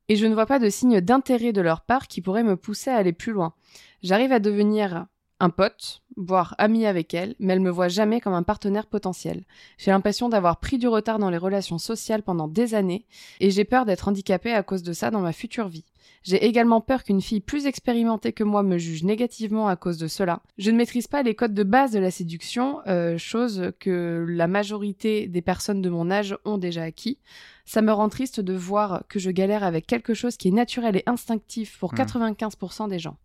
Et 0.10 0.16
je 0.16 0.26
ne 0.26 0.34
vois 0.34 0.46
pas 0.46 0.60
de 0.60 0.70
signe 0.70 1.02
d'intérêt 1.02 1.54
de 1.54 1.62
leur 1.62 1.82
part 1.82 2.08
qui 2.08 2.22
pourrait 2.22 2.44
me 2.44 2.58
pousser 2.58 2.90
à 2.90 2.98
aller 2.98 3.14
plus 3.14 3.32
loin. 3.32 3.54
J'arrive 4.02 4.32
à 4.32 4.40
devenir 4.40 5.08
un 5.40 5.50
pote, 5.50 6.02
voire 6.16 6.56
ami 6.58 6.86
avec 6.86 7.14
elle, 7.14 7.36
mais 7.40 7.54
elle 7.54 7.60
me 7.60 7.70
voit 7.70 7.88
jamais 7.88 8.22
comme 8.22 8.34
un 8.34 8.44
partenaire 8.44 8.86
potentiel. 8.86 9.44
J'ai 9.78 9.92
l'impression 9.92 10.30
d'avoir 10.30 10.60
pris 10.60 10.78
du 10.78 10.88
retard 10.88 11.20
dans 11.20 11.30
les 11.30 11.38
relations 11.38 11.78
sociales 11.78 12.24
pendant 12.24 12.48
des 12.48 12.76
années, 12.76 13.06
et 13.40 13.52
j'ai 13.52 13.66
peur 13.66 13.86
d'être 13.86 14.08
handicapée 14.08 14.54
à 14.54 14.64
cause 14.64 14.84
de 14.84 14.94
ça 14.94 15.12
dans 15.12 15.22
ma 15.22 15.34
future 15.34 15.68
vie. 15.68 15.86
J'ai 16.24 16.46
également 16.46 16.80
peur 16.80 17.04
qu'une 17.04 17.22
fille 17.22 17.42
plus 17.42 17.66
expérimentée 17.66 18.32
que 18.32 18.44
moi 18.44 18.64
me 18.64 18.78
juge 18.78 19.04
négativement 19.04 19.68
à 19.68 19.76
cause 19.76 19.98
de 19.98 20.08
cela. 20.08 20.42
Je 20.58 20.72
ne 20.72 20.78
maîtrise 20.78 21.08
pas 21.08 21.22
les 21.22 21.36
codes 21.36 21.54
de 21.54 21.64
base 21.64 21.92
de 21.92 22.00
la 22.00 22.12
séduction, 22.12 22.80
euh, 22.88 23.18
chose 23.18 23.72
que 23.80 24.26
la 24.28 24.48
majorité 24.48 25.28
des 25.28 25.42
personnes 25.42 25.82
de 25.82 25.90
mon 25.90 26.10
âge 26.10 26.38
ont 26.46 26.58
déjà 26.58 26.84
acquis. 26.84 27.20
Ça 27.66 27.82
me 27.82 27.92
rend 27.92 28.10
triste 28.10 28.40
de 28.40 28.54
voir 28.54 29.04
que 29.10 29.20
je 29.20 29.32
galère 29.32 29.64
avec 29.64 29.86
quelque 29.86 30.14
chose 30.14 30.38
qui 30.38 30.48
est 30.48 30.52
naturel 30.52 30.96
et 30.96 31.04
instinctif 31.06 31.78
pour 31.78 31.94
Hmm. 31.94 31.98
95% 31.98 32.88
des 32.88 33.00
gens. 33.00 33.18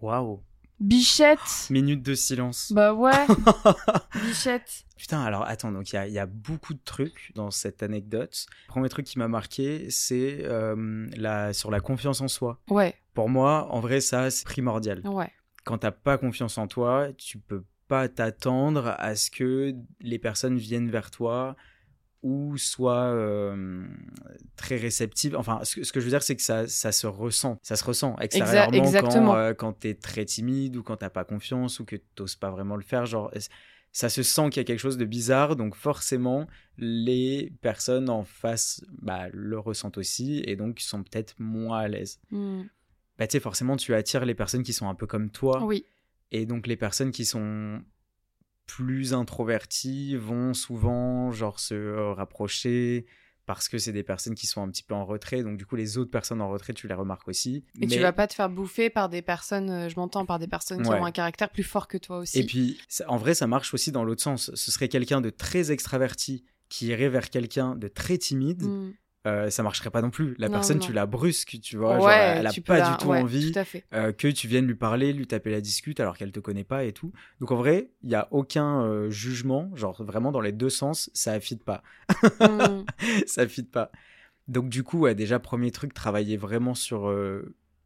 Waouh. 0.00 0.40
Bichette 0.80 1.68
Minute 1.70 2.02
de 2.02 2.14
silence. 2.14 2.72
Bah 2.72 2.94
ouais, 2.94 3.12
bichette. 4.24 4.84
Putain, 4.96 5.22
alors 5.22 5.44
attends, 5.46 5.72
donc 5.72 5.90
il 5.92 5.96
y 5.96 5.98
a, 5.98 6.06
il 6.06 6.12
y 6.12 6.18
a 6.18 6.26
beaucoup 6.26 6.74
de 6.74 6.80
trucs 6.84 7.32
dans 7.34 7.50
cette 7.50 7.82
anecdote. 7.82 8.46
Le 8.66 8.68
premier 8.68 8.88
truc 8.88 9.06
qui 9.06 9.18
m'a 9.18 9.28
marqué, 9.28 9.90
c'est 9.90 10.38
euh, 10.42 11.06
la, 11.16 11.52
sur 11.52 11.70
la 11.70 11.80
confiance 11.80 12.20
en 12.20 12.28
soi. 12.28 12.60
Ouais, 12.68 12.94
Pour 13.14 13.28
moi, 13.28 13.68
en 13.70 13.80
vrai, 13.80 14.00
ça, 14.00 14.30
c'est 14.30 14.44
primordial. 14.44 15.02
ouais. 15.06 15.30
Quand 15.64 15.78
t'as 15.78 15.90
pas 15.90 16.16
confiance 16.16 16.56
en 16.56 16.66
toi, 16.66 17.08
tu 17.18 17.38
peux 17.38 17.62
pas 17.86 18.08
t'attendre 18.08 18.94
à 18.98 19.14
ce 19.14 19.30
que 19.30 19.74
les 20.00 20.18
personnes 20.18 20.56
viennent 20.56 20.90
vers 20.90 21.10
toi 21.10 21.54
ou 22.22 22.58
soient 22.58 23.12
euh, 23.12 23.86
très 24.56 24.76
réceptives. 24.76 25.36
Enfin, 25.36 25.60
ce 25.64 25.76
que, 25.76 25.84
ce 25.84 25.92
que 25.92 26.00
je 26.00 26.04
veux 26.04 26.10
dire, 26.10 26.22
c'est 26.22 26.36
que 26.36 26.42
ça, 26.42 26.66
ça 26.66 26.92
se 26.92 27.06
ressent. 27.06 27.58
Ça 27.62 27.76
se 27.76 27.84
ressent 27.84 28.16
extérieurement 28.20 28.72
exactement. 28.72 29.32
quand, 29.32 29.36
euh, 29.36 29.54
quand 29.54 29.72
t'es 29.72 29.94
très 29.94 30.24
timide 30.24 30.76
ou 30.76 30.82
quand 30.82 30.98
t'as 30.98 31.10
pas 31.10 31.24
confiance 31.24 31.80
ou 31.80 31.84
que 31.84 31.96
t'oses 32.14 32.36
pas 32.36 32.50
vraiment 32.50 32.76
le 32.76 32.82
faire. 32.82 33.06
Genre, 33.06 33.32
ça 33.92 34.08
se 34.08 34.22
sent 34.22 34.50
qu'il 34.50 34.60
y 34.60 34.60
a 34.60 34.64
quelque 34.64 34.80
chose 34.80 34.98
de 34.98 35.04
bizarre, 35.04 35.56
donc 35.56 35.74
forcément, 35.74 36.46
les 36.76 37.52
personnes 37.62 38.08
en 38.08 38.24
face 38.24 38.84
bah, 39.00 39.28
le 39.32 39.58
ressentent 39.58 39.98
aussi 39.98 40.42
et 40.46 40.56
donc 40.56 40.80
sont 40.80 41.02
peut-être 41.02 41.34
moins 41.38 41.80
à 41.80 41.88
l'aise. 41.88 42.20
Hmm. 42.30 42.62
Bah, 43.18 43.26
tu 43.26 43.32
sais, 43.32 43.40
forcément, 43.40 43.76
tu 43.76 43.94
attires 43.94 44.24
les 44.24 44.34
personnes 44.34 44.62
qui 44.62 44.72
sont 44.72 44.88
un 44.88 44.94
peu 44.94 45.06
comme 45.06 45.30
toi. 45.30 45.64
Oui, 45.64 45.84
Et 46.30 46.46
donc 46.46 46.66
les 46.66 46.76
personnes 46.76 47.10
qui 47.10 47.24
sont 47.24 47.82
plus 48.76 49.14
introverties 49.14 50.16
vont 50.16 50.54
souvent 50.54 51.32
genre 51.32 51.58
se 51.60 51.74
euh, 51.74 52.12
rapprocher 52.12 53.06
parce 53.46 53.68
que 53.68 53.78
c'est 53.78 53.92
des 53.92 54.04
personnes 54.04 54.34
qui 54.36 54.46
sont 54.46 54.62
un 54.62 54.68
petit 54.70 54.82
peu 54.84 54.94
en 54.94 55.04
retrait. 55.04 55.42
Donc 55.42 55.56
du 55.56 55.66
coup 55.66 55.74
les 55.76 55.98
autres 55.98 56.10
personnes 56.10 56.40
en 56.40 56.48
retrait, 56.48 56.72
tu 56.72 56.86
les 56.86 56.94
remarques 56.94 57.26
aussi. 57.26 57.64
et 57.80 57.86
tu 57.86 57.96
Mais- 57.96 58.02
vas 58.02 58.12
pas 58.12 58.28
te 58.28 58.34
faire 58.34 58.48
bouffer 58.48 58.90
par 58.90 59.08
des 59.08 59.22
personnes, 59.22 59.70
euh, 59.70 59.88
je 59.88 59.96
m'entends, 59.96 60.24
par 60.24 60.38
des 60.38 60.46
personnes 60.46 60.82
qui 60.82 60.88
Ouais. 60.88 60.98
ont 61.00 61.04
un 61.04 61.10
caractère 61.10 61.50
plus 61.50 61.64
fort 61.64 61.88
que 61.88 61.98
toi 61.98 62.18
aussi. 62.18 62.38
Et 62.38 62.44
puis 62.46 62.78
ça- 62.88 63.10
en 63.10 63.16
vrai 63.16 63.34
ça 63.34 63.46
marche 63.48 63.74
aussi 63.74 63.90
dans 63.90 64.04
l'autre 64.04 64.22
sens. 64.22 64.54
Ce 64.54 64.70
serait 64.70 64.88
quelqu'un 64.88 65.20
de 65.20 65.30
très 65.30 65.72
extraverti 65.72 66.44
qui 66.68 66.86
irait 66.88 67.08
vers 67.08 67.28
quelqu'un 67.30 67.74
de 67.74 67.88
très 67.88 68.18
timide. 68.18 68.62
Hmm. 68.62 68.92
Euh, 69.26 69.50
ça 69.50 69.62
marcherait 69.62 69.90
pas 69.90 70.00
non 70.02 70.10
plus. 70.10 70.34
La 70.38 70.48
Non, 70.48 70.54
personne 70.54 70.78
non. 70.78 70.86
tu 70.86 70.92
la 70.92 71.06
brusques, 71.06 71.58
tu 71.62 71.76
vois. 71.76 71.96
genre, 71.96 72.06
ouais, 72.06 72.36
elle 72.38 72.46
a 72.46 72.52
pas 72.64 72.78
la- 72.78 72.90
du 72.90 72.96
tout 72.96 73.08
ouais, 73.08 73.20
envie. 73.20 73.52
Tout 73.52 73.60
euh, 73.92 74.12
que 74.12 74.28
tu 74.28 74.48
viennes 74.48 74.66
lui 74.66 74.74
parler, 74.74 75.12
lui 75.12 75.26
taper 75.26 75.50
la 75.50 75.60
discute 75.60 76.00
alors 76.00 76.16
qu'elle 76.16 76.32
te 76.32 76.40
connaît 76.40 76.64
pas 76.64 76.84
et 76.84 76.92
tout. 76.92 77.12
Donc 77.40 77.50
en 77.50 77.56
vrai, 77.56 77.90
il 78.02 78.10
y 78.10 78.14
a 78.14 78.28
aucun 78.30 78.82
euh, 78.82 79.10
jugement, 79.10 79.70
genre 79.76 80.02
vraiment 80.02 80.32
dans 80.32 80.40
les 80.40 80.52
deux 80.52 80.70
sens, 80.70 81.10
ça 81.12 81.38
fit 81.40 81.56
pas. 81.56 81.82
Hmm. 82.40 82.84
ça 83.26 83.46
fit 83.46 83.62
pas. 83.64 83.90
Donc 84.48 84.68
du 84.68 84.82
coup, 84.82 85.00
ouais, 85.00 85.14
déjà 85.14 85.38
premier 85.38 85.70
truc, 85.70 85.92
travailler 85.94 86.36
vraiment 86.36 86.74
sur 86.74 87.12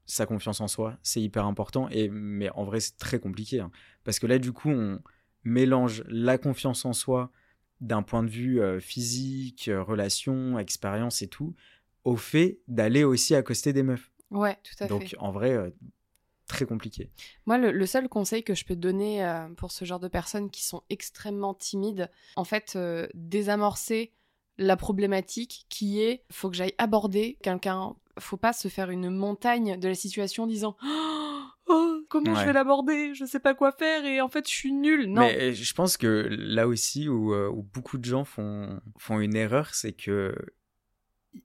sa 0.07 0.27
confiance 0.27 0.61
en 0.61 0.69
soi, 0.69 0.99
c'est 1.03 1.21
hyper 1.21 1.47
important. 1.47 1.89
Et 1.91 2.09
mais 2.09 2.51
en 2.51 2.65
vrai, 2.65 2.81
c'est 2.81 2.97
très 2.97 3.19
compliqué 3.19 3.61
hein. 3.61 3.71
parce 4.05 4.19
que 4.19 4.27
là, 4.27 4.39
du 4.39 4.53
coup, 4.53 4.71
on 4.71 5.01
mélange 5.45 6.05
la 6.09 6.39
confiance 6.39 6.85
en 6.85 6.93
soi 6.93 7.31
d'un 7.81 8.03
point 8.03 8.23
de 8.23 8.29
vue 8.31 8.61
physique, 8.81 9.71
relation, 9.73 10.59
expérience 10.59 11.23
et 11.23 11.29
tout, 11.29 11.55
au 12.05 12.17
fait 12.17 12.59
d'aller 12.69 13.05
aussi 13.05 13.35
accoster 13.35 13.73
des 13.73 13.83
meufs. 13.83 14.11
Ouais, 14.31 14.57
tout 14.63 14.83
à 14.83 14.87
Donc 14.87 15.09
fait. 15.09 15.19
en 15.19 15.31
vrai, 15.33 15.73
très 16.47 16.67
compliqué. 16.67 17.11
Moi, 17.47 17.59
le, 17.59 17.73
le 17.73 17.87
seul 17.87 18.09
conseil 18.09 18.43
que 18.43 18.55
je 18.55 18.65
peux 18.65 18.77
donner 18.77 19.25
euh, 19.25 19.49
pour 19.57 19.73
ce 19.73 19.85
genre 19.85 20.01
de 20.01 20.09
personnes 20.09 20.51
qui 20.51 20.63
sont 20.65 20.83
extrêmement 20.91 21.55
timides, 21.55 22.11
en 22.37 22.45
fait, 22.45 22.75
euh, 22.77 23.07
désamorcer 23.15 24.13
la 24.59 24.77
problématique 24.77 25.67
qui 25.69 26.01
est, 26.01 26.25
faut 26.31 26.51
que 26.51 26.57
j'aille 26.57 26.75
aborder 26.79 27.39
quelqu'un. 27.43 27.97
Faut 28.21 28.37
pas 28.37 28.53
se 28.53 28.69
faire 28.69 28.91
une 28.91 29.11
montagne 29.11 29.79
de 29.79 29.89
la 29.89 29.95
situation 29.95 30.45
en 30.45 30.47
disant 30.47 30.77
oh, 30.85 31.24
comment 32.23 32.35
je 32.41 32.45
vais 32.47 32.53
l'aborder, 32.53 33.15
je 33.15 33.25
sais 33.25 33.41
pas 33.41 33.55
quoi 33.55 33.73
faire 33.73 34.05
et 34.05 34.21
en 34.21 34.29
fait 34.29 34.47
je 34.49 34.53
suis 34.55 34.73
nulle. 34.73 35.07
Non. 35.07 35.23
Mais 35.23 35.51
euh, 35.51 35.53
je 35.53 35.75
pense 35.75 35.97
que 35.97 36.27
là 36.31 36.67
aussi 36.69 37.09
où, 37.09 37.35
euh, 37.35 37.49
où 37.49 37.63
beaucoup 37.63 37.99
de 37.99 38.05
gens 38.05 38.25
font, 38.25 38.81
font 38.99 39.21
une 39.21 39.35
erreur, 39.37 39.75
c'est 39.75 39.93
que 39.93 40.35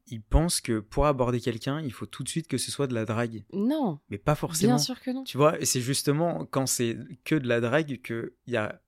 ils 0.08 0.21
pensent 0.21 0.62
que 0.62 0.79
pour 0.79 1.08
aborder 1.08 1.39
quelqu'un, 1.39 1.82
il 1.82 1.91
faut 1.91 2.05
tout 2.05 2.23
de 2.23 2.29
suite 2.29 2.47
que 2.47 2.60
ce 2.60 2.69
soit 2.71 2.86
de 2.86 2.93
la 2.93 3.05
drague. 3.05 3.43
Non, 3.53 3.99
Mais 4.10 4.19
pas 4.19 4.36
forcément. 4.36 4.75
bien 4.75 4.77
sûr 4.77 4.99
que 5.01 5.10
non. 5.10 5.23
Tu 5.23 5.36
vois, 5.38 5.60
et 5.60 5.65
c'est 5.65 5.82
justement 5.82 6.45
quand 6.45 6.67
c'est 6.67 6.95
que 7.23 7.34
de 7.36 7.47
la 7.47 7.60
drague 7.60 7.99
qu'il 8.03 8.29
y 8.47 8.55
a 8.58 8.79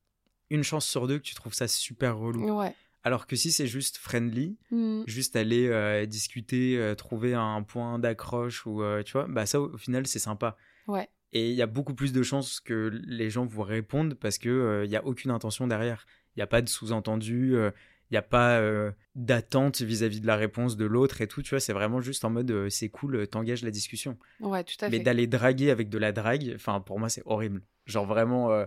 une 0.52 0.64
chance 0.64 0.86
sur 0.86 1.08
deux 1.08 1.18
que 1.18 1.24
tu 1.24 1.34
trouves 1.34 1.54
ça 1.56 1.68
super 1.68 2.18
relou. 2.18 2.60
Ouais. 2.60 2.76
Alors 3.04 3.26
que 3.26 3.36
si 3.36 3.52
c'est 3.52 3.66
juste 3.66 3.98
friendly, 3.98 4.58
Hmm. 4.70 5.02
juste 5.08 5.36
aller 5.36 5.68
euh, 5.70 6.06
discuter, 6.06 6.78
euh, 6.78 6.94
trouver 6.94 7.34
un 7.34 7.64
point 7.64 7.98
d'accroche 7.98 8.68
ou 8.68 8.84
euh, 8.84 9.02
tu 9.02 9.14
vois, 9.14 9.26
bah 9.28 9.48
ça 9.48 9.60
au, 9.60 9.74
au 9.74 9.78
final 9.78 10.06
c'est 10.06 10.20
sympa. 10.20 10.56
Ouais. 10.88 11.10
Et 11.34 11.50
il 11.50 11.56
y 11.56 11.62
a 11.62 11.68
beaucoup 11.68 11.94
plus 11.94 12.12
de 12.12 12.24
chances 12.24 12.60
que 12.60 12.92
les 13.06 13.30
gens 13.30 13.46
vous 13.46 13.62
répondent 13.64 14.16
parce 14.16 14.38
que 14.38 14.50
euh, 14.50 14.86
il 14.86 14.90
n'y 14.90 14.98
a 14.98 15.06
aucune 15.06 15.32
intention 15.32 15.66
derrière. 15.68 16.06
Il 16.36 16.40
n'y 16.40 16.44
a 16.44 16.48
pas 16.48 16.62
de 16.62 16.68
sous-entendu, 16.70 17.56
euh, 17.56 17.72
il 18.10 18.14
n'y 18.16 18.18
a 18.18 18.22
pas 18.22 18.60
euh, 18.60 18.92
d'attente 19.16 19.82
vis-à-vis 19.82 20.20
de 20.20 20.28
la 20.28 20.36
réponse 20.36 20.76
de 20.76 20.84
l'autre 20.86 21.22
et 21.22 21.28
tout. 21.28 21.42
Tu 21.42 21.52
vois, 21.52 21.62
c'est 21.62 21.72
vraiment 21.74 22.02
juste 22.02 22.26
en 22.26 22.30
mode 22.30 22.52
euh, 22.52 22.70
c'est 22.70 22.90
cool, 22.90 23.16
euh, 23.16 23.26
t'engages 23.28 23.64
la 23.64 23.72
discussion. 23.72 24.18
Ouais, 24.42 24.64
tout 24.66 24.76
à 24.82 24.90
Mais 24.90 24.98
fait. 24.98 25.04
d'aller 25.04 25.28
draguer 25.28 25.72
avec 25.72 25.88
de 25.90 25.98
la 25.98 26.12
drague, 26.12 26.52
enfin 26.56 26.82
pour 26.82 27.00
moi 27.00 27.08
c'est 27.08 27.24
horrible. 27.26 27.62
Genre 27.86 28.06
vraiment, 28.06 28.52
euh, 28.52 28.66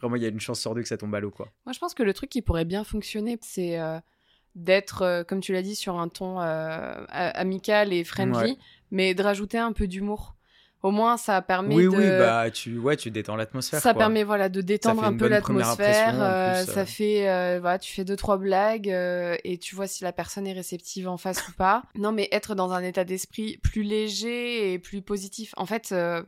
vraiment 0.00 0.16
il 0.16 0.22
y 0.22 0.26
a 0.26 0.28
une 0.28 0.40
chance 0.40 0.60
sur 0.60 0.74
deux 0.74 0.80
que 0.82 0.88
ça 0.88 0.96
tombe 0.96 1.14
à 1.14 1.20
l'eau 1.20 1.30
quoi. 1.30 1.52
Moi, 1.66 1.74
je 1.74 1.78
pense 1.78 1.92
que 1.92 2.02
le 2.02 2.14
truc 2.14 2.30
qui 2.30 2.40
pourrait 2.40 2.64
bien 2.64 2.84
fonctionner, 2.84 3.38
c'est 3.42 3.78
euh, 3.78 3.98
d'être, 4.54 5.02
euh, 5.02 5.24
comme 5.24 5.40
tu 5.40 5.52
l'as 5.52 5.62
dit, 5.62 5.76
sur 5.76 5.98
un 5.98 6.08
ton 6.08 6.40
euh, 6.40 7.04
amical 7.08 7.92
et 7.92 8.02
friendly, 8.04 8.52
Ouais. 8.52 8.58
mais 8.90 9.14
de 9.14 9.22
rajouter 9.22 9.58
un 9.58 9.72
peu 9.72 9.86
d'humour. 9.86 10.34
Au 10.82 10.92
moins, 10.92 11.16
ça 11.16 11.42
permet 11.42 11.74
oui 11.74 11.82
de... 11.84 11.88
oui 11.88 12.08
bah 12.18 12.50
tu 12.52 12.78
ouais 12.78 12.96
tu 12.96 13.10
détends 13.10 13.34
l'atmosphère. 13.34 13.80
ça 13.80 13.92
quoi. 13.94 13.98
permet 13.98 14.22
voilà 14.22 14.48
de 14.48 14.60
détendre 14.60 15.02
un 15.02 15.16
peu 15.16 15.26
l'atmosphère. 15.26 16.14
euh, 16.22 16.64
ça 16.64 16.86
fait 16.86 17.28
euh, 17.28 17.58
voilà, 17.60 17.78
tu 17.80 17.92
fais 17.92 18.04
deux 18.04 18.14
trois 18.14 18.36
blagues 18.38 18.88
euh, 18.88 19.36
et 19.42 19.58
tu 19.58 19.74
vois 19.74 19.88
si 19.88 20.04
la 20.04 20.12
personne 20.12 20.46
est 20.46 20.52
réceptive 20.52 21.08
en 21.08 21.16
face 21.16 21.48
ou 21.48 21.52
pas. 21.52 21.82
Non, 21.96 22.12
mais 22.12 22.28
être 22.30 22.54
dans 22.54 22.70
un 22.72 22.82
état 22.84 23.02
d'esprit 23.04 23.56
plus 23.58 23.82
léger 23.82 24.72
et 24.72 24.78
plus 24.78 25.02
positif. 25.02 25.52
En 25.56 25.66
fait, 25.66 25.90
euh, 25.90 26.22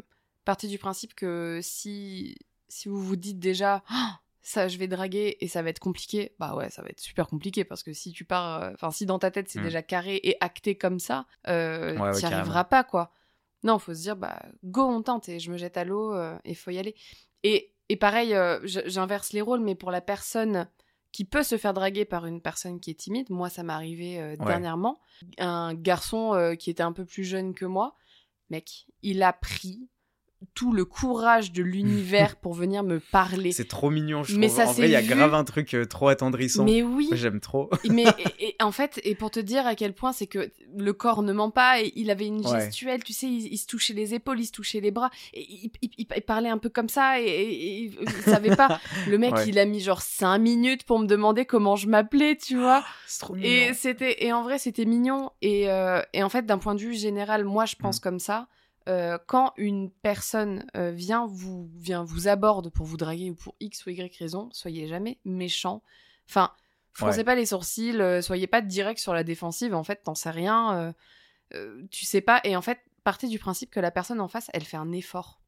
partez 0.45 0.67
du 0.67 0.79
principe 0.79 1.15
que 1.15 1.61
si 1.63 2.37
si 2.69 2.89
vous 2.89 3.01
vous 3.01 3.17
dites 3.17 3.39
déjà 3.39 3.83
Ah, 3.89 4.19
ça 4.43 4.67
je 4.67 4.79
vais 4.79 4.89
draguer 4.89 5.37
et 5.41 5.47
ça 5.47 5.63
va 5.63 5.69
être 5.71 5.79
compliqué, 5.79 6.33
bah 6.41 6.57
ouais, 6.57 6.71
ça 6.71 6.83
va 6.83 6.89
être 6.89 6.99
super 7.01 7.29
compliqué 7.29 7.63
parce 7.63 7.85
que 7.85 7.93
si 7.93 8.11
tu 8.11 8.25
pars, 8.25 8.63
euh, 8.63 8.71
enfin 8.75 8.91
si 8.91 9.07
dans 9.07 9.21
ta 9.21 9.31
tête 9.31 9.49
c'est 9.49 9.61
Mm. 9.61 9.65
déjà 9.65 9.83
carré 9.83 10.19
et 10.25 10.37
acté 10.41 10.75
comme 10.75 10.99
ça, 10.99 11.27
Ouais, 11.47 11.95
ouais, 11.99 12.13
t'y 12.15 12.23
carrément. 12.23 12.41
arriveras 12.41 12.65
pas 12.65 12.83
quoi. 12.83 13.13
Non, 13.63 13.79
faut 13.79 13.95
se 13.95 14.01
dire 14.01 14.17
bah 14.17 14.41
go 14.65 14.83
on 14.83 15.03
tente 15.03 15.29
et 15.29 15.39
je 15.39 15.51
me 15.53 15.57
jette 15.59 15.77
à 15.77 15.85
l'eau 15.85 16.15
euh, 16.15 16.39
et 16.45 16.55
faut 16.55 16.71
y 16.71 16.79
aller. 16.79 16.95
Et, 17.43 17.73
et 17.89 17.97
pareil, 17.97 18.35
euh, 18.35 18.59
j'inverse 18.65 19.33
les 19.33 19.41
rôles, 19.41 19.61
mais 19.61 19.75
pour 19.75 19.91
la 19.91 20.01
personne 20.01 20.69
qui 21.13 21.25
peut 21.25 21.43
se 21.43 21.59
faire 21.59 21.75
draguer 21.75 22.05
par 22.05 22.25
une 22.27 22.41
personne 22.41 22.79
qui 22.81 22.91
est 22.93 22.95
timide, 22.95 23.29
moi 23.31 23.49
ça 23.51 23.63
m'est 23.63 23.73
arrivé 23.73 24.19
euh, 24.21 24.31
Ouais. 24.31 24.47
dernièrement, 24.47 25.01
un 25.39 25.75
garçon 25.75 26.55
qui 26.59 26.71
était 26.71 26.83
un 26.83 26.93
peu 26.93 27.05
plus 27.05 27.25
jeune 27.25 27.53
que 27.55 27.65
moi, 27.67 27.97
mec, 28.49 28.87
il 29.03 29.23
a 29.23 29.33
pris 29.33 29.89
tout 30.55 30.73
le 30.73 30.85
courage 30.85 31.53
de 31.53 31.63
l'univers 31.63 32.37
pour 32.37 32.55
venir 32.55 32.83
me 32.83 32.99
parler. 32.99 33.53
C'est 33.53 33.69
trop 33.69 33.91
mignon, 33.91 34.23
je 34.25 34.37
Mais 34.39 34.47
trouve. 34.49 34.59
ça 34.59 34.69
en 34.69 34.73
vrai, 34.73 34.89
il 34.89 34.93
y 34.93 34.97
a 34.97 35.03
grave 35.03 35.35
un 35.35 35.45
truc 35.45 35.75
euh, 35.75 35.85
trop 35.85 36.09
attendrissant. 36.09 36.65
Mais 36.65 36.83
oui, 36.83 37.09
J'aime 37.13 37.41
trop. 37.41 37.69
mais 37.91 38.05
et- 38.39 38.49
et 38.59 38.63
en 38.63 38.73
fait, 38.73 39.01
et 39.05 39.15
pour 39.15 39.31
te 39.31 39.39
dire 39.41 39.67
à 39.67 39.75
quel 39.75 39.93
point 39.93 40.13
c'est 40.13 40.27
que 40.27 40.51
le 40.77 40.93
corps 40.93 41.23
ne 41.23 41.33
ment 41.33 41.51
pas, 41.51 41.83
et 41.83 41.93
il 41.95 42.11
avait 42.11 42.27
une 42.27 42.47
Ouais. 42.47 42.61
gestuelle, 42.61 43.05
tu 43.05 43.13
sais, 43.13 43.27
il, 43.27 43.53
il 43.53 43.59
se 43.59 43.67
touchait 43.67 43.93
les 43.95 44.15
épaules, 44.15 44.41
il 44.41 44.47
se 44.47 44.53
touchait 44.53 44.81
les 44.81 44.91
bras, 44.91 45.11
et 45.35 45.43
il, 45.43 45.71
il- 45.83 45.91
il- 45.99 46.07
il 46.17 46.23
parlait 46.23 46.49
un 46.49 46.59
peu 46.59 46.71
comme 46.71 46.89
ça, 46.89 47.21
et, 47.21 47.25
et- 47.25 47.85
et 47.85 47.85
il 47.85 47.95
savait 48.25 48.57
pas. 48.57 48.81
Le 49.09 49.19
mec, 49.19 49.35
Ouais. 49.35 49.49
il 49.49 49.59
a 49.59 49.65
mis 49.67 49.81
genre 49.81 50.01
cinq 50.03 50.39
minutes 50.39 50.85
pour 50.85 50.99
me 50.99 51.07
demander 51.07 51.45
comment 51.45 51.77
je 51.77 51.87
m'appelais, 51.87 52.37
tu 52.37 52.57
vois. 52.57 52.83
C'est 53.07 53.21
trop 53.21 53.37
Et 53.37 53.39
mignon. 53.41 53.75
c'était 53.77 54.25
et 54.25 54.33
en 54.33 54.43
vrai 54.43 54.59
c'était 54.59 54.85
mignon 54.85 55.31
et 55.43 55.69
euh, 55.71 56.01
et 56.13 56.23
en 56.23 56.29
fait 56.29 56.47
d'un 56.47 56.59
point 56.59 56.75
de 56.75 56.81
vue 56.81 56.95
général 56.95 57.45
moi 57.45 57.67
je 57.67 57.75
pense 57.77 57.99
Mm. 57.99 58.03
comme 58.03 58.19
ça 58.21 58.47
euh, 58.89 59.19
quand 59.27 59.53
une 59.57 59.91
personne 59.91 60.67
euh, 60.77 60.91
vient 60.91 61.27
vous 61.27 61.71
vient 61.77 62.03
vous 62.03 62.29
aborde 62.29 62.71
pour 62.71 62.87
vous 62.87 62.97
draguer 62.97 63.31
ou 63.31 63.35
pour 63.35 63.55
x 63.61 63.85
ou 63.87 63.91
y 63.91 64.11
raison 64.19 64.49
soyez 64.53 64.87
jamais 64.89 65.19
méchant. 65.25 65.83
Enfin 66.29 66.53
froncez 66.93 67.19
Ouais. 67.19 67.25
pas 67.25 67.35
les 67.35 67.47
sourcils 67.47 68.01
euh, 68.01 68.23
soyez 68.23 68.47
pas 68.47 68.63
direct 68.63 68.99
sur 68.99 69.13
la 69.15 69.23
défensive 69.25 69.75
en 69.75 69.85
fait 69.85 70.03
t'en 70.03 70.15
sais 70.15 70.31
rien 70.31 70.95
tu 71.91 72.05
sais 72.05 72.21
pas. 72.21 72.41
Et 72.45 72.57
en 72.57 72.63
fait 72.63 72.81
partez 73.05 73.29
du 73.29 73.39
principe 73.39 73.71
que 73.71 73.81
la 73.81 73.91
personne 73.91 74.21
en 74.21 74.29
face 74.29 74.51
elle 74.55 74.65
fait 74.65 74.77
un 74.77 74.93
effort 74.93 75.40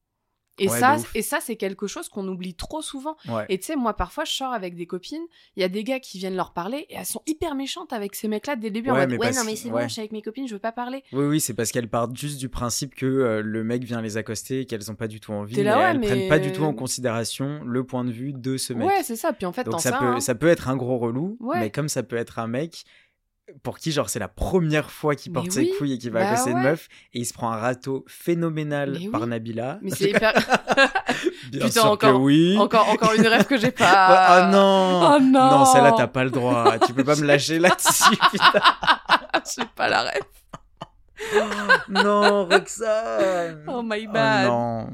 et 0.59 0.69
Ouais, 0.69 0.79
ça 0.79 0.97
et 1.15 1.23
ça 1.23 1.39
c'est 1.41 1.57
quelque 1.57 1.87
chose 1.87 2.09
qu'on 2.09 2.27
oublie 2.29 2.55
trop 2.55 2.83
souvent 2.83 3.17
Ouais. 3.29 3.47
et 3.49 3.59
tu 3.59 3.67
sais, 3.67 3.77
moi, 3.77 3.95
parfois, 3.95 4.25
je 4.25 4.33
sors 4.33 4.53
avec 4.53 4.77
des 4.77 4.87
copines, 4.87 5.23
il 5.57 5.61
y 5.61 5.65
a 5.65 5.69
des 5.69 5.83
gars 5.85 5.99
qui 6.01 6.19
viennent 6.19 6.37
leur 6.37 6.53
parler 6.53 6.87
et 6.91 6.95
elles 6.95 7.07
sont 7.07 7.23
hyper 7.27 7.55
méchantes 7.55 7.93
avec 7.93 8.15
ces 8.15 8.29
mecs-là 8.29 8.57
dès 8.57 8.69
le 8.69 8.75
début. 8.75 8.91
en 8.91 8.95
Ouais, 8.95 9.01
mode, 9.01 9.11
mais 9.11 9.17
ouais, 9.19 9.27
parce- 9.29 9.39
non, 9.39 9.45
mais 9.45 9.57
c'est 9.57 9.71
bon, 9.71 9.81
je 9.83 9.89
suis 9.89 10.01
avec 10.01 10.13
mes 10.13 10.23
copines, 10.23 10.47
je 10.47 10.53
veux 10.55 10.59
pas 10.61 10.73
parler. 10.73 11.03
Oui, 11.13 11.25
oui, 11.25 11.41
c'est 11.41 11.55
parce 11.55 11.71
qu'elles 11.73 11.89
partent 11.89 12.17
juste 12.17 12.39
du 12.39 12.49
principe 12.49 12.95
que 12.95 13.07
euh, 13.07 13.43
le 13.43 13.65
mec 13.65 13.85
vient 13.85 14.03
les 14.03 14.17
accoster 14.17 14.61
et 14.61 14.67
qu'elles 14.67 14.91
ont 14.91 14.95
pas 14.95 15.09
du 15.09 15.21
tout 15.21 15.33
envie. 15.33 15.63
Là, 15.63 15.79
ouais, 15.79 15.85
elles 15.91 15.99
mais- 15.99 16.07
prennent 16.07 16.29
pas 16.29 16.39
du 16.39 16.53
tout 16.53 16.65
en 16.65 16.75
considération 16.75 17.61
le 17.65 17.85
point 17.85 18.05
de 18.05 18.11
vue 18.13 18.33
de 18.33 18.57
ce 18.57 18.73
mec. 18.73 18.87
Ouais, 18.87 19.03
c'est 19.03 19.17
ça. 19.17 19.33
Puis 19.33 19.47
en 19.47 19.53
fait, 19.53 19.65
Donc 19.65 19.81
ça 19.81 19.93
peut, 19.93 20.05
hein. 20.05 20.21
ça 20.21 20.35
peut 20.35 20.49
être 20.49 20.69
un 20.69 20.77
gros 20.77 20.99
relou, 20.99 21.39
mais 21.55 21.71
comme 21.71 21.89
ça 21.89 22.03
peut 22.03 22.17
être 22.17 22.39
un 22.39 22.47
mec 22.47 22.85
pour 23.63 23.79
qui 23.79 23.93
genre 23.93 24.09
c'est 24.09 24.19
la 24.19 24.29
première 24.29 24.91
fois 24.91 25.15
qu'il 25.17 25.33
porte 25.33 25.51
ses 25.51 25.61
oui, 25.63 25.73
couilles 25.77 25.93
et 25.95 25.99
qu'il 25.99 26.11
va 26.11 26.21
bah 26.21 26.45
ouais. 26.45 26.55
meuf 26.55 26.89
et 27.13 27.19
il 27.21 27.27
se 27.27 27.33
prend 27.35 27.51
un 27.53 27.57
râteau 27.57 28.05
phénoménal 28.09 28.99
par. 29.11 29.27
Nabila. 29.27 29.79
Mais 29.83 29.91
c'est 29.91 30.11
hyper. 30.11 30.33
Bien 31.51 31.67
Putain, 31.67 31.71
sûr 31.71 31.87
encore- 31.87 32.13
que 32.13 32.17
oui. 32.17 32.57
encore, 32.59 32.89
encore 32.89 33.13
une 33.15 33.27
rêve 33.27 33.45
que 33.47 33.59
j'ai 33.59 33.73
pas. 33.73 34.47
oh 34.49 34.53
non. 34.53 35.15
Oh 35.17 35.21
non. 35.21 35.51
Non, 35.59 35.65
celle-là 35.67 35.93
t'as 35.97 36.07
pas 36.07 36.25
le 36.25 36.31
droit. 36.31 36.79
tu 36.87 36.95
peux 36.95 37.05
pas 37.05 37.17
me 37.17 37.25
lâcher 37.27 37.59
là-dessus. 37.59 38.17
putain. 38.31 38.61
J'ai 39.57 39.65
pas 39.75 39.89
la 39.89 40.03
rêve. 40.03 40.23
non, 41.89 42.47
Roxane. 42.49 43.65
Oh 43.69 43.83
my 43.83 44.07
Oh 44.09 44.13
bad. 44.13 44.47
non. 44.47 44.87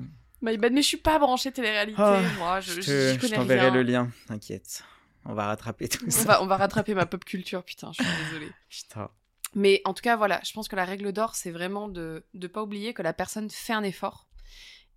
my 0.42 0.56
bad. 0.56 0.72
Mais 0.72 0.82
je 0.82 0.88
suis 0.88 0.96
pas 0.96 1.18
branchée 1.18 1.52
télé-réalité. 1.52 2.00
Ah, 2.02 2.20
moi, 2.38 2.60
je, 2.60 2.72
Je, 2.72 2.80
je, 2.80 3.18
je 3.26 3.34
t'enverrai 3.34 3.70
le 3.70 3.82
lien, 3.82 4.08
t'inquiète. 4.26 4.82
On 5.28 5.34
va 5.34 5.46
rattraper 5.46 5.88
tout 5.88 6.04
On 6.06 6.10
ça. 6.10 6.24
va, 6.24 6.42
on 6.42 6.46
va 6.46 6.56
rattraper 6.56 6.94
ma 6.94 7.06
pop 7.06 7.24
culture, 7.24 7.62
putain, 7.62 7.92
je 7.92 8.02
suis 8.02 8.12
désolée. 8.24 8.50
Putain. 8.68 9.10
Mais 9.54 9.80
en 9.84 9.94
tout 9.94 10.02
cas, 10.02 10.16
voilà, 10.16 10.40
je 10.44 10.52
pense 10.52 10.68
que 10.68 10.76
la 10.76 10.84
règle 10.84 11.12
d'or, 11.12 11.34
c'est 11.36 11.50
vraiment 11.50 11.88
de 11.88 12.26
ne 12.34 12.46
pas 12.48 12.62
oublier 12.62 12.92
que 12.94 13.02
la 13.02 13.12
personne 13.12 13.48
fait 13.50 13.72
un 13.72 13.82
effort 13.82 14.26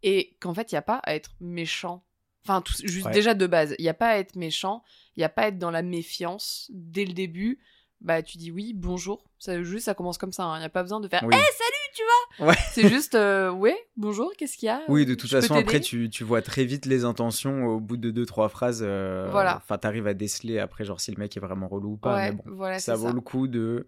et 0.03 0.35
qu'en 0.39 0.53
fait, 0.53 0.71
il 0.71 0.75
n'y 0.75 0.79
a 0.79 0.81
pas 0.81 0.97
à 1.03 1.13
être 1.15 1.31
méchant. 1.39 2.03
Enfin, 2.43 2.61
tout- 2.61 2.73
juste 2.83 3.05
Ouais. 3.05 3.11
déjà 3.11 3.33
de 3.33 3.45
base, 3.47 3.75
il 3.77 3.83
n'y 3.83 3.89
a 3.89 3.93
pas 3.93 4.09
à 4.09 4.17
être 4.17 4.35
méchant, 4.35 4.83
il 5.15 5.19
n'y 5.19 5.23
a 5.25 5.29
pas 5.29 5.43
à 5.43 5.47
être 5.47 5.59
dans 5.59 5.69
la 5.71 5.83
méfiance 5.83 6.67
dès 6.73 7.05
le 7.05 7.13
début. 7.13 7.59
Bah, 8.01 8.23
tu 8.23 8.37
dis 8.39 8.51
oui, 8.51 8.73
bonjour. 8.73 9.23
Ça, 9.37 9.61
juste, 9.61 9.85
ça 9.85 9.93
commence 9.93 10.17
comme 10.17 10.33
ça. 10.33 10.51
Il 10.55 10.59
n'y 10.59 10.65
a 10.65 10.69
pas 10.69 10.81
besoin 10.81 10.99
de 10.99 11.07
faire 11.07 11.23
Oui. 11.23 11.35
Eh, 11.35 11.37
salut, 11.37 11.80
tu 11.93 12.01
vois 12.37 12.47
Ouais. 12.47 12.55
C'est 12.71 12.87
juste 12.89 13.15
euh, 13.15 13.51
ouais, 13.51 13.77
bonjour, 13.97 14.31
qu'est-ce 14.37 14.57
qu'il 14.57 14.67
y 14.67 14.69
a? 14.69 14.81
Oui, 14.87 15.05
de 15.05 15.13
toute 15.15 15.29
Je 15.29 15.39
façon, 15.39 15.55
après, 15.55 15.79
tu, 15.79 16.09
tu 16.09 16.23
vois 16.23 16.41
très 16.41 16.63
vite 16.65 16.85
les 16.85 17.05
intentions 17.05 17.65
au 17.65 17.79
bout 17.79 17.97
de 17.97 18.11
deux, 18.11 18.25
trois 18.25 18.49
phrases. 18.49 18.81
euh, 18.85 19.27
Voilà. 19.31 19.57
Enfin, 19.57 19.77
t'arrives 19.77 20.07
à 20.07 20.13
déceler 20.13 20.59
après, 20.59 20.83
genre, 20.85 20.99
si 21.01 21.11
le 21.11 21.17
mec 21.17 21.35
est 21.37 21.39
vraiment 21.41 21.67
relou 21.67 21.93
ou 21.93 21.97
pas. 21.97 22.15
Ouais, 22.15 22.31
mais 22.31 22.37
bon, 22.37 22.43
voilà, 22.47 22.79
ça 22.79 22.95
vaut 22.95 23.07
ça. 23.07 23.13
le 23.13 23.21
coup 23.21 23.47
de 23.47 23.87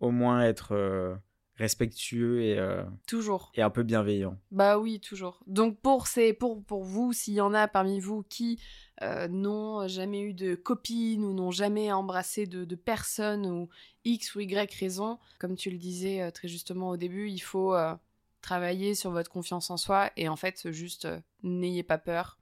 au 0.00 0.10
moins 0.10 0.42
être 0.42 0.72
euh, 0.72 1.14
respectueux 1.56 2.42
et, 2.42 2.58
euh, 2.58 2.82
Toujours. 3.06 3.52
et 3.54 3.62
un 3.62 3.70
peu 3.70 3.82
bienveillant. 3.82 4.38
Bah 4.50 4.78
oui, 4.78 5.00
toujours. 5.00 5.42
Donc 5.46 5.80
pour 5.80 6.06
ces, 6.06 6.32
pour, 6.32 6.64
pour 6.64 6.84
vous, 6.84 7.12
s'il 7.12 7.34
y 7.34 7.40
en 7.40 7.52
a 7.54 7.68
parmi 7.68 8.00
vous 8.00 8.22
qui 8.22 8.58
euh, 9.02 9.28
n'ont 9.28 9.86
jamais 9.88 10.20
eu 10.20 10.32
de 10.32 10.54
copine 10.54 11.24
ou 11.24 11.34
n'ont 11.34 11.50
jamais 11.50 11.92
embrassé 11.92 12.46
de, 12.46 12.64
de 12.64 12.74
personne 12.76 13.46
ou 13.46 13.68
X 14.04 14.34
ou 14.34 14.40
Y 14.40 14.72
raison, 14.78 15.18
comme 15.38 15.56
tu 15.56 15.70
le 15.70 15.78
disais 15.78 16.22
euh, 16.22 16.30
très 16.30 16.48
justement 16.48 16.90
au 16.90 16.96
début, 16.96 17.28
il 17.28 17.40
faut 17.40 17.74
euh, 17.74 17.94
travailler 18.42 18.94
sur 18.94 19.10
votre 19.10 19.30
confiance 19.30 19.70
en 19.70 19.76
soi 19.76 20.10
et 20.16 20.28
en 20.28 20.36
fait 20.36 20.70
juste 20.70 21.08
n'ayez 21.42 21.82
pas 21.82 21.98
peur. 21.98 22.38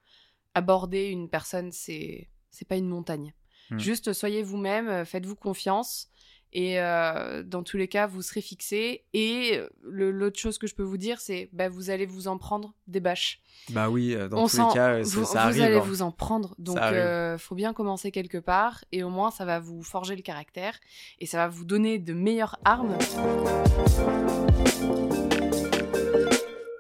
Aborder 0.55 1.07
une 1.07 1.29
personne, 1.29 1.73
c'est 1.73 2.29
c'est 2.51 2.67
pas 2.67 2.77
une 2.77 2.89
montagne. 2.89 3.35
Hmm. 3.71 3.79
Juste 3.79 4.13
soyez 4.13 4.43
vous-même, 4.43 5.05
faites-vous 5.05 5.37
confiance. 5.37 6.10
Et 6.53 6.81
euh, 6.81 7.43
dans 7.45 7.63
tous 7.63 7.77
les 7.77 7.87
cas, 7.89 8.07
vous 8.07 8.23
serez 8.23 8.41
fixé. 8.41 9.05
Et 9.15 9.61
l'autre 9.85 10.39
chose 10.39 10.59
que 10.59 10.67
je 10.67 10.75
peux 10.75 10.83
vous 10.83 10.97
dire, 10.99 11.21
c'est 11.21 11.49
bah, 11.53 11.69
vous 11.69 11.91
allez 11.91 12.07
vous 12.07 12.27
en 12.29 12.39
prendre 12.39 12.75
des 12.89 13.01
bâches. 13.01 13.41
Bah 13.71 13.89
oui, 13.91 14.15
euh, 14.15 14.29
dans 14.29 14.45
On 14.45 14.49
tous 14.49 14.57
les 14.57 14.75
cas, 14.75 14.99
vous, 15.03 15.25
ça, 15.25 15.33
ça 15.33 15.43
vous 15.43 15.49
arrive. 15.49 15.63
allez 15.63 15.77
hein. 15.77 15.85
vous 15.85 16.03
en 16.03 16.11
prendre. 16.11 16.55
Donc, 16.59 16.77
arrive. 16.79 16.99
euh, 16.99 17.39
faut 17.39 17.55
bien 17.55 17.73
commencer 17.73 18.11
quelque 18.11 18.39
part. 18.39 18.85
Et 18.91 19.03
au 19.05 19.11
moins, 19.11 19.31
ça 19.31 19.45
va 19.45 19.61
vous 19.61 19.83
forger 19.83 20.17
le 20.17 20.23
caractère. 20.23 20.79
Et 21.21 21.27
ça 21.27 21.37
va 21.39 21.49
vous 21.49 21.65
donner 21.65 21.99
de 21.99 22.13
meilleures 22.15 22.57
armes. 22.65 22.97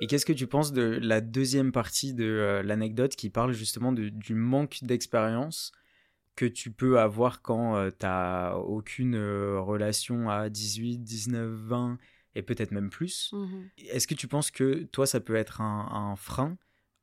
Et 0.02 0.06
qu'est-ce 0.06 0.24
que 0.24 0.32
tu 0.32 0.46
penses 0.46 0.72
de 0.72 0.98
la 1.02 1.20
deuxième 1.20 1.72
partie 1.72 2.14
de 2.14 2.24
euh, 2.24 2.62
l'anecdote 2.62 3.16
qui 3.16 3.28
parle 3.28 3.52
justement 3.52 3.92
de- 3.92 4.08
du 4.08 4.34
manque 4.34 4.78
d'expérience 4.82 5.72
que 6.40 6.46
tu 6.46 6.70
peux 6.70 6.98
avoir 6.98 7.42
quand 7.42 7.90
tu 7.90 7.96
t'as 7.98 8.54
aucune 8.54 9.14
euh, 9.14 9.60
relation 9.60 10.30
à 10.30 10.48
18, 10.48 10.98
19, 10.98 11.50
20 11.50 11.98
et 12.34 12.40
peut-être 12.42 12.70
même 12.70 12.88
plus 12.88 13.32
Mhm. 13.34 13.68
Est-ce 13.76 14.06
que 14.06 14.14
tu 14.14 14.26
penses 14.26 14.50
que 14.50 14.84
toi, 14.84 15.06
ça 15.06 15.20
peut 15.20 15.34
être 15.34 15.60
un, 15.60 15.88
un 15.92 16.16
frein 16.16 16.56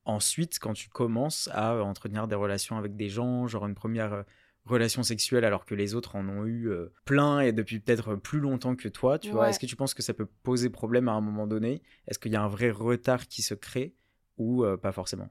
ensuite 0.05 0.57
quand 0.57 0.73
tu 0.73 0.89
commences 0.89 1.49
à 1.53 1.73
euh, 1.73 1.81
entretenir 1.81 2.27
des 2.27 2.35
relations 2.35 2.77
avec 2.77 2.95
des 2.95 3.09
gens, 3.09 3.45
genre 3.45 3.67
une 3.67 3.75
première 3.75 4.13
euh, 4.13 4.23
relation 4.65 5.03
sexuelle 5.03 5.45
alors 5.45 5.65
que 5.65 5.75
les 5.75 5.93
autres 5.93 6.15
en 6.15 6.27
ont 6.27 6.45
eu 6.45 6.69
euh, 6.69 6.91
plein 7.05 7.41
et 7.41 7.51
depuis 7.51 7.79
peut-être 7.79 8.15
plus 8.15 8.39
longtemps 8.39 8.75
que 8.75 8.87
toi, 8.87 9.19
tu 9.19 9.29
vois? 9.31 9.49
Est-ce 9.49 9.59
que 9.59 9.67
tu 9.67 9.75
penses 9.75 9.93
que 9.93 10.01
ça 10.01 10.15
peut 10.15 10.27
poser 10.41 10.71
problème 10.71 11.09
à 11.09 11.11
un 11.11 11.21
moment 11.21 11.45
donné? 11.45 11.83
Est-ce 12.07 12.17
qu'il 12.17 12.31
y 12.31 12.35
a 12.35 12.41
un 12.41 12.47
vrai 12.47 12.71
retard 12.71 13.27
qui 13.27 13.43
se 13.43 13.53
crée 13.53 13.93
ou 14.37 14.65
euh, 14.65 14.77
pas 14.77 14.91
forcément? 14.91 15.29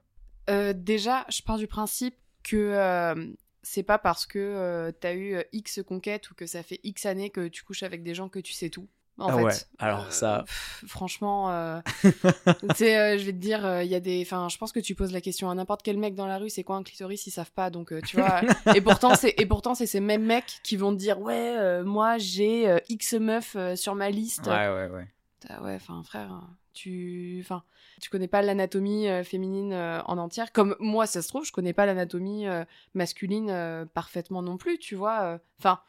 Euh, 0.49 0.71
déjà, 0.73 1.25
je 1.29 1.41
pars 1.41 1.57
du 1.57 1.67
principe 1.67 2.15
que 2.43 2.55
euh, 2.55 3.33
c'est 3.69 3.83
pas 3.83 3.97
parce 3.97 4.25
que 4.25 4.39
euh, 4.39 4.91
t'as 4.97 5.13
eu 5.13 5.35
euh, 5.35 5.43
X 5.51 5.81
conquêtes 5.85 6.31
ou 6.31 6.35
que 6.35 6.45
ça 6.47 6.63
fait 6.63 6.79
X 6.83 7.05
années 7.05 7.29
que 7.29 7.47
tu 7.47 7.63
couches 7.63 7.83
avec 7.83 8.01
des 8.03 8.15
gens 8.15 8.29
que 8.29 8.39
tu 8.39 8.53
sais 8.53 8.69
tout. 8.69 8.87
En 9.19 9.29
Ah 9.29 9.35
fait. 9.37 9.43
ouais, 9.43 9.53
alors 9.79 10.11
ça- 10.11 10.43
pff, 10.45 10.83
franchement, 10.87 11.51
euh, 11.51 11.79
tu 12.03 12.75
sais, 12.75 12.97
euh, 12.97 13.17
je 13.17 13.25
vais 13.25 13.31
te 13.33 13.37
dire, 13.37 13.81
il 13.81 13.87
y 13.89 13.95
a 13.95 13.99
des. 13.99 14.21
Enfin, 14.21 14.47
je 14.47 14.57
pense 14.57 14.71
que 14.71 14.79
tu 14.79 14.93
poses 14.95 15.11
la 15.11 15.21
question 15.21 15.49
à 15.49 15.55
n'importe 15.55 15.81
quel 15.81 15.97
mec 15.97 16.13
dans 16.15 16.27
la 16.27 16.37
rue, 16.37 16.49
c'est 16.49 16.63
quoi 16.63 16.75
un 16.75 16.83
clitoris, 16.83 17.25
ils 17.27 17.31
savent 17.31 17.51
pas. 17.51 17.69
Donc, 17.71 17.91
tu 18.03 18.17
vois. 18.17 18.41
et 18.75 18.79
pourtant, 18.81 19.15
c'est 19.15 19.33
et 19.39 19.45
pourtant 19.47 19.73
c'est 19.75 19.87
ces 19.87 19.99
mêmes 20.01 20.23
mecs 20.25 20.59
qui 20.63 20.77
vont 20.77 20.91
te 20.93 20.97
dire, 20.99 21.19
ouais, 21.19 21.83
moi 21.83 22.17
j'ai 22.19 22.77
X 22.89 23.13
meufs 23.15 23.55
euh, 23.55 23.75
sur 23.75 23.95
ma 23.95 24.09
liste. 24.11 24.45
Ouais, 24.47 24.67
ouais, 24.69 24.87
ouais. 24.93 25.07
Ah 25.49 25.61
ouais, 25.63 25.75
enfin 25.75 26.01
frère, 26.03 26.41
tu, 26.73 27.37
enfin, 27.41 27.63
tu 28.01 28.09
connais 28.09 28.27
pas 28.27 28.41
l'anatomie 28.41 29.07
euh, 29.07 29.23
féminine 29.23 29.71
euh, 29.73 30.01
en 30.05 30.17
entière? 30.17 30.51
Comme 30.51 30.75
moi, 30.79 31.05
ça 31.05 31.21
se 31.21 31.27
trouve, 31.27 31.45
je 31.45 31.51
connais 31.51 31.73
pas 31.73 31.85
l'anatomie 31.85 32.47
euh, 32.47 32.65
masculine 32.93 33.87
parfaitement 33.93 34.41
non 34.41 34.57
plus, 34.57 34.79
tu 34.79 34.95
vois. 34.95 35.39
Enfin, 35.59 35.79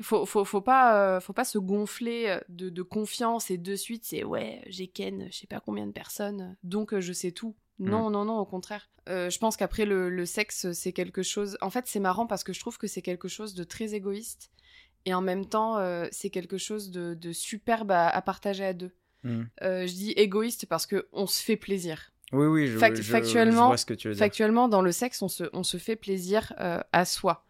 faut, 0.00 0.26
faut, 0.26 0.44
faut 0.44 0.60
pas, 0.60 1.20
faut 1.20 1.32
pas 1.32 1.44
se 1.44 1.58
gonfler 1.58 2.38
de, 2.48 2.68
de 2.68 2.82
confiance 2.82 3.50
et 3.50 3.58
de 3.58 3.76
suite, 3.76 4.04
c'est 4.04 4.24
ouais, 4.24 4.62
j'ai 4.66 4.88
ken, 4.88 5.28
je 5.30 5.38
sais 5.38 5.46
pas 5.46 5.60
combien 5.60 5.86
de 5.86 5.92
personnes, 5.92 6.56
donc 6.62 6.98
je 6.98 7.12
sais 7.12 7.32
tout. 7.32 7.54
Non, 7.78 8.10
non, 8.10 8.24
non, 8.24 8.38
au 8.38 8.44
contraire. 8.44 8.90
Je 9.06 9.38
pense 9.38 9.56
qu'après 9.56 9.86
le, 9.86 10.10
le 10.10 10.26
sexe, 10.26 10.72
c'est 10.72 10.92
quelque 10.92 11.22
chose. 11.22 11.56
En 11.60 11.70
fait, 11.70 11.86
c'est 11.86 12.00
marrant 12.00 12.26
parce 12.26 12.44
que 12.44 12.52
je 12.52 12.60
trouve 12.60 12.76
que 12.76 12.86
c'est 12.86 13.02
quelque 13.02 13.28
chose 13.28 13.54
de 13.54 13.64
très 13.64 13.94
égoïste 13.94 14.50
et 15.06 15.14
en 15.14 15.20
même 15.20 15.46
temps, 15.46 15.78
euh, 15.78 16.06
c'est 16.10 16.30
quelque 16.30 16.58
chose 16.58 16.90
de, 16.90 17.14
de 17.14 17.32
superbe 17.32 17.90
à- 17.90 18.08
à 18.08 18.22
partager 18.22 18.64
à 18.64 18.72
deux. 18.72 18.90
Hmm. 19.24 19.42
Euh, 19.62 19.86
je 19.86 19.92
dis 19.92 20.10
égoïste 20.12 20.66
parce 20.66 20.86
que 20.86 21.06
on 21.12 21.26
se 21.26 21.42
fait 21.42 21.56
plaisir. 21.56 22.12
Oui, 22.32 22.46
oui, 22.46 22.66
je, 22.68 22.78
Fact- 22.78 22.96
je- 22.96 23.02
factuellement- 23.02 23.62
je 23.64 23.66
vois 23.68 23.76
ce 23.76 23.86
que 23.86 23.94
tu 23.94 24.08
veux 24.08 24.14
dire. 24.14 24.18
Factuellement, 24.18 24.68
dans 24.68 24.82
le 24.82 24.92
sexe, 24.92 25.20
on 25.20 25.28
se, 25.28 25.44
on 25.52 25.62
se 25.62 25.76
fait 25.78 25.96
plaisir 25.96 26.52
euh, 26.60 26.78
à 26.92 27.04
soi. 27.04 27.44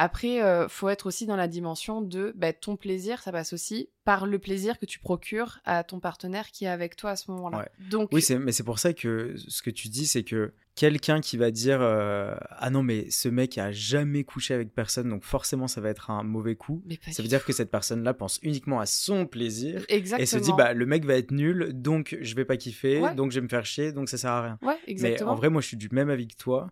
Après, 0.00 0.40
euh, 0.42 0.68
faut 0.68 0.88
être 0.88 1.06
aussi 1.06 1.26
dans 1.26 1.34
la 1.36 1.48
dimension 1.48 2.00
de 2.00 2.32
bah, 2.36 2.52
ton 2.52 2.76
plaisir, 2.76 3.20
ça 3.20 3.32
passe 3.32 3.52
aussi 3.52 3.90
par 4.04 4.26
le 4.26 4.38
plaisir 4.38 4.78
que 4.78 4.86
tu 4.86 5.00
procures 5.00 5.58
à 5.64 5.82
ton 5.82 5.98
partenaire 6.00 6.46
qui 6.52 6.64
est 6.64 6.68
avec 6.68 6.94
toi 6.96 7.10
à 7.10 7.16
ce 7.16 7.30
moment-là. 7.32 7.58
Ouais. 7.58 7.68
Donc, 7.90 8.08
Oui, 8.12 8.24
mais 8.40 8.52
c'est 8.52 8.62
pour 8.62 8.78
ça 8.78 8.92
que 8.94 9.34
ce 9.36 9.60
que 9.60 9.70
tu 9.70 9.88
dis, 9.88 10.06
c'est 10.06 10.22
que 10.22 10.52
quelqu'un 10.76 11.20
qui 11.20 11.36
va 11.36 11.50
dire 11.50 11.80
euh, 11.82 12.34
Ah 12.50 12.70
non, 12.70 12.84
mais 12.84 13.10
ce 13.10 13.28
mec 13.28 13.58
a 13.58 13.72
jamais 13.72 14.22
couché 14.22 14.54
avec 14.54 14.72
personne, 14.72 15.08
donc 15.08 15.24
forcément 15.24 15.66
ça 15.66 15.80
va 15.80 15.88
être 15.90 16.10
un 16.12 16.22
mauvais 16.22 16.54
coup. 16.54 16.80
mais 16.86 16.96
Ça 17.12 17.20
veut 17.22 17.28
dire 17.28 17.44
que 17.44 17.52
cette 17.52 17.70
personne-là 17.70 18.14
pense 18.14 18.38
uniquement 18.42 18.78
à 18.78 18.86
son 18.86 19.26
plaisir 19.26 19.84
Exactement. 19.88 20.22
et 20.22 20.26
se 20.26 20.38
dit 20.38 20.52
Bah 20.56 20.74
le 20.74 20.86
mec 20.86 21.04
va 21.04 21.14
être 21.14 21.32
nul, 21.32 21.72
donc 21.74 22.16
je 22.20 22.34
vais 22.36 22.44
pas 22.44 22.56
kiffer, 22.56 23.00
Ouais. 23.00 23.14
donc 23.16 23.32
je 23.32 23.40
vais 23.40 23.44
me 23.44 23.48
faire 23.48 23.66
chier, 23.66 23.90
donc 23.92 24.08
ça 24.08 24.16
sert 24.16 24.30
à 24.30 24.42
rien. 24.42 24.58
Ouais, 24.62 24.76
Mais 24.86 24.92
exactement. 24.92 25.32
en 25.32 25.34
vrai, 25.34 25.50
moi 25.50 25.60
je 25.60 25.66
suis 25.66 25.76
du 25.76 25.88
même 25.90 26.08
avis 26.08 26.28
que 26.28 26.36
toi. 26.36 26.70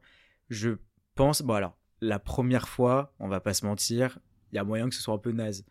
Je 0.48 0.70
pense, 1.16 1.42
bon 1.42 1.54
alors, 1.54 1.76
la 2.06 2.18
première 2.18 2.68
fois, 2.68 3.12
on 3.20 3.28
va 3.28 3.40
pas 3.40 3.54
se 3.54 3.64
mentir, 3.66 4.18
il 4.52 4.56
y 4.56 4.58
a 4.58 4.64
moyen 4.64 4.88
que 4.88 4.94
ce 4.94 5.02
soit 5.02 5.14
un 5.14 5.18
peu 5.18 5.32
naze. 5.32 5.64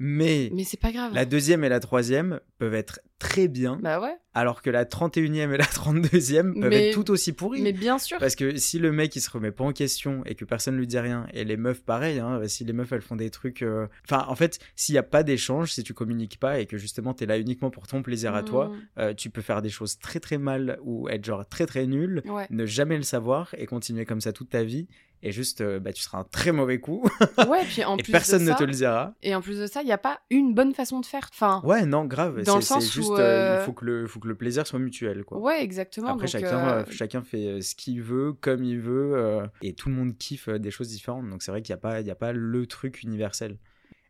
Mais, 0.00 0.50
Mais 0.54 0.62
c'est 0.62 0.78
pas 0.78 0.92
grave. 0.92 1.12
la 1.12 1.24
deuxième 1.24 1.64
et 1.64 1.68
la 1.68 1.80
troisième 1.80 2.38
peuvent 2.58 2.74
être 2.74 3.00
très 3.18 3.48
bien, 3.48 3.80
Bah 3.82 4.00
ouais, 4.00 4.14
alors 4.32 4.62
que 4.62 4.70
la 4.70 4.84
31e 4.84 5.52
et 5.52 5.56
la 5.56 5.64
32e 5.64 6.54
peuvent 6.60 6.70
Mais- 6.70 6.90
être 6.90 6.94
tout 6.94 7.10
aussi 7.10 7.32
pourries. 7.32 7.62
mais 7.62 7.72
bien 7.72 7.98
sûr. 7.98 8.16
Parce 8.18 8.36
que 8.36 8.56
si 8.58 8.78
le 8.78 8.92
mec 8.92 9.16
il 9.16 9.20
se 9.20 9.28
remet 9.28 9.50
pas 9.50 9.64
en 9.64 9.72
question 9.72 10.22
et 10.24 10.36
que 10.36 10.44
personne 10.44 10.76
lui 10.76 10.86
dit 10.86 11.00
rien, 11.00 11.26
et 11.32 11.42
les 11.44 11.56
meufs 11.56 11.82
pareil, 11.82 12.20
hein, 12.20 12.40
si 12.46 12.64
les 12.64 12.72
meufs 12.72 12.92
elles 12.92 13.00
font 13.02 13.16
des 13.16 13.30
trucs. 13.30 13.62
euh, 13.62 13.88
Enfin, 14.04 14.24
en 14.28 14.36
fait, 14.36 14.60
s'il 14.76 14.94
y 14.94 14.98
a 14.98 15.02
pas 15.02 15.24
d'échange, 15.24 15.72
si 15.72 15.82
tu 15.82 15.94
communiques 15.94 16.38
pas 16.38 16.60
et 16.60 16.66
que 16.66 16.78
justement 16.78 17.12
t'es 17.12 17.26
là 17.26 17.36
uniquement 17.36 17.70
pour 17.70 17.88
ton 17.88 18.00
plaisir 18.02 18.36
à 18.36 18.44
toi, 18.44 18.68
Mm. 18.68 18.80
euh, 19.00 19.14
tu 19.14 19.30
peux 19.30 19.42
faire 19.42 19.62
des 19.62 19.70
choses 19.70 19.98
très 19.98 20.20
très 20.20 20.38
mal 20.38 20.78
ou 20.84 21.08
être 21.08 21.24
genre 21.24 21.44
très 21.48 21.66
très 21.66 21.88
nul, 21.88 22.22
Ouais. 22.26 22.46
ne 22.50 22.66
jamais 22.66 22.96
le 22.98 23.02
savoir 23.02 23.52
et 23.58 23.66
continuer 23.66 24.04
comme 24.04 24.20
ça 24.20 24.32
toute 24.32 24.50
ta 24.50 24.62
vie. 24.62 24.86
Et 25.22 25.32
juste, 25.32 25.60
euh, 25.60 25.80
bah, 25.80 25.92
tu 25.92 26.00
seras 26.02 26.18
un 26.18 26.24
très 26.24 26.52
mauvais 26.52 26.78
coup 26.78 27.02
Ouais, 27.48 27.64
puis 27.64 27.82
en 27.84 27.96
et 27.98 28.02
plus 28.02 28.12
personne 28.12 28.44
de 28.44 28.50
ne 28.50 28.54
te 28.56 28.62
le 28.64 28.72
dira. 28.72 29.14
Et 29.22 29.34
en 29.34 29.40
plus 29.40 29.58
de 29.58 29.66
ça, 29.66 29.82
il 29.82 29.86
n'y 29.86 29.92
a 29.92 29.98
pas 29.98 30.20
une 30.30 30.54
bonne 30.54 30.74
façon 30.74 31.00
de 31.00 31.06
faire. 31.06 31.28
Enfin, 31.32 31.60
Ouais, 31.64 31.84
non, 31.86 32.04
grave. 32.04 32.42
Dans 32.44 32.56
le 32.56 32.62
sens 32.62 32.84
où, 32.96 33.00
juste, 33.02 33.10
euh, 33.18 33.58
il 33.60 33.64
faut 33.64 33.72
que 33.72 33.84
le, 33.84 34.06
faut 34.06 34.20
que 34.20 34.28
le 34.28 34.36
plaisir 34.36 34.66
soit 34.66 34.78
mutuel, 34.78 35.24
quoi. 35.24 35.38
ouais, 35.38 35.62
exactement. 35.62 36.08
Après, 36.08 36.26
donc, 36.26 36.30
chacun, 36.30 36.68
euh, 36.68 36.82
euh, 36.82 36.84
chacun 36.90 37.22
fait 37.22 37.46
euh, 37.46 37.60
ce 37.60 37.74
qu'il 37.74 38.00
veut, 38.00 38.32
comme 38.32 38.62
il 38.62 38.78
veut, 38.78 39.14
euh, 39.16 39.46
et 39.62 39.74
tout 39.74 39.88
le 39.88 39.96
monde 39.96 40.16
kiffe 40.16 40.48
euh, 40.48 40.58
des 40.58 40.70
choses 40.70 40.88
différentes. 40.88 41.28
Donc 41.28 41.42
c'est 41.42 41.50
vrai 41.50 41.62
qu'il 41.62 41.72
n'y 41.74 41.78
a, 41.78 41.80
pas- 41.80 42.00
il 42.00 42.06
y 42.06 42.10
a 42.10 42.14
pas 42.16 42.32
le 42.32 42.66
truc 42.66 43.02
universel. 43.02 43.58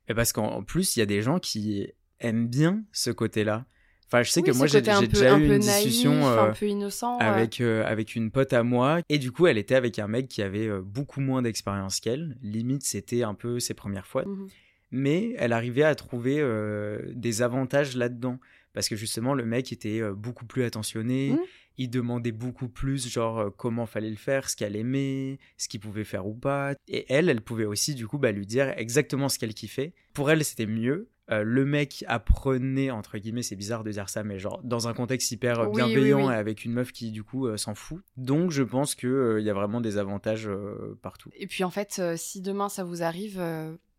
Et 0.09 0.15
parce 0.15 0.33
qu'en 0.33 0.47
en 0.49 0.63
plus, 0.63 0.97
il 0.97 1.01
y 1.01 1.03
a 1.03 1.07
des 1.07 1.23
gens 1.23 1.39
qui 1.39 1.89
aiment 2.21 2.49
bien 2.49 2.83
ce 2.93 3.11
côté-là. 3.11 3.65
Enfin, 4.11 4.23
je 4.23 4.31
sais 4.31 4.41
oui, 4.41 4.51
que 4.51 4.57
moi, 4.57 4.67
j'ai 4.67 4.81
déjà 4.81 4.97
un 4.99 5.03
eu 5.03 5.09
peu 5.09 5.55
une 5.55 5.59
discussion 5.61 6.13
naïf, 6.13 6.25
euh, 6.27 6.51
un 6.51 6.53
peu 6.55 6.67
innocent. 6.67 7.19
ouais. 7.19 7.25
avec, 7.25 7.61
euh, 7.61 7.85
avec 7.87 8.15
une 8.17 8.31
pote 8.31 8.53
à 8.55 8.63
moi, 8.63 9.01
et 9.11 9.19
du 9.19 9.31
coup, 9.33 9.47
elle 9.47 9.59
était 9.59 9.75
avec 9.75 9.99
un 9.99 10.09
mec 10.09 10.29
qui 10.29 10.41
avait 10.43 10.67
euh, 10.67 10.81
beaucoup 10.83 11.21
moins 11.21 11.43
d'expérience 11.43 12.01
qu'elle. 12.01 12.37
Limite, 12.43 12.85
c'était 12.85 13.23
un 13.23 13.35
peu 13.35 13.61
ses 13.61 13.75
premières 13.75 14.07
fois 14.07 14.25
Mhm. 14.25 14.49
mais 14.91 15.35
elle 15.37 15.53
arrivait 15.53 15.83
à 15.83 15.95
trouver 15.95 16.39
euh, 16.41 17.01
des 17.15 17.43
avantages 17.43 17.95
là-dedans. 17.97 18.39
Parce 18.73 18.89
que 18.89 18.97
justement, 18.97 19.35
le 19.35 19.45
mec 19.45 19.73
était 19.73 20.01
euh, 20.01 20.15
beaucoup 20.15 20.47
plus 20.47 20.63
attentionné, 20.65 21.31
Mhm. 21.33 21.39
Il 21.79 21.89
demandait 21.89 22.33
beaucoup 22.33 22.69
plus, 22.69 23.09
genre, 23.09 23.39
euh, 23.39 23.51
comment 23.51 23.87
fallait 23.87 24.11
le 24.11 24.17
faire, 24.17 24.51
ce 24.51 24.57
qu'elle 24.57 24.77
aimait, 24.77 25.39
ce 25.57 25.69
qu'il 25.69 25.81
pouvait 25.81 26.05
faire 26.05 26.27
ou 26.27 26.35
pas. 26.35 26.75
Et 26.89 27.07
elle, 27.09 27.29
elle 27.29 27.41
pouvait 27.41 27.65
aussi, 27.65 27.95
du 27.95 28.07
coup, 28.07 28.19
bah, 28.19 28.33
lui 28.33 28.47
dire 28.47 28.75
exactement 28.77 29.29
ce 29.29 29.39
qu'elle 29.39 29.55
kiffait. 29.55 29.95
Pour 30.13 30.31
elle, 30.31 30.45
c'était 30.45 30.67
mieux. 30.67 31.09
Euh, 31.31 31.43
le 31.43 31.65
mec 31.65 32.05
apprenait, 32.09 32.91
entre 32.91 33.19
guillemets, 33.19 33.43
c'est 33.43 33.57
bizarre 33.57 33.85
de 33.85 33.93
dire 33.93 34.09
ça, 34.09 34.25
mais 34.25 34.39
genre, 34.39 34.61
dans 34.65 34.89
un 34.89 34.95
contexte 34.95 35.31
hyper 35.31 35.61
euh, 35.61 35.67
Oui, 35.67 35.77
bienveillant 35.77 36.19
oui, 36.19 36.27
oui. 36.29 36.33
et 36.33 36.37
avec 36.37 36.65
une 36.65 36.73
meuf 36.73 36.91
qui, 36.91 37.11
du 37.11 37.23
coup, 37.23 37.47
euh, 37.47 37.57
s'en 37.57 37.75
fout. 37.75 38.03
Donc, 38.17 38.51
je 38.51 38.63
pense 38.63 38.95
qu'il 38.95 39.37
il 39.39 39.45
y 39.45 39.51
a 39.51 39.55
vraiment 39.55 39.81
des 39.81 39.99
avantages 39.99 40.51
partout. 41.03 41.31
Et 41.37 41.47
puis 41.47 41.65
en 41.65 41.71
fait, 41.71 42.01
si 42.17 42.41
demain 42.41 42.69
ça 42.69 42.83
vous 42.83 43.03
arrive, 43.03 43.41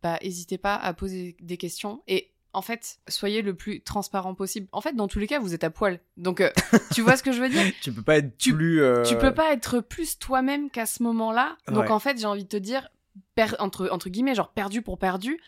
bah 0.01 0.17
n'hésitez 0.23 0.57
pas 0.57 0.75
à 0.75 0.93
poser 0.93 1.35
des 1.41 1.57
questions 1.57 2.01
et 2.07 2.31
en 2.53 2.61
fait, 2.61 2.97
soyez 3.07 3.41
le 3.41 3.53
plus 3.53 3.81
transparent 3.81 4.33
possible. 4.33 4.67
En 4.71 4.81
fait, 4.81 4.93
dans 4.95 5.07
tous 5.07 5.19
les 5.19 5.27
cas, 5.27 5.39
vous 5.39 5.53
êtes 5.53 5.63
à 5.63 5.69
poil. 5.69 5.99
Donc, 6.17 6.41
euh, 6.41 6.49
tu 6.93 7.01
vois 7.01 7.15
ce 7.15 7.23
que 7.23 7.31
je 7.31 7.41
veux 7.41 7.49
dire? 7.49 7.63
Tu 7.81 7.91
peux 7.93 8.01
pas 8.01 8.17
être 8.17 8.37
Tu- 8.37 8.53
plus. 8.53 8.81
euh, 8.81 9.03
Tu 9.03 9.15
peux 9.17 9.33
pas 9.33 9.53
être 9.53 9.79
plus 9.81 10.17
toi-même 10.19 10.69
qu'à 10.69 10.85
ce 10.85 11.03
moment-là. 11.03 11.57
Donc, 11.67 11.83
Ouais. 11.85 11.91
en 11.91 11.99
fait, 11.99 12.17
j'ai 12.19 12.25
envie 12.25 12.43
de 12.45 12.49
te 12.49 12.57
dire, 12.57 12.89
per- 13.35 13.55
entre, 13.59 13.89
entre 13.91 14.09
guillemets, 14.09 14.33
genre 14.35 14.49
perdu 14.51 14.81
pour 14.81 14.97
perdu, 14.97 15.39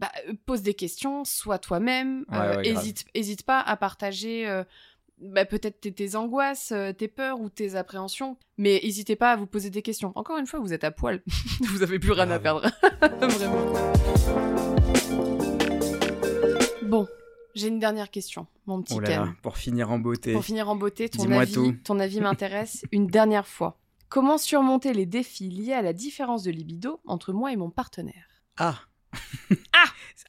bah, 0.00 0.10
euh, 0.28 0.32
pose 0.46 0.62
des 0.62 0.74
questions, 0.74 1.24
sois 1.24 1.58
toi-même. 1.58 2.24
Ouais, 2.30 2.36
euh, 2.38 2.56
ouais, 2.56 2.70
grave. 2.70 2.82
hésite, 2.82 3.04
hésite 3.14 3.42
pas 3.44 3.60
à 3.60 3.76
partager 3.76 4.62
bah, 5.20 5.44
peut-être 5.44 5.80
tes, 5.80 5.92
tes 5.92 6.14
angoisses, 6.16 6.72
tes 6.96 7.08
peurs 7.08 7.40
ou 7.40 7.48
tes 7.48 7.74
appréhensions. 7.76 8.36
Mais 8.56 8.80
n'hésitez 8.84 9.16
pas 9.16 9.32
à 9.32 9.36
vous 9.36 9.46
poser 9.46 9.70
des 9.70 9.82
questions. 9.82 10.12
Encore 10.16 10.38
une 10.38 10.46
fois, 10.46 10.60
vous 10.60 10.72
êtes 10.72 10.84
à 10.84 10.90
poil. 10.92 11.22
vous 11.70 11.82
avez 11.82 11.98
plus 11.98 12.12
rien 12.12 12.30
à 12.30 12.38
perdre. 12.38 12.68
Vraiment. 13.20 14.97
Bon, 16.88 17.06
j'ai 17.54 17.68
une 17.68 17.78
dernière 17.78 18.10
question, 18.10 18.46
mon 18.66 18.82
petit 18.82 18.94
Oh 18.96 19.00
là 19.00 19.08
Ken. 19.08 19.20
là, 19.20 19.34
pour 19.42 19.56
finir 19.58 19.90
en 19.90 19.98
beauté. 19.98 20.32
Pour 20.32 20.44
finir 20.44 20.68
en 20.68 20.76
beauté, 20.76 21.08
ton 21.08 21.22
Dis-moi 21.22 21.42
avis, 21.42 21.52
tout. 21.52 21.76
ton 21.84 21.98
avis 22.00 22.20
m'intéresse 22.20 22.84
une 22.92 23.06
dernière 23.06 23.46
fois. 23.46 23.78
Comment 24.08 24.38
surmonter 24.38 24.94
les 24.94 25.04
défis 25.06 25.50
liés 25.50 25.74
à 25.74 25.82
la 25.82 25.92
différence 25.92 26.42
de 26.42 26.50
libido 26.50 27.00
entre 27.06 27.32
moi 27.34 27.52
et 27.52 27.56
mon 27.56 27.68
partenaire? 27.70 28.26
Ah 28.56 28.78
Ah 29.72 29.84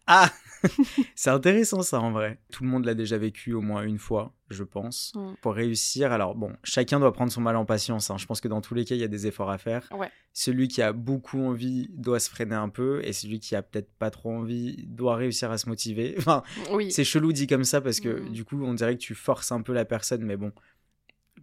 Ah 0.08 0.32
C'est 1.16 1.30
intéressant 1.30 1.82
ça 1.84 2.02
en 2.02 2.12
vrai. 2.12 2.38
Tout 2.52 2.64
le 2.66 2.70
monde 2.70 2.84
l'a 2.84 2.94
déjà 2.94 3.18
vécu 3.18 3.54
au 3.54 3.62
moins 3.62 3.84
une 3.84 3.98
fois, 3.98 4.34
je 4.50 4.64
pense. 4.66 5.14
Mm. 5.16 5.36
Pour 5.42 5.54
réussir, 5.54 6.12
alors 6.12 6.36
bon, 6.36 6.52
chacun 6.66 7.00
doit 7.00 7.14
prendre 7.14 7.32
son 7.32 7.40
mal 7.40 7.56
en 7.56 7.64
patience. 7.64 8.10
hein. 8.12 8.18
Je 8.18 8.26
pense 8.26 8.42
que 8.42 8.50
dans 8.50 8.60
tous 8.60 8.74
les 8.74 8.84
cas, 8.84 8.96
il 8.96 9.00
y 9.00 9.06
a 9.06 9.08
des 9.08 9.26
efforts 9.26 9.50
à 9.50 9.58
faire. 9.58 9.88
Ouais. 9.98 10.12
Celui 10.34 10.68
qui 10.68 10.82
a 10.82 10.92
beaucoup 10.92 11.40
envie 11.42 11.88
doit 11.94 12.20
se 12.20 12.30
freiner 12.30 12.56
un 12.56 12.68
peu, 12.68 13.00
et 13.06 13.14
celui 13.14 13.40
qui 13.40 13.56
a 13.56 13.62
peut-être 13.62 13.90
pas 14.00 14.12
trop 14.12 14.34
envie 14.36 14.84
doit 14.88 15.16
réussir 15.16 15.50
à 15.50 15.58
se 15.58 15.70
motiver. 15.70 16.16
Enfin, 16.18 16.44
Oui. 16.74 16.92
c'est 16.92 17.06
chelou 17.06 17.32
dit 17.32 17.48
comme 17.48 17.64
ça 17.64 17.80
parce 17.80 18.02
que 18.02 18.10
Mm. 18.20 18.30
du 18.32 18.44
coup, 18.44 18.62
on 18.62 18.74
dirait 18.74 18.96
que 18.98 19.02
tu 19.02 19.16
forces 19.16 19.54
un 19.54 19.62
peu 19.62 19.72
la 19.74 19.86
personne, 19.86 20.24
mais 20.24 20.36
bon. 20.36 20.52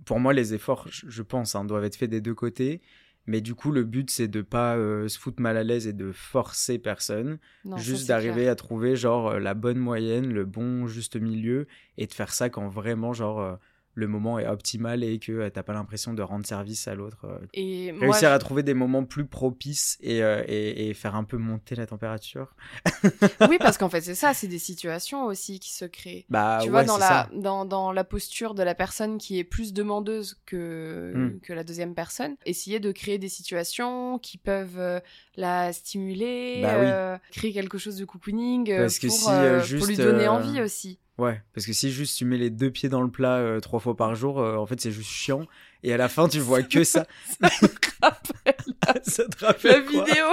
Pour 0.05 0.21
moi, 0.21 0.35
les 0.35 0.53
efforts, 0.53 0.89
je 0.91 1.07
je 1.09 1.23
pense, 1.23 1.55
hein, 1.55 1.65
doivent 1.65 1.85
être 1.85 1.97
faits 1.97 2.11
des 2.11 2.21
deux 2.21 2.35
côtés. 2.35 2.83
Mais 3.27 3.41
du 3.41 3.55
coup, 3.55 3.73
le 3.73 3.85
but, 3.85 4.11
c'est 4.11 4.29
de 4.29 4.41
pas 4.41 4.77
euh, 4.77 5.09
se 5.09 5.19
foutre 5.19 5.43
mal 5.43 5.57
à 5.57 5.65
l'aise 5.65 5.87
et 5.87 5.93
de 5.93 6.13
forcer 6.13 6.79
personne. 6.79 7.39
Non, 7.65 7.77
juste 7.77 8.09
d'arriver 8.09 8.49
à 8.49 8.55
trouver, 8.55 8.95
genre, 8.95 9.31
euh, 9.31 9.39
la 9.41 9.55
bonne 9.55 9.79
moyenne, 9.79 10.33
le 10.33 10.45
bon 10.45 10.87
juste 10.87 11.17
milieu, 11.17 11.67
et 11.99 12.07
de 12.07 12.15
faire 12.15 12.33
ça 12.33 12.51
quand 12.51 12.69
vraiment, 12.69 13.13
genre, 13.13 13.41
euh, 13.41 13.57
le 13.99 14.07
moment 14.07 14.39
est 14.39 14.47
optimal 14.47 15.03
et 15.03 15.19
que 15.19 15.33
euh, 15.33 15.51
t'as 15.51 15.63
pas 15.63 15.73
l'impression 15.73 16.13
de 16.15 16.21
rendre 16.23 16.47
service 16.47 16.87
à 16.87 16.95
l'autre. 16.95 17.25
euh. 17.25 17.39
Et 17.55 17.91
moi, 17.93 18.03
Réussir 18.13 18.29
je- 18.29 18.35
à 18.35 18.39
trouver 18.39 18.63
des 18.63 18.75
moments 18.75 19.05
plus 19.05 19.25
propices 19.27 19.97
et, 20.03 20.23
euh, 20.23 20.45
et, 20.47 20.89
et 20.91 20.95
faire 20.95 21.15
un 21.17 21.25
peu 21.25 21.39
monter 21.39 21.75
la 21.75 21.87
température. 21.87 22.55
oui, 23.49 23.57
parce 23.59 23.79
qu'en 23.79 23.89
fait, 23.89 24.03
c'est 24.03 24.15
ça, 24.15 24.35
c'est 24.35 24.49
des 24.49 24.59
situations 24.59 25.25
aussi 25.25 25.59
qui 25.61 25.73
se 25.73 25.87
créent. 25.87 26.27
Bah 26.29 26.59
tu 26.61 26.67
ouais, 26.67 26.71
vois, 26.73 26.85
dans 26.85 26.99
la, 26.99 27.29
dans, 27.35 27.65
dans 27.65 27.91
la 27.91 28.05
posture 28.05 28.55
de 28.55 28.63
la 28.63 28.75
personne 28.75 29.17
qui 29.19 29.39
est 29.39 29.45
plus 29.45 29.73
demandeuse 29.73 30.39
que, 30.47 31.13
Mm. 31.17 31.41
que 31.41 31.53
la 31.55 31.65
deuxième 31.65 31.95
personne, 31.95 32.37
essayer 32.45 32.81
de 32.81 32.93
créer 32.93 33.17
des 33.19 33.29
situations 33.31 34.19
qui 34.19 34.37
peuvent 34.39 35.01
la 35.37 35.73
stimuler, 35.73 36.61
Bah 36.63 36.75
oui. 36.79 36.87
créer 37.33 37.53
quelque 37.53 37.79
chose 37.79 37.97
de 37.97 38.05
cocooning 38.05 38.77
Parce 38.77 38.99
que 38.99 39.07
pour, 39.07 39.17
si, 39.17 39.31
euh, 39.31 39.59
pour 39.59 39.67
juste, 39.67 39.89
lui 39.89 39.97
donner 39.97 40.27
euh, 40.27 40.33
envie 40.33 40.61
aussi. 40.61 40.99
Ouais, 41.19 41.41
parce 41.55 41.67
que 41.67 41.73
si 41.73 41.91
juste 41.91 42.19
tu 42.19 42.25
mets 42.27 42.37
les 42.37 42.51
deux 42.51 42.71
pieds 42.71 42.89
dans 42.91 43.01
le 43.01 43.11
plat 43.11 43.37
euh, 43.37 43.59
trois 43.61 43.81
fois 43.81 43.97
par 43.97 44.15
jour, 44.15 44.39
euh, 44.41 44.57
en 44.57 44.67
fait 44.67 44.81
c'est 44.81 44.91
juste 44.91 45.11
chiant. 45.11 45.47
Et 45.83 45.93
à 45.93 45.97
la 45.97 46.09
fin 46.09 46.29
tu 46.29 46.39
vois 46.41 46.63
que 46.63 46.85
ça. 46.85 47.07
ça 49.03 49.25
te 49.25 49.41
La 49.43 49.49
rappelle 49.49 49.85
quoi? 49.87 50.05
vidéo 50.05 50.27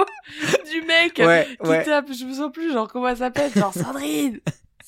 du 0.70 0.82
mec 0.86 1.18
Ouais, 1.24 1.48
qui 1.62 1.68
ouais. 1.68 1.84
tape, 1.84 2.08
je 2.12 2.24
me 2.24 2.34
sens 2.34 2.52
plus, 2.52 2.72
genre 2.72 2.88
comment 2.92 3.08
elle 3.08 3.16
s'appelle, 3.16 3.50
genre 3.54 3.72
Sandrine 3.72 4.40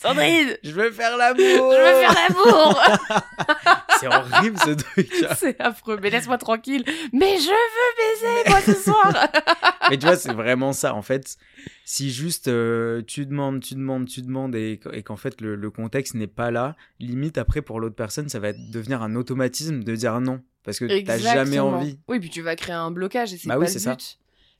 Sandrine 0.08 0.56
Je 0.62 0.70
veux 0.72 0.90
faire 0.90 1.16
l'amour. 1.16 1.72
Je 1.72 1.78
veux 1.78 2.00
faire 2.00 2.14
l'amour 2.14 2.80
C'est 4.00 4.06
horrible 4.08 4.58
ce 4.58 4.70
truc. 4.70 5.10
C'est 5.36 5.60
affreux, 5.60 5.98
mais 6.02 6.10
laisse-moi 6.10 6.36
tranquille. 6.38 6.84
Mais 7.12 7.38
je 7.38 7.48
veux 7.48 8.42
baiser, 8.44 8.50
moi, 8.50 8.60
ce 8.60 8.74
soir 8.74 9.28
Mais 9.90 9.96
tu 9.98 10.06
vois, 10.06 10.16
c'est 10.16 10.32
vraiment 10.34 10.72
ça. 10.72 10.94
En 10.94 11.02
fait, 11.02 11.36
si 11.84 12.10
juste 12.10 12.48
euh, 12.48 13.02
tu 13.06 13.24
demandes, 13.26 13.60
tu 13.62 13.74
demandes, 13.74 14.06
tu 14.06 14.20
demandes 14.22 14.54
et, 14.54 14.78
qu- 14.82 14.90
et 14.92 15.02
qu'en 15.02 15.16
fait 15.16 15.40
le, 15.40 15.54
le 15.54 15.70
contexte 15.70 16.14
n'est 16.14 16.26
pas 16.26 16.50
là, 16.50 16.76
limite 17.00 17.38
après 17.38 17.62
pour 17.62 17.80
l'autre 17.80 17.94
personne, 17.96 18.28
ça 18.28 18.38
va 18.38 18.48
être- 18.48 18.70
devenir 18.70 19.02
un 19.02 19.14
automatisme 19.16 19.82
de 19.82 19.94
dire 19.96 20.20
non. 20.20 20.42
Parce 20.64 20.78
que 20.80 21.04
t'as 21.04 21.18
jamais 21.18 21.60
envie. 21.60 21.98
Oui, 22.08 22.18
puis 22.18 22.28
tu 22.28 22.42
vas 22.42 22.56
créer 22.56 22.74
un 22.74 22.90
blocage 22.90 23.32
et 23.32 23.38
c'est 23.38 23.46
Bah 23.48 23.54
pas 23.54 23.60
oui, 23.60 23.66
le 23.66 23.72
c'est 23.72 23.78
ça. 23.78 23.96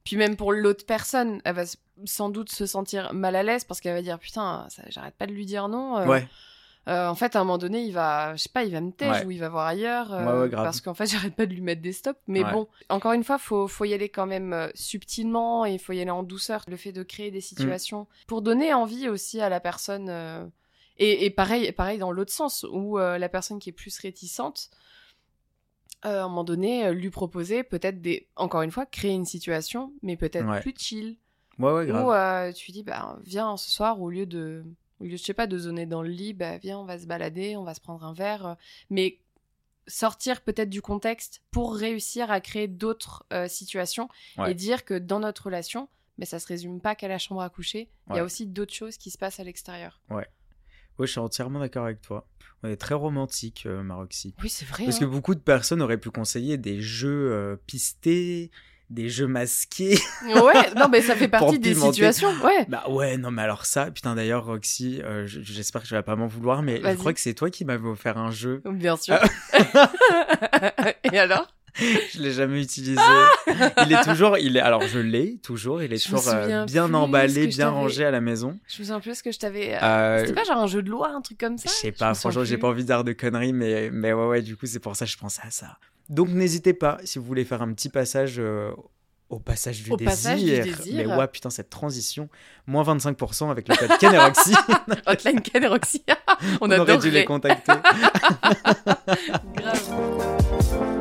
Puis 0.07 0.17
même 0.17 0.37
pour 0.37 0.53
l'autre 0.55 0.87
personne, 0.87 1.43
elle 1.45 1.55
va 1.57 1.65
sans 2.07 2.31
doute 2.31 2.51
se 2.51 2.65
sentir 2.65 3.13
mal 3.13 3.37
à 3.37 3.43
l'aise 3.43 3.65
parce 3.65 3.81
qu'elle 3.83 3.95
va 3.95 4.01
dire 4.03 4.19
putain, 4.19 4.67
ça- 4.71 4.83
j'arrête 4.89 5.15
pas 5.17 5.27
de 5.27 5.33
lui 5.33 5.45
dire 5.45 5.69
non. 5.69 5.99
euh, 5.99 6.07
Ouais, 6.07 6.27
euh, 6.89 7.09
en 7.09 7.15
fait, 7.17 7.35
à 7.37 7.41
un 7.41 7.45
moment 7.45 7.59
donné, 7.59 7.83
il 7.83 7.93
va, 7.93 8.37
je 8.37 8.43
sais 8.45 8.49
pas, 8.49 8.63
il 8.65 8.73
va 8.73 8.81
me 8.81 8.93
tèche 8.93 9.11
Ouais. 9.21 9.25
ou 9.27 9.31
il 9.33 9.41
va 9.41 9.49
voir 9.49 9.67
ailleurs 9.67 10.13
euh, 10.15 10.25
Ouais, 10.25 10.41
ouais, 10.43 10.49
grave. 10.49 10.65
parce 10.65 10.81
qu'en 10.81 10.95
fait, 10.95 11.07
j'arrête 11.31 11.35
pas 11.35 11.45
de 11.47 11.53
lui 11.53 11.61
mettre 11.61 11.83
des 11.83 11.93
stops. 11.93 12.19
Mais 12.29 12.45
bon, 12.45 12.69
encore 12.89 13.13
une 13.13 13.25
fois, 13.25 13.39
faut 13.39 13.67
faut 13.69 13.85
y 13.85 13.93
aller 13.93 14.09
quand 14.09 14.27
même 14.27 14.71
subtilement 14.75 15.67
et 15.67 15.73
il 15.75 15.79
faut 15.79 15.93
y 15.93 16.01
aller 16.01 16.11
en 16.11 16.23
douceur. 16.23 16.63
Le 16.69 16.77
fait 16.77 16.93
de 16.93 17.03
créer 17.03 17.31
des 17.31 17.41
situations 17.41 18.07
pour 18.27 18.41
donner 18.43 18.73
envie 18.73 19.09
aussi 19.09 19.41
à 19.41 19.49
la 19.49 19.61
personne. 19.61 20.07
euh, 20.09 20.45
et, 20.99 21.27
et 21.27 21.31
pareil, 21.31 21.71
pareil 21.73 21.99
dans 21.99 22.11
l'autre 22.13 22.33
sens 22.33 22.65
où 22.71 22.97
la 22.99 23.29
personne 23.29 23.59
qui 23.59 23.69
est 23.71 23.73
plus 23.73 23.99
réticente. 23.99 24.71
Euh, 26.05 26.21
à 26.21 26.25
un 26.25 26.29
moment 26.29 26.45
donné, 26.45 26.87
euh, 26.87 26.93
lui 26.93 27.11
proposer 27.11 27.63
peut-être 27.65 28.01
des, 28.03 28.29
encore 28.37 28.63
une 28.63 28.71
fois, 28.71 28.87
créer 28.87 29.13
une 29.13 29.25
situation, 29.25 29.93
mais 30.03 30.17
peut-être 30.17 30.47
Ouais. 30.47 30.61
plus 30.61 30.75
chill, 30.77 31.17
Ouais, 31.59 31.73
ouais, 31.73 31.87
grave. 31.87 32.05
Ou 32.07 32.13
euh, 32.13 32.53
tu 32.53 32.71
dis, 32.71 32.83
bah, 32.83 33.19
viens 33.25 33.57
ce 33.57 33.71
soir, 33.71 34.01
au 34.03 34.11
lieu 34.11 34.27
de, 34.27 34.63
au 35.01 35.05
lieu, 35.05 35.17
je 35.17 35.23
sais 35.23 35.33
pas, 35.35 35.47
de 35.47 35.57
zoner 35.57 35.87
dans 35.87 36.03
le 36.03 36.11
lit, 36.11 36.35
bah, 36.35 36.59
viens, 36.59 36.79
on 36.79 36.85
va 36.85 36.99
se 36.99 37.07
balader, 37.07 37.57
on 37.57 37.65
va 37.65 37.73
se 37.73 37.81
prendre 37.81 38.05
un 38.05 38.13
verre. 38.13 38.57
Mais 38.91 39.19
sortir 39.89 40.43
peut-être 40.43 40.69
du 40.69 40.83
contexte 40.83 41.43
pour 41.51 41.75
réussir 41.77 42.31
à 42.31 42.41
créer 42.41 42.69
d'autres 42.69 43.25
euh, 43.33 43.49
situations 43.49 44.09
Ouais. 44.37 44.51
et 44.51 44.55
dire 44.55 44.85
que 44.85 44.95
dans 44.99 45.21
notre 45.21 45.45
relation, 45.45 45.89
mais 46.19 46.27
ça 46.27 46.39
se 46.41 46.47
résume 46.47 46.81
pas 46.81 46.95
qu'à 46.95 47.09
la 47.09 47.19
chambre 47.19 47.41
à 47.41 47.49
coucher. 47.51 47.89
Il 48.11 48.17
y 48.17 48.19
a 48.19 48.25
aussi 48.25 48.47
d'autres 48.47 48.75
choses 48.75 48.97
qui 48.97 49.11
se 49.11 49.19
passent 49.19 49.39
à 49.41 49.45
l'extérieur. 49.45 50.01
Ouais, 50.11 50.27
je 51.05 51.11
suis 51.11 51.21
entièrement 51.21 51.61
d'accord 51.61 51.85
avec 51.85 52.01
toi. 52.01 52.27
On 52.63 52.69
est 52.69 52.77
très 52.77 52.95
romantique, 52.95 53.65
euh, 53.67 53.83
Maroxy. 53.83 54.35
Oui, 54.43 54.49
c'est 54.49 54.65
vrai. 54.67 54.85
Parce 54.85 54.97
hein. 54.97 55.01
que 55.01 55.05
beaucoup 55.05 55.35
de 55.35 55.41
personnes 55.41 55.83
auraient 55.83 55.99
pu 55.99 56.11
conseiller 56.11 56.57
des 56.57 56.81
jeux 56.81 57.31
euh, 57.33 57.57
pistés, 57.67 58.51
des 58.89 59.09
jeux 59.09 59.27
masqués. 59.27 59.99
Ouais, 60.25 60.75
non, 60.75 60.89
mais 60.89 61.03
ça 61.03 61.17
fait 61.17 61.29
partie 61.29 61.59
des 61.59 61.75
situations. 61.75 62.33
Ouais. 62.43 62.65
bah 62.69 62.85
ouais, 62.89 63.19
non, 63.19 63.31
mais 63.31 63.43
alors 63.43 63.67
ça, 63.67 63.91
putain, 63.91 64.15
d'ailleurs, 64.15 64.47
Roxy, 64.47 65.03
euh, 65.03 65.27
j'espère 65.27 65.83
que 65.83 65.87
tu 65.87 65.95
vas 65.95 66.03
pas 66.03 66.17
m'en 66.17 66.27
vouloir, 66.27 66.63
mais 66.63 66.81
je 66.83 66.97
crois 66.97 67.13
que 67.13 67.21
c'est 67.21 67.35
toi 67.35 67.51
qui 67.51 67.65
m'avais 67.65 67.89
offert 67.89 68.17
un 68.17 68.31
jeu. 68.31 68.63
Bien 68.65 68.97
sûr. 68.97 69.19
et 71.13 71.19
alors? 71.19 71.56
Je 72.15 72.21
l'ai 72.23 72.33
jamais 72.33 72.63
utilisé. 72.63 73.01
il 73.85 73.93
est 73.93 74.03
toujours, 74.03 74.39
il 74.39 74.57
est, 74.57 74.61
alors 74.61 74.83
je 74.83 74.99
l'ai 74.99 75.37
toujours, 75.43 75.83
il 75.83 75.93
est 75.93 75.99
Je 75.99 76.05
toujours 76.05 76.29
euh, 76.29 76.65
bien 76.65 76.93
emballé, 76.95 77.47
bien 77.47 77.69
rangé 77.69 78.05
à 78.05 78.11
la 78.11 78.21
maison. 78.21 78.59
Je 78.67 78.79
me 78.81 78.85
souviens 78.85 79.01
plus 79.01 79.21
que 79.23 79.31
je 79.33 79.39
t'avais. 79.39 79.75
euh, 79.75 79.79
Euh, 79.83 80.21
C'était 80.21 80.33
pas 80.35 80.45
genre 80.45 80.59
un 80.59 80.67
jeu 80.67 80.83
de 80.83 80.89
loi, 80.91 81.11
un 81.11 81.21
truc 81.21 81.39
comme 81.39 81.59
ça? 81.59 81.69
Je 81.69 81.75
sais 81.75 81.93
pas, 81.93 82.15
franchement, 82.15 82.45
j'ai 82.45 82.57
pas 82.59 82.69
envie 82.69 82.83
de 82.83 82.87
dire 82.87 83.05
de 83.05 83.13
conneries, 83.13 83.53
mais, 83.53 83.91
mais 83.93 84.13
ouais, 84.13 84.27
ouais, 84.27 84.43
du 84.43 84.57
coup, 84.57 84.67
c'est 84.67 84.79
pour 84.81 84.97
ça 84.97 85.05
que 85.05 85.11
je 85.11 85.19
pensais 85.19 85.43
à 85.47 85.51
ça. 85.51 85.77
Donc, 86.09 86.29
n'hésitez 86.31 86.73
pas, 86.73 86.99
si 87.05 87.19
vous 87.19 87.25
voulez 87.25 87.45
faire 87.45 87.61
un 87.63 87.73
petit 87.73 87.89
passage 87.89 88.37
euh, 88.39 88.71
au 89.29 89.41
passage 89.41 89.83
du 89.83 89.91
Au 89.91 89.97
désir. 89.97 90.11
passage 90.13 90.39
du 90.43 90.47
désir. 90.61 90.77
Mais 90.95 91.05
ouais, 91.17 91.27
putain, 91.27 91.51
cette 91.51 91.69
transition. 91.69 92.29
Moins 92.69 92.85
25% 92.85 93.51
avec 93.51 93.67
le 93.69 93.75
code 93.75 93.99
Ken 93.99 94.15
et 94.15 94.19
Roxy. 94.19 94.55
Hotline 95.07 95.41
Ken 95.41 95.65
et 95.65 95.67
Roxy. 95.67 96.05
On, 96.61 96.71
On 96.71 96.79
aurait 96.79 96.99
dû 96.99 97.11
les 97.11 97.25
contacter. 97.25 97.73
Grave. 99.57 100.93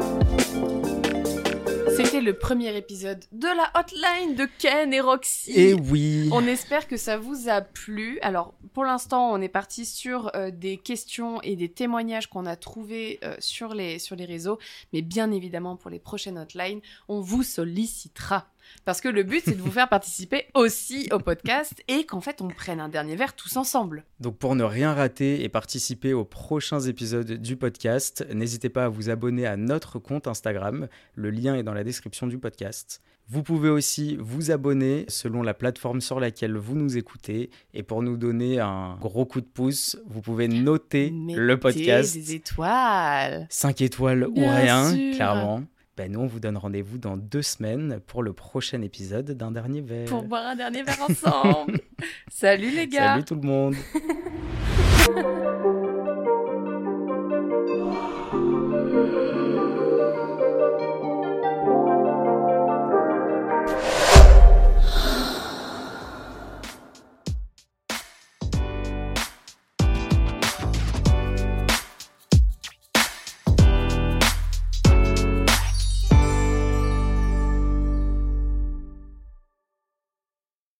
Le 2.26 2.34
premier 2.34 2.76
épisode 2.76 3.24
de 3.34 3.46
la 3.46 3.72
hotline 3.80 4.34
de 4.34 4.50
Ken 4.58 4.92
et 4.92 5.00
Roxy. 5.00 5.52
et 5.52 5.74
oui. 5.76 6.28
On 6.32 6.48
espère 6.48 6.88
que 6.88 6.98
ça 6.98 7.20
vous 7.20 7.50
a 7.50 7.62
plu. 7.62 8.18
Alors, 8.24 8.56
pour 8.74 8.84
l'instant, 8.84 9.32
on 9.32 9.40
est 9.42 9.48
parti 9.48 9.86
sur 9.86 10.32
euh, 10.36 10.50
des 10.50 10.78
questions 10.78 11.40
et 11.44 11.56
des 11.56 11.70
témoignages 11.70 12.26
qu'on 12.26 12.48
a 12.48 12.56
trouvés 12.56 13.20
euh, 13.24 13.36
sur, 13.38 13.76
les, 13.76 14.00
sur 14.00 14.16
les 14.16 14.26
réseaux. 14.26 14.58
Mais 14.92 15.04
bien 15.04 15.30
évidemment, 15.30 15.76
pour 15.76 15.92
les 15.92 16.00
prochaines 16.00 16.40
hotlines, 16.40 16.82
on 17.10 17.22
vous 17.22 17.44
sollicitera. 17.44 18.48
Parce 18.84 19.02
que 19.02 19.08
le 19.08 19.24
but, 19.24 19.42
c'est 19.46 19.56
de 19.56 19.62
vous 19.62 19.72
faire 19.72 19.90
participer 19.90 20.46
aussi 20.54 21.08
au 21.12 21.20
podcast 21.20 21.84
et 21.88 22.06
qu'en 22.06 22.22
fait, 22.22 22.42
on 22.42 22.48
prenne 22.48 22.80
un 22.80 22.90
dernier 22.90 23.16
verre 23.16 23.36
tous 23.36 23.58
ensemble. 23.58 24.04
Donc 24.20 24.38
pour 24.38 24.56
ne 24.56 24.64
rien 24.64 24.94
rater 24.94 25.44
et 25.44 25.50
participer 25.50 26.14
aux 26.14 26.26
prochains 26.26 26.82
épisodes 26.82 27.34
du 27.34 27.56
podcast, 27.56 28.26
n'hésitez 28.34 28.70
pas 28.70 28.86
à 28.86 28.90
vous 28.90 29.10
abonner 29.10 29.46
à 29.46 29.58
notre 29.58 30.00
compte 30.00 30.28
Instagram. 30.28 30.88
Le 31.16 31.30
lien 31.30 31.56
est 31.56 31.64
dans 31.64 31.74
la 31.74 31.84
description 31.84 32.28
du 32.28 32.38
podcast. 32.38 33.02
Vous 33.28 33.42
pouvez 33.42 33.70
aussi 33.70 34.18
vous 34.20 34.52
abonner 34.52 35.06
selon 35.08 35.42
la 35.42 35.56
plateforme 35.56 36.00
sur 36.00 36.20
laquelle 36.20 36.56
vous 36.58 36.76
nous 36.76 36.96
écoutez. 36.96 37.50
Et 37.74 37.82
pour 37.82 38.04
nous 38.04 38.18
donner 38.18 38.60
un 38.60 38.98
gros 39.02 39.26
coup 39.26 39.42
de 39.42 39.48
pouce, 39.48 39.98
vous 40.06 40.22
pouvez 40.22 40.48
noter 40.48 41.12
le 41.12 41.60
podcast. 41.60 42.14
des 42.14 42.36
étoiles. 42.36 43.48
5 43.50 43.82
étoiles 43.82 44.28
ou 44.28 44.36
rien, 44.36 44.92
sûr. 44.92 45.16
clairement. 45.16 45.64
Ben 45.98 46.12
nous, 46.12 46.20
on 46.20 46.28
vous 46.28 46.42
donne 46.42 46.58
rendez-vous 46.58 46.98
dans 46.98 47.16
deux 47.16 47.42
semaines 47.42 48.02
pour 48.06 48.22
le 48.22 48.34
prochain 48.34 48.82
épisode 48.82 49.32
d'un 49.32 49.52
dernier 49.52 49.80
verre. 49.80 50.10
Pour 50.10 50.24
boire 50.24 50.46
un 50.46 50.56
dernier 50.58 50.84
verre 50.84 51.02
ensemble. 51.10 51.80
Salut 52.30 52.72
les 52.72 52.88
gars. 52.88 53.14
Salut 53.14 53.24
tout 53.24 53.36
le 53.36 53.48
monde 53.48 53.76